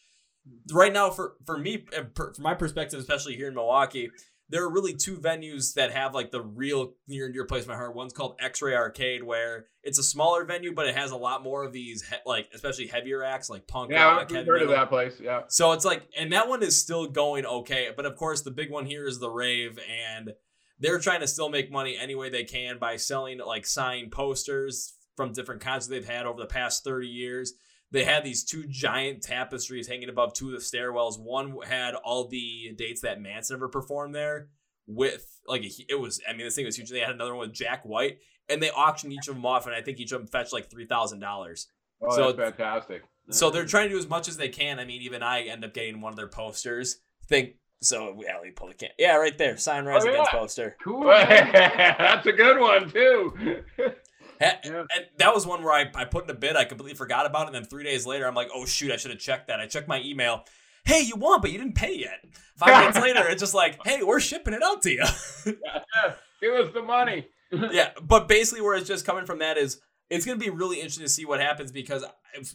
[0.72, 4.10] right now, for, for me, for my perspective, especially here in Milwaukee,
[4.50, 7.68] there are really two venues that have like the real near and dear place in
[7.68, 7.94] my heart.
[7.94, 11.64] One's called X-Ray Arcade, where it's a smaller venue, but it has a lot more
[11.64, 14.30] of these he- like especially heavier acts like punk yeah, rock.
[14.30, 15.20] Yeah, heard of that place.
[15.22, 15.42] Yeah.
[15.48, 18.70] So it's like, and that one is still going okay, but of course the big
[18.70, 20.32] one here is the Rave, and
[20.80, 24.94] they're trying to still make money any way they can by selling like signed posters
[25.16, 27.54] from different concerts they've had over the past thirty years
[27.92, 31.18] they had these two giant tapestries hanging above two of the stairwells.
[31.18, 34.48] One had all the dates that Manson ever performed there
[34.86, 36.20] with like it was.
[36.28, 36.90] I mean, this thing was huge.
[36.90, 38.18] They had another one with Jack White,
[38.48, 40.70] and they auctioned each of them off, and I think each of them fetched like
[40.70, 41.68] three thousand dollars.
[42.02, 43.02] Oh, so that's fantastic.
[43.30, 44.78] So they're trying to do as much as they can.
[44.78, 47.00] I mean, even I end up getting one of their posters.
[47.28, 48.20] Think so.
[48.24, 48.88] Yeah, we pull the can.
[48.98, 49.56] Yeah, right there.
[49.56, 50.12] Sign Rise oh, yeah.
[50.14, 50.76] Against poster.
[50.82, 51.04] Cool.
[51.06, 53.62] that's a good one too.
[54.40, 54.86] And
[55.18, 56.56] that was one where I, I put in a bid.
[56.56, 57.46] I completely forgot about it.
[57.48, 59.60] And then three days later, I'm like, oh, shoot, I should have checked that.
[59.60, 60.44] I checked my email.
[60.84, 62.24] Hey, you won, but you didn't pay yet.
[62.56, 65.04] Five minutes later, it's just like, hey, we're shipping it out to you.
[65.46, 67.26] yeah, give us the money.
[67.70, 70.76] yeah, but basically, where it's just coming from that is it's going to be really
[70.76, 72.04] interesting to see what happens because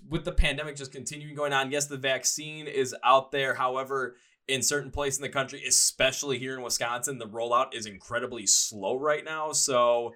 [0.10, 3.54] with the pandemic just continuing going on, yes, the vaccine is out there.
[3.54, 4.16] However,
[4.48, 8.98] in certain places in the country, especially here in Wisconsin, the rollout is incredibly slow
[8.98, 9.52] right now.
[9.52, 10.14] So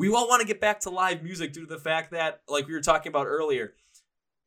[0.00, 2.66] we all want to get back to live music due to the fact that, like
[2.66, 3.74] we were talking about earlier,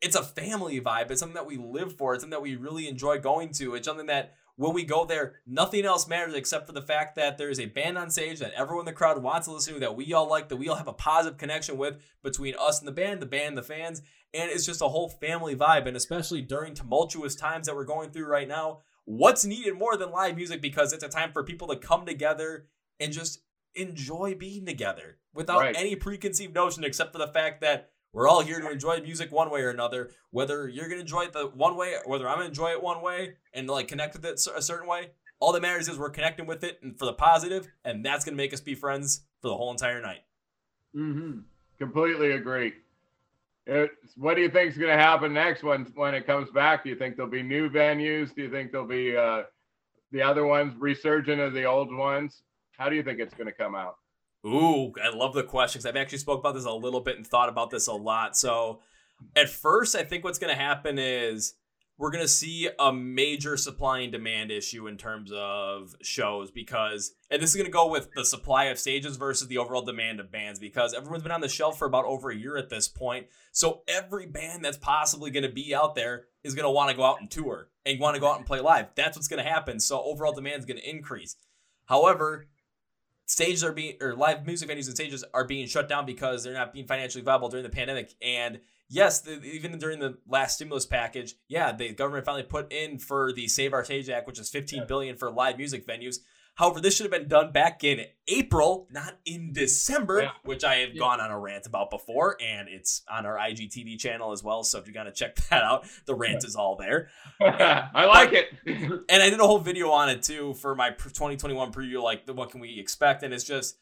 [0.01, 1.11] it's a family vibe.
[1.11, 2.15] It's something that we live for.
[2.15, 3.75] It's something that we really enjoy going to.
[3.75, 7.37] It's something that when we go there, nothing else matters except for the fact that
[7.37, 9.79] there is a band on stage that everyone in the crowd wants to listen to,
[9.81, 12.87] that we all like, that we all have a positive connection with between us and
[12.87, 14.01] the band, the band, the fans.
[14.33, 15.85] And it's just a whole family vibe.
[15.85, 20.09] And especially during tumultuous times that we're going through right now, what's needed more than
[20.09, 22.65] live music because it's a time for people to come together
[22.99, 23.43] and just
[23.75, 25.75] enjoy being together without right.
[25.77, 29.49] any preconceived notion except for the fact that we're all here to enjoy music one
[29.49, 30.11] way or another.
[30.31, 33.01] Whether you're gonna enjoy it the one way, or whether I'm gonna enjoy it one
[33.01, 36.45] way and like connect with it a certain way, all that matters is we're connecting
[36.45, 39.57] with it and for the positive, and that's gonna make us be friends for the
[39.57, 40.21] whole entire night.
[40.95, 41.39] Mm-hmm.
[41.79, 42.73] Completely agree.
[43.65, 46.83] It, what do you think is going to happen next when when it comes back?
[46.83, 48.35] Do you think there'll be new venues?
[48.35, 49.43] Do you think there'll be uh,
[50.11, 52.43] the other ones resurgent of the old ones?
[52.77, 53.95] How do you think it's going to come out?
[54.45, 55.85] Ooh, I love the questions.
[55.85, 58.35] I've actually spoke about this a little bit and thought about this a lot.
[58.35, 58.81] So,
[59.35, 61.53] at first, I think what's going to happen is
[61.97, 67.13] we're going to see a major supply and demand issue in terms of shows because,
[67.29, 70.19] and this is going to go with the supply of stages versus the overall demand
[70.19, 72.89] of bands because everyone's been on the shelf for about over a year at this
[72.89, 73.27] point.
[73.53, 76.97] So, every band that's possibly going to be out there is going to want to
[76.97, 78.87] go out and tour and want to go out and play live.
[78.95, 79.79] That's what's going to happen.
[79.79, 81.37] So, overall demand is going to increase.
[81.85, 82.47] However,
[83.25, 86.53] stages are being or live music venues and stages are being shut down because they're
[86.53, 88.13] not being financially viable during the pandemic.
[88.21, 88.59] And
[88.89, 93.33] yes the, even during the last stimulus package yeah the government finally put in for
[93.33, 96.17] the save our stage act which is 15 billion for live music venues
[96.55, 100.31] However, this should have been done back in April, not in December, yeah.
[100.43, 100.99] which I have yeah.
[100.99, 104.63] gone on a rant about before, and it's on our IGTV channel as well.
[104.63, 106.47] So if you got to check that out, the rant yeah.
[106.47, 107.09] is all there.
[107.41, 108.49] I like it.
[109.09, 112.33] and I did a whole video on it too for my 2021 preview, like the,
[112.33, 113.77] what can we expect, and it's just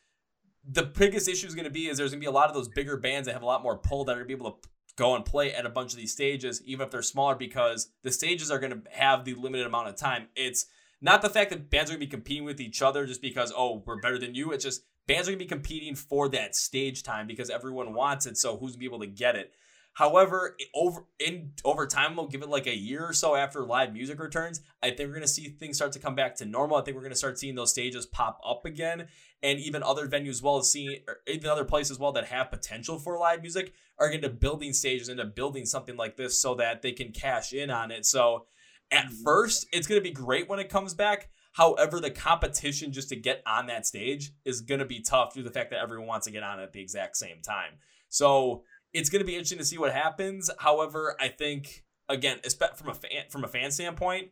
[0.64, 2.54] the biggest issue is going to be is there's going to be a lot of
[2.54, 4.52] those bigger bands that have a lot more pull that are going to be able
[4.52, 7.90] to go and play at a bunch of these stages, even if they're smaller, because
[8.04, 10.28] the stages are going to have the limited amount of time.
[10.36, 10.68] It's
[11.02, 13.84] not the fact that bands are to be competing with each other just because, oh,
[13.86, 14.52] we're better than you.
[14.52, 18.38] It's just bands are to be competing for that stage time because everyone wants it.
[18.38, 19.54] So who's to be able to get it?
[19.94, 23.92] However, over in over time, we'll give it like a year or so after live
[23.92, 24.62] music returns.
[24.82, 26.78] I think we're gonna see things start to come back to normal.
[26.78, 29.10] I think we're gonna start seeing those stages pop up again,
[29.44, 32.52] and even other venues as well as seeing, even other places as well that have
[32.52, 36.82] potential for live music are into building stages into building something like this so that
[36.82, 38.06] they can cash in on it.
[38.06, 38.46] So,
[38.92, 39.24] at mm-hmm.
[39.24, 41.30] first, it's gonna be great when it comes back.
[41.54, 45.44] However, the competition just to get on that stage is going to be tough due
[45.44, 47.74] to the fact that everyone wants to get on at the exact same time.
[48.08, 48.64] So
[48.94, 50.50] it's going to be interesting to see what happens.
[50.60, 52.40] However, I think again,
[52.76, 54.30] from a fan from a fan standpoint,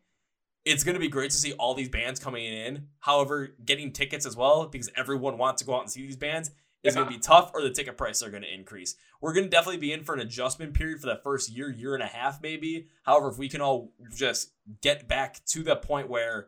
[0.66, 2.88] it's going to be great to see all these bands coming in.
[3.00, 6.52] However, getting tickets as well because everyone wants to go out and see these bands
[6.84, 7.02] is yeah.
[7.02, 8.96] going to be tough, or the ticket prices are going to increase.
[9.22, 11.94] We're going to definitely be in for an adjustment period for that first year, year
[11.94, 12.88] and a half, maybe.
[13.04, 14.52] However, if we can all just
[14.82, 16.48] get back to the point where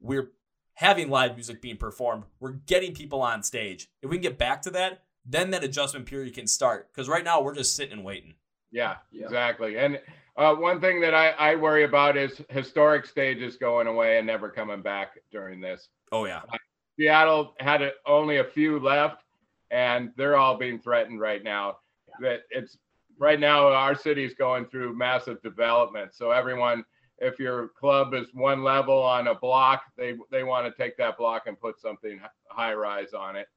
[0.00, 0.30] we're
[0.74, 3.88] having live music being performed, we're getting people on stage.
[4.02, 6.92] If we can get back to that, then that adjustment period can start.
[6.92, 8.34] Because right now we're just sitting and waiting.
[8.70, 9.24] Yeah, yeah.
[9.24, 9.78] exactly.
[9.78, 10.00] And
[10.36, 14.48] uh, one thing that I, I worry about is historic stages going away and never
[14.48, 15.88] coming back during this.
[16.12, 16.42] Oh yeah.
[16.52, 16.58] Uh,
[16.98, 19.22] Seattle had a, only a few left,
[19.70, 21.78] and they're all being threatened right now.
[22.20, 22.76] That it's
[23.18, 26.84] right now our city is going through massive development, so everyone
[27.18, 31.16] if your club is one level on a block, they they want to take that
[31.16, 33.48] block and put something high rise on it.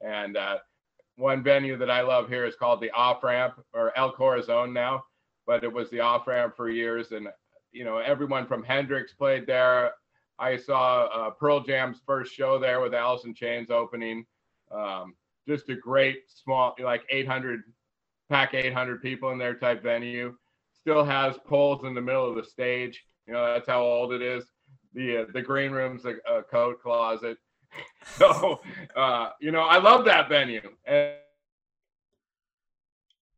[0.00, 0.58] And uh,
[1.16, 5.04] one venue that I love here is called the Off Ramp or El Corazon now,
[5.46, 7.12] but it was the Off Ramp for years.
[7.12, 7.28] And
[7.72, 9.92] you know everyone from Hendrix played there.
[10.38, 14.26] I saw uh, Pearl Jam's first show there with Alice in Chains opening.
[14.70, 15.14] Um,
[15.48, 17.62] just a great small like 800
[18.28, 20.34] pack 800 people in there type venue
[20.86, 23.04] still has poles in the middle of the stage.
[23.26, 24.44] You know, that's how old it is.
[24.94, 27.38] The uh, the green room's a, a code closet.
[28.16, 28.60] so,
[28.94, 30.62] uh, you know, I love that venue.
[30.86, 31.14] And,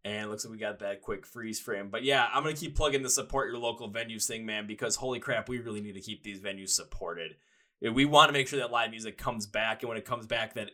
[0.05, 1.89] and looks like we got that quick freeze frame.
[1.89, 5.19] But yeah, I'm gonna keep plugging the support your local venues thing, man, because holy
[5.19, 7.37] crap, we really need to keep these venues supported.
[7.81, 10.55] We want to make sure that live music comes back, and when it comes back,
[10.55, 10.73] that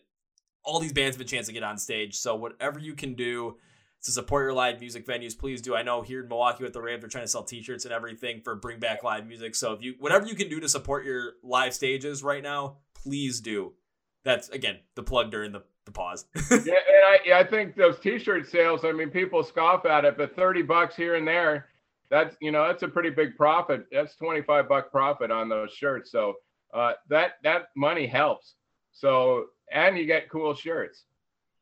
[0.65, 2.17] all these bands have a chance to get on stage.
[2.17, 3.59] So whatever you can do
[4.05, 5.75] to support your live music venues, please do.
[5.75, 8.43] I know here in Milwaukee with the Rave, they're trying to sell T-shirts and everything
[8.43, 9.55] for bring back live music.
[9.55, 13.41] So if you whatever you can do to support your live stages right now, please
[13.41, 13.73] do.
[14.23, 16.27] That's again the plug during the, the pause.
[16.51, 18.85] yeah, and I, I think those T-shirt sales.
[18.85, 21.69] I mean, people scoff at it, but thirty bucks here and there,
[22.11, 23.87] that's you know that's a pretty big profit.
[23.91, 26.11] That's twenty five buck profit on those shirts.
[26.11, 26.35] So
[26.75, 28.55] uh, that that money helps.
[28.93, 31.05] So and you get cool shirts.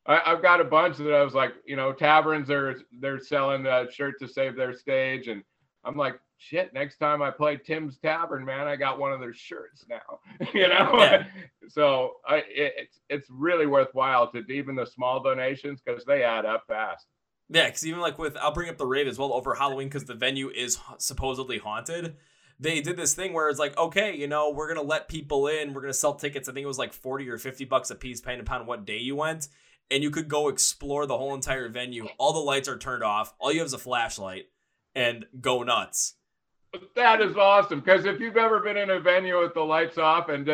[0.07, 3.66] I, have got a bunch that I was like, you know, taverns are they're selling
[3.66, 5.43] a shirt to save their stage, and
[5.85, 6.74] I'm like, shit.
[6.74, 10.19] Next time I play Tim's Tavern, man, I got one of their shirts now.
[10.55, 11.24] you know, yeah.
[11.69, 16.45] so I it, it's it's really worthwhile to even the small donations because they add
[16.45, 17.07] up fast.
[17.49, 20.05] Yeah, because even like with I'll bring up the rave as well over Halloween because
[20.05, 22.16] the venue is supposedly haunted.
[22.59, 25.74] They did this thing where it's like, okay, you know, we're gonna let people in,
[25.74, 26.49] we're gonna sell tickets.
[26.49, 28.99] I think it was like forty or fifty bucks a piece, depending upon what day
[28.99, 29.49] you went
[29.90, 32.09] and you could go explore the whole entire venue.
[32.18, 33.34] All the lights are turned off.
[33.38, 34.46] All you have is a flashlight
[34.94, 36.14] and go nuts.
[36.96, 37.80] That is awesome.
[37.80, 40.48] Because if you've ever been in a venue with the lights off and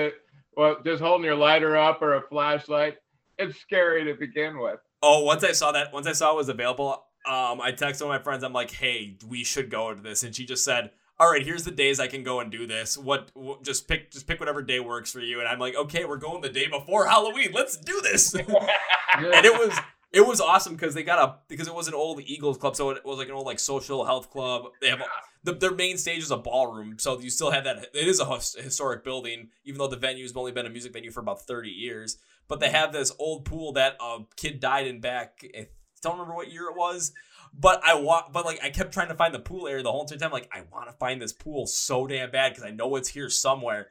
[0.56, 2.96] well, just holding your lighter up or a flashlight,
[3.38, 4.80] it's scary to begin with.
[5.02, 8.16] Oh, once I saw that, once I saw it was available, um, I texted one
[8.16, 8.42] of my friends.
[8.42, 10.90] I'm like, "Hey, we should go to this," and she just said,
[11.20, 12.96] all right, here's the days I can go and do this.
[12.96, 15.40] What, what, just pick just pick whatever day works for you.
[15.40, 17.50] And I'm like, okay, we're going the day before Halloween.
[17.52, 18.34] Let's do this.
[18.34, 19.76] and it was
[20.12, 22.90] it was awesome because they got a because it was an old Eagles club, so
[22.90, 24.66] it was like an old like social health club.
[24.80, 25.02] They have
[25.44, 27.88] the, their main stage is a ballroom, so you still have that.
[27.92, 28.24] It is a
[28.62, 31.70] historic building, even though the venue has only been a music venue for about thirty
[31.70, 32.16] years.
[32.46, 32.76] But they mm-hmm.
[32.76, 35.44] have this old pool that a kid died in back.
[35.54, 35.66] I
[36.00, 37.12] don't remember what year it was,
[37.52, 40.02] but I want, but like I kept trying to find the pool area the whole
[40.02, 40.32] entire time.
[40.32, 43.30] Like I want to find this pool so damn bad because I know it's here
[43.30, 43.88] somewhere.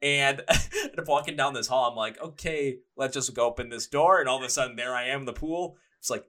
[0.00, 4.20] And if walking down this hall, I'm like, okay, let's just go open this door,
[4.20, 5.76] and all of a sudden there I am in the pool.
[5.98, 6.24] It's like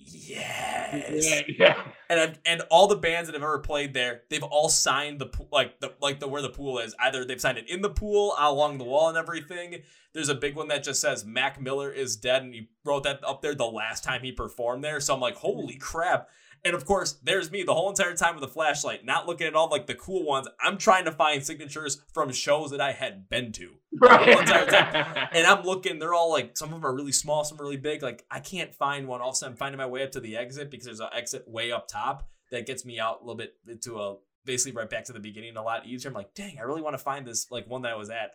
[0.00, 1.28] yes.
[1.28, 1.82] Yeah, yeah.
[2.08, 5.26] and I've, and all the bands that have ever played there they've all signed the
[5.26, 6.94] pool like the like the where the pool is.
[7.00, 9.82] Either they've signed it in the pool along the wall and everything.
[10.14, 13.20] There's a big one that just says mac miller is dead and he wrote that
[13.24, 15.00] up there the last time he performed there.
[15.00, 16.28] So i'm like holy crap
[16.64, 19.54] and of course, there's me the whole entire time with a flashlight, not looking at
[19.54, 20.48] all like the cool ones.
[20.60, 23.74] I'm trying to find signatures from shows that I had been to.
[24.00, 24.28] Right.
[25.32, 27.76] and I'm looking, they're all like some of them are really small, some are really
[27.76, 28.02] big.
[28.02, 29.20] Like I can't find one.
[29.20, 31.08] All of a sudden I'm finding my way up to the exit because there's an
[31.14, 34.88] exit way up top that gets me out a little bit to a basically right
[34.88, 36.10] back to the beginning a lot easier.
[36.10, 38.32] I'm like, dang, I really want to find this like one that I was at.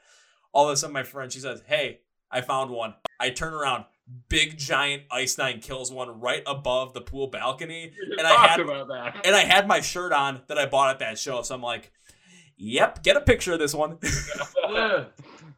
[0.51, 2.01] All of a sudden my friend, she says, Hey,
[2.31, 2.95] I found one.
[3.19, 3.85] I turn around.
[4.29, 8.87] Big giant Ice Nine Kills one right above the pool balcony, and I had- about
[8.89, 9.25] that.
[9.25, 11.41] and I had my shirt on that I bought at that show.
[11.41, 11.91] So I'm like,
[12.57, 13.97] "Yep, get a picture of this one."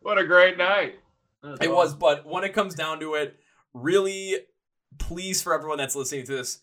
[0.02, 1.00] What a great night.
[1.42, 3.40] That's It was, but when it comes down to it,
[3.74, 4.36] really,
[5.00, 6.60] please for everyone that's listening to this,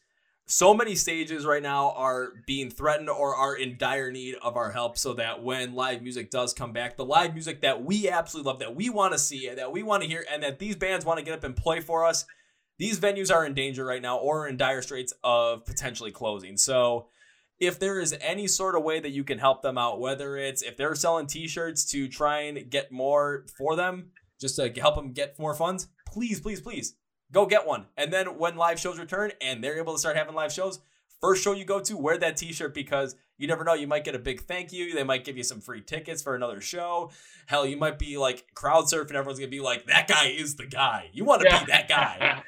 [0.53, 4.71] so many stages right now are being threatened or are in dire need of our
[4.71, 8.51] help so that when live music does come back, the live music that we absolutely
[8.51, 11.07] love, that we want to see, that we want to hear, and that these bands
[11.07, 12.27] want to get up and play for us,
[12.79, 16.59] these venues are in danger right now or in dire straits of potentially closing.
[16.59, 17.09] So,
[17.59, 20.61] if there is any sort of way that you can help them out, whether it's
[20.61, 25.13] if they're selling t-shirts to try and get more for them, just to help them
[25.13, 26.95] get more funds, please, please, please
[27.33, 27.87] go get one.
[27.97, 30.81] And then when live shows return and they're able to start having live shows,
[31.21, 33.75] first show you go to, wear that t-shirt because you never know.
[33.75, 34.95] You might get a big thank you.
[34.95, 37.11] They might give you some free tickets for another show.
[37.47, 39.15] Hell, you might be like crowd surfing.
[39.15, 41.11] Everyone's gonna be like, that guy is the guy.
[41.13, 41.65] You want to Yeah.
[41.65, 42.43] be that guy.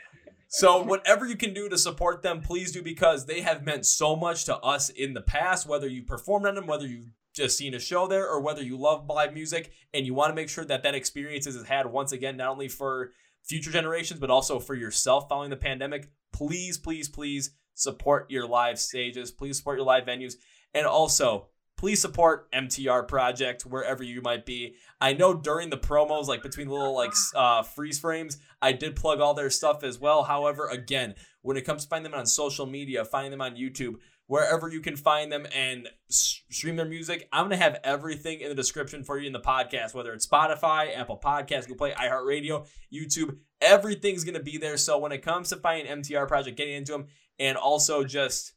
[0.49, 4.15] So whatever you can do to support them, please do because they have meant so
[4.15, 5.67] much to us in the past.
[5.67, 8.77] Whether you performed on them, whether you've just seen a show there, or whether you
[8.77, 12.13] love live music and you want to make sure that that experience is had once
[12.13, 13.11] again, not only for
[13.45, 16.11] future generations but also for yourself following the pandemic.
[16.33, 19.31] Please, please, please support your live stages.
[19.31, 20.35] Please support your live venues,
[20.73, 24.77] and also please support MTR Project wherever you might be.
[25.01, 29.21] I know during the promos, like between little like uh, freeze frames, I did plug
[29.21, 30.23] all their stuff as well.
[30.23, 33.97] However, again, when it comes to finding them on social media, finding them on YouTube,
[34.27, 38.55] wherever you can find them and stream their music, I'm gonna have everything in the
[38.55, 43.39] description for you in the podcast, whether it's Spotify, Apple Podcasts, Google Play, iHeartRadio, YouTube.
[43.61, 44.77] Everything's gonna be there.
[44.77, 47.07] So when it comes to finding MTR Project, getting into them,
[47.39, 48.53] and also just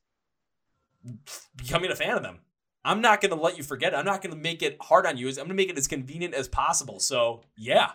[1.55, 2.39] becoming a fan of them.
[2.85, 3.97] I'm not going to let you forget it.
[3.97, 5.27] I'm not going to make it hard on you.
[5.27, 6.99] I'm going to make it as convenient as possible.
[6.99, 7.91] So, yeah.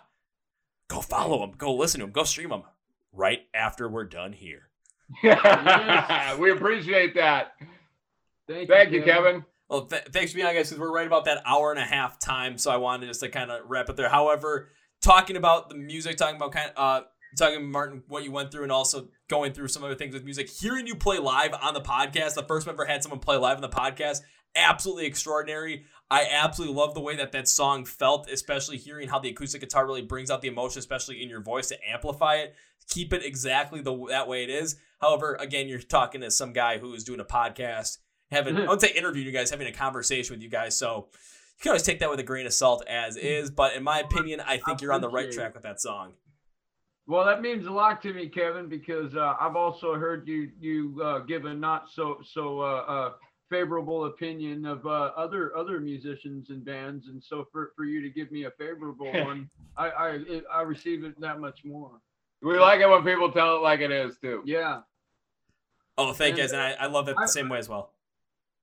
[0.87, 1.53] Go follow them.
[1.57, 2.13] Go listen to them.
[2.13, 2.63] Go stream them
[3.11, 4.69] right after we're done here.
[6.39, 7.53] we appreciate that.
[8.47, 9.45] Thank, Thank you, Kevin.
[9.69, 11.85] Well, th- thanks for being on, guys, because we're right about that hour and a
[11.85, 12.57] half time.
[12.57, 14.09] So I wanted just to kind of wrap it there.
[14.09, 14.69] However,
[15.01, 17.05] talking about the music, talking about kind of, uh,
[17.37, 20.23] talking about Martin, what you went through, and also going through some other things with
[20.23, 23.19] music, hearing you play live on the podcast, the first time I ever had someone
[23.19, 24.19] play live on the podcast,
[24.55, 25.85] absolutely extraordinary.
[26.11, 29.87] I absolutely love the way that that song felt, especially hearing how the acoustic guitar
[29.87, 32.53] really brings out the emotion, especially in your voice to amplify it.
[32.89, 34.75] Keep it exactly the that way it is.
[35.03, 37.97] However, again, you're talking to some guy who is doing a podcast,
[38.31, 40.77] having I would say interviewing you guys, having a conversation with you guys.
[40.77, 43.51] So you can always take that with a grain of salt as is.
[43.51, 46.13] But in my opinion, I think you're on the right track with that song.
[47.05, 51.01] Well, that means a lot to me, Kevin, because uh, I've also heard you you
[51.03, 53.11] uh, give a not so so uh, uh,
[53.49, 58.09] favorable opinion of uh, other other musicians and bands, and so for, for you to
[58.09, 61.91] give me a favorable one, I I it, I receive it that much more.
[62.41, 64.41] We like it when people tell it like it is too.
[64.45, 64.81] Yeah,
[65.97, 67.69] Oh, thank you And, guys, and I, I love it the I- same way as
[67.69, 67.91] well.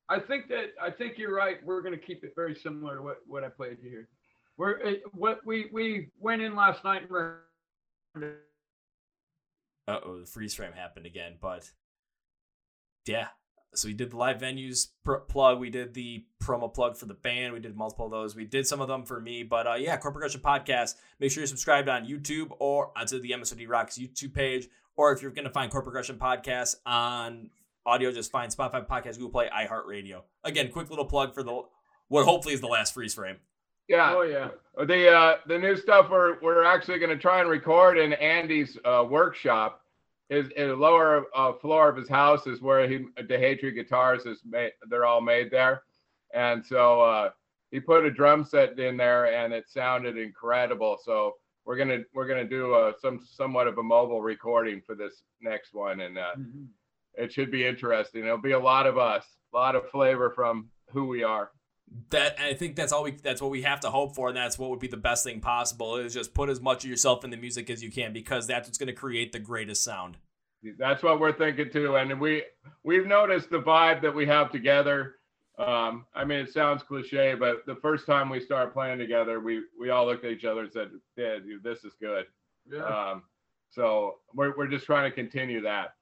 [0.09, 1.65] I think that I think you're right.
[1.65, 4.09] We're going to keep it very similar to what, what I played here.
[4.57, 7.03] We're it, what we we went in last night.
[7.03, 7.37] And we're,
[9.87, 11.35] Uh oh, the freeze frame happened again.
[11.41, 11.71] But
[13.07, 13.29] yeah,
[13.75, 15.61] so we did the live venues pr- plug.
[15.61, 17.53] We did the promo plug for the band.
[17.55, 18.35] We did multiple of those.
[18.37, 19.45] We did some of them for me.
[19.45, 20.97] But uh, yeah, Chord Progression Podcast.
[21.21, 24.69] Make sure you're subscribed on YouTube or onto the MSOD Rocks YouTube page.
[25.01, 27.49] Or if you're going to find Chord Progression Podcast on
[27.87, 30.21] audio, just find Spotify Podcast, Google Play, iHeartRadio.
[30.45, 31.63] Again, quick little plug for the
[32.09, 33.37] what hopefully is the last freeze frame.
[33.89, 34.15] Yeah.
[34.15, 37.97] oh yeah, The uh, the new stuff we're we're actually going to try and record
[37.97, 39.81] in Andy's uh, workshop.
[40.29, 44.43] His, his lower uh, floor of his house is where he the Hatred guitars is
[44.45, 44.73] made.
[44.91, 45.83] They're all made there,
[46.35, 47.31] and so uh,
[47.71, 50.99] he put a drum set in there, and it sounded incredible.
[51.03, 55.23] So we're gonna we're gonna do uh, some somewhat of a mobile recording for this
[55.41, 56.69] next one, and uh, Mhm.
[57.15, 58.25] it should be interesting.
[58.25, 61.51] It'll be a lot of us, a lot of flavor from who we are.
[62.11, 64.59] that I think that's all we that's what we have to hope for, and that's
[64.59, 67.31] what would be the best thing possible is just put as much of yourself in
[67.31, 70.17] the music as you can because that's what's going to create the greatest sound.
[70.79, 72.45] That's what we're thinking too, and we
[72.85, 75.17] we've noticed the vibe that we have together.
[75.61, 79.63] Um, I mean, it sounds cliche, but the first time we started playing together, we
[79.79, 82.27] we all looked at each other and said, "Yeah, dude, this is good."
[82.71, 82.85] yeah.
[82.85, 83.23] Um,
[83.71, 85.95] so we're we're just trying to continue that.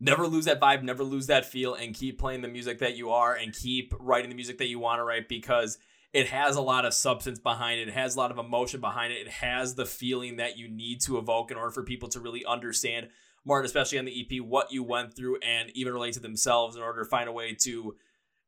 [0.00, 3.10] Never lose that vibe, never lose that feel, and keep playing the music that you
[3.10, 5.78] are, and keep writing the music that you want to write because
[6.12, 7.88] it has a lot of substance behind it.
[7.88, 9.16] It has a lot of emotion behind it.
[9.16, 12.44] It has the feeling that you need to evoke in order for people to really
[12.44, 13.08] understand,
[13.44, 16.82] Martin, especially on the EP, what you went through and even relate to themselves in
[16.82, 17.96] order to find a way to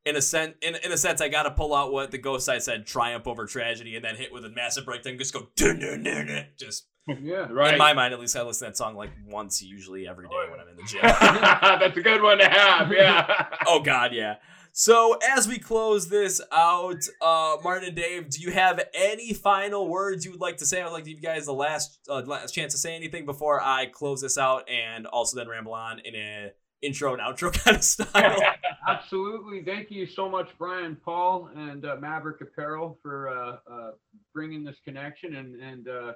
[0.05, 2.47] in a sense, in, in a sense, I got to pull out what the Ghost
[2.47, 5.17] Inside said: triumph over tragedy, and then hit with a massive breakdown.
[5.17, 6.45] Just go, dun, dun, dun, dun.
[6.57, 7.47] just Yeah.
[7.51, 7.73] Right.
[7.73, 10.35] In my mind, at least, I listen to that song like once, usually every day
[10.49, 11.01] when I'm in the gym.
[11.79, 12.91] That's a good one to have.
[12.91, 13.47] Yeah.
[13.67, 14.35] oh God, yeah.
[14.73, 19.89] So as we close this out, uh, Martin and Dave, do you have any final
[19.89, 20.81] words you would like to say?
[20.81, 23.25] I would like to give you guys the last uh, last chance to say anything
[23.25, 26.51] before I close this out, and also then ramble on in a
[26.81, 28.39] intro and outro kind of style.
[28.87, 29.63] Absolutely.
[29.63, 33.91] Thank you so much, Brian, Paul, and uh, Maverick Apparel for uh, uh,
[34.33, 36.13] bringing this connection and and uh,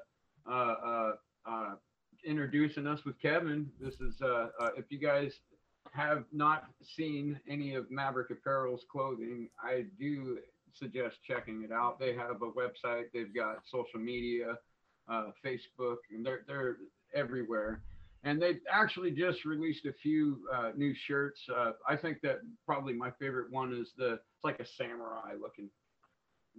[0.50, 1.12] uh,
[1.46, 1.76] uh,
[2.26, 3.70] introducing us with Kevin.
[3.80, 4.16] This is
[4.78, 5.34] if you guys
[5.94, 10.40] have not seen any of Maverick Apparel's clothing, I do
[10.74, 12.00] suggest checking it out.
[12.00, 13.06] They have a website.
[13.14, 14.58] They've got social media,
[15.10, 16.78] Facebook, and they're they're
[17.14, 17.82] everywhere.
[18.26, 21.40] And they actually just released a few uh, new shirts.
[21.56, 25.70] Uh, I think that probably my favorite one is the it's like a samurai looking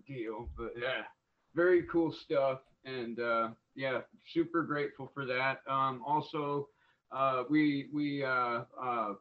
[0.07, 1.03] deal, but yeah,
[1.57, 2.61] very cool stuff.
[2.85, 4.03] And uh, yeah,
[4.33, 5.59] super grateful for that.
[5.69, 6.69] Um, also,
[7.11, 9.15] uh, we we uh, uh,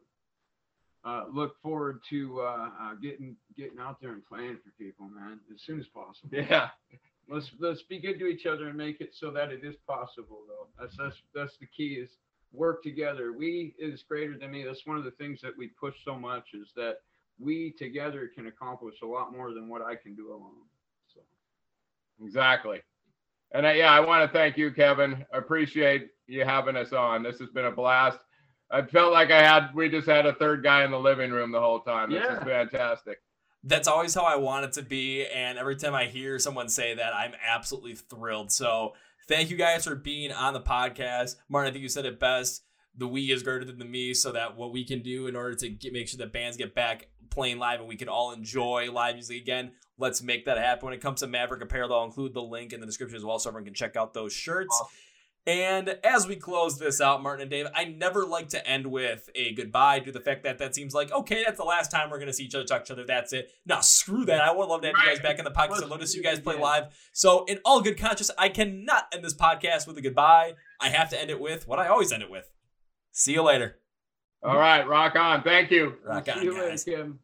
[1.04, 2.46] uh, look forward to
[3.02, 6.30] getting getting out there and playing for people, man, as soon as possible.
[6.32, 6.68] Yeah.
[7.28, 10.42] Let's let's be good to each other and make it so that it is possible,
[10.46, 10.68] though.
[10.78, 12.08] That's that's that's the key is
[12.56, 13.32] work together.
[13.32, 14.64] We is greater than me.
[14.64, 16.96] That's one of the things that we push so much is that
[17.38, 20.64] we together can accomplish a lot more than what I can do alone.
[21.12, 21.20] So
[22.24, 22.80] Exactly.
[23.52, 25.24] And I, yeah, I want to thank you, Kevin.
[25.32, 27.22] I appreciate you having us on.
[27.22, 28.18] This has been a blast.
[28.70, 31.52] I felt like I had we just had a third guy in the living room
[31.52, 32.10] the whole time.
[32.10, 33.18] This is fantastic.
[33.62, 36.94] That's always how I want it to be, and every time I hear someone say
[36.94, 38.52] that, I'm absolutely thrilled.
[38.52, 38.94] So
[39.28, 41.70] thank you guys for being on the podcast, Martin.
[41.70, 42.62] I think you said it best.
[42.98, 45.54] The we is greater than the me, so that what we can do in order
[45.56, 48.90] to get, make sure that bands get back playing live and we can all enjoy
[48.90, 49.72] live music again.
[49.98, 50.86] Let's make that happen.
[50.86, 53.38] When it comes to Maverick Apparel, I'll include the link in the description as well,
[53.38, 54.74] so everyone can check out those shirts.
[54.80, 54.92] Awesome.
[55.46, 59.30] And as we close this out, Martin and Dave, I never like to end with
[59.36, 62.10] a goodbye due to the fact that that seems like, okay, that's the last time
[62.10, 63.06] we're going to see each other, talk to each other.
[63.06, 63.52] That's it.
[63.64, 64.40] No, screw that.
[64.40, 65.84] I would love to have you guys back in the podcast.
[65.84, 66.86] I'd love to see you guys play live.
[67.12, 70.54] So, in all good conscience, I cannot end this podcast with a goodbye.
[70.80, 72.50] I have to end it with what I always end it with.
[73.12, 73.78] See you later.
[74.42, 75.44] All right, rock on.
[75.44, 75.94] Thank you.
[76.04, 76.84] Rock see on, you later, guys.
[76.84, 77.20] Kim.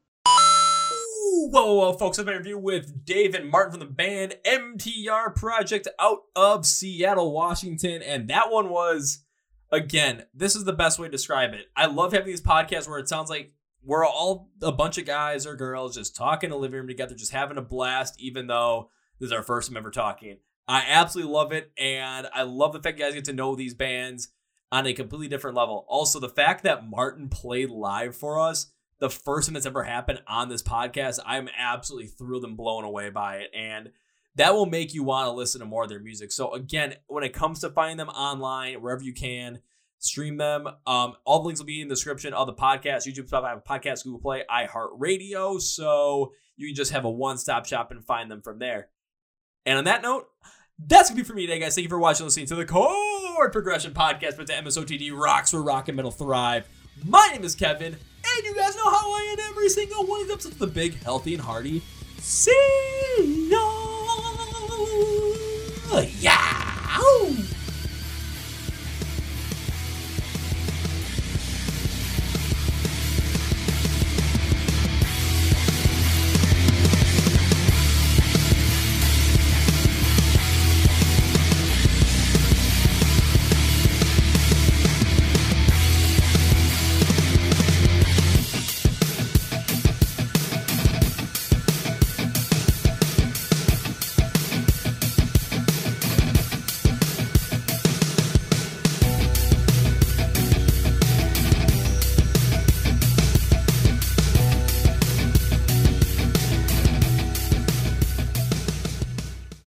[1.35, 2.19] Whoa, whoa, whoa, folks!
[2.19, 8.03] Been interview with Dave and Martin from the band MTR Project out of Seattle, Washington,
[8.03, 9.25] and that one was,
[9.71, 11.69] again, this is the best way to describe it.
[11.75, 15.47] I love having these podcasts where it sounds like we're all a bunch of guys
[15.47, 18.91] or girls just talking in a living room together, just having a blast, even though
[19.19, 20.37] this is our first time ever talking.
[20.69, 23.75] I absolutely love it, and I love the fact you guys get to know these
[23.75, 24.29] bands
[24.71, 25.87] on a completely different level.
[25.89, 28.71] Also, the fact that Martin played live for us
[29.03, 31.19] the first time that's ever happened on this podcast.
[31.27, 33.51] I'm absolutely thrilled and blown away by it.
[33.53, 33.91] And
[34.37, 36.31] that will make you want to listen to more of their music.
[36.31, 39.59] So again, when it comes to finding them online, wherever you can,
[39.99, 40.69] stream them.
[40.87, 44.05] Um, all the links will be in the description of the podcast, YouTube, Spotify, Podcast,
[44.05, 45.61] Google Play, iHeartRadio.
[45.61, 48.89] So you can just have a one-stop shop and find them from there.
[49.67, 50.29] And on that note,
[50.79, 51.75] that's gonna be for me today, guys.
[51.75, 55.61] Thank you for watching listening to the Chord Progression Podcast, but the MSOTD rocks where
[55.61, 56.69] rock and metal thrive.
[57.05, 60.27] My name is Kevin, and you guys know how I end every single one of
[60.27, 61.83] these episodes a big, healthy, and hearty
[62.19, 63.83] see ya.
[66.21, 66.62] Yeah.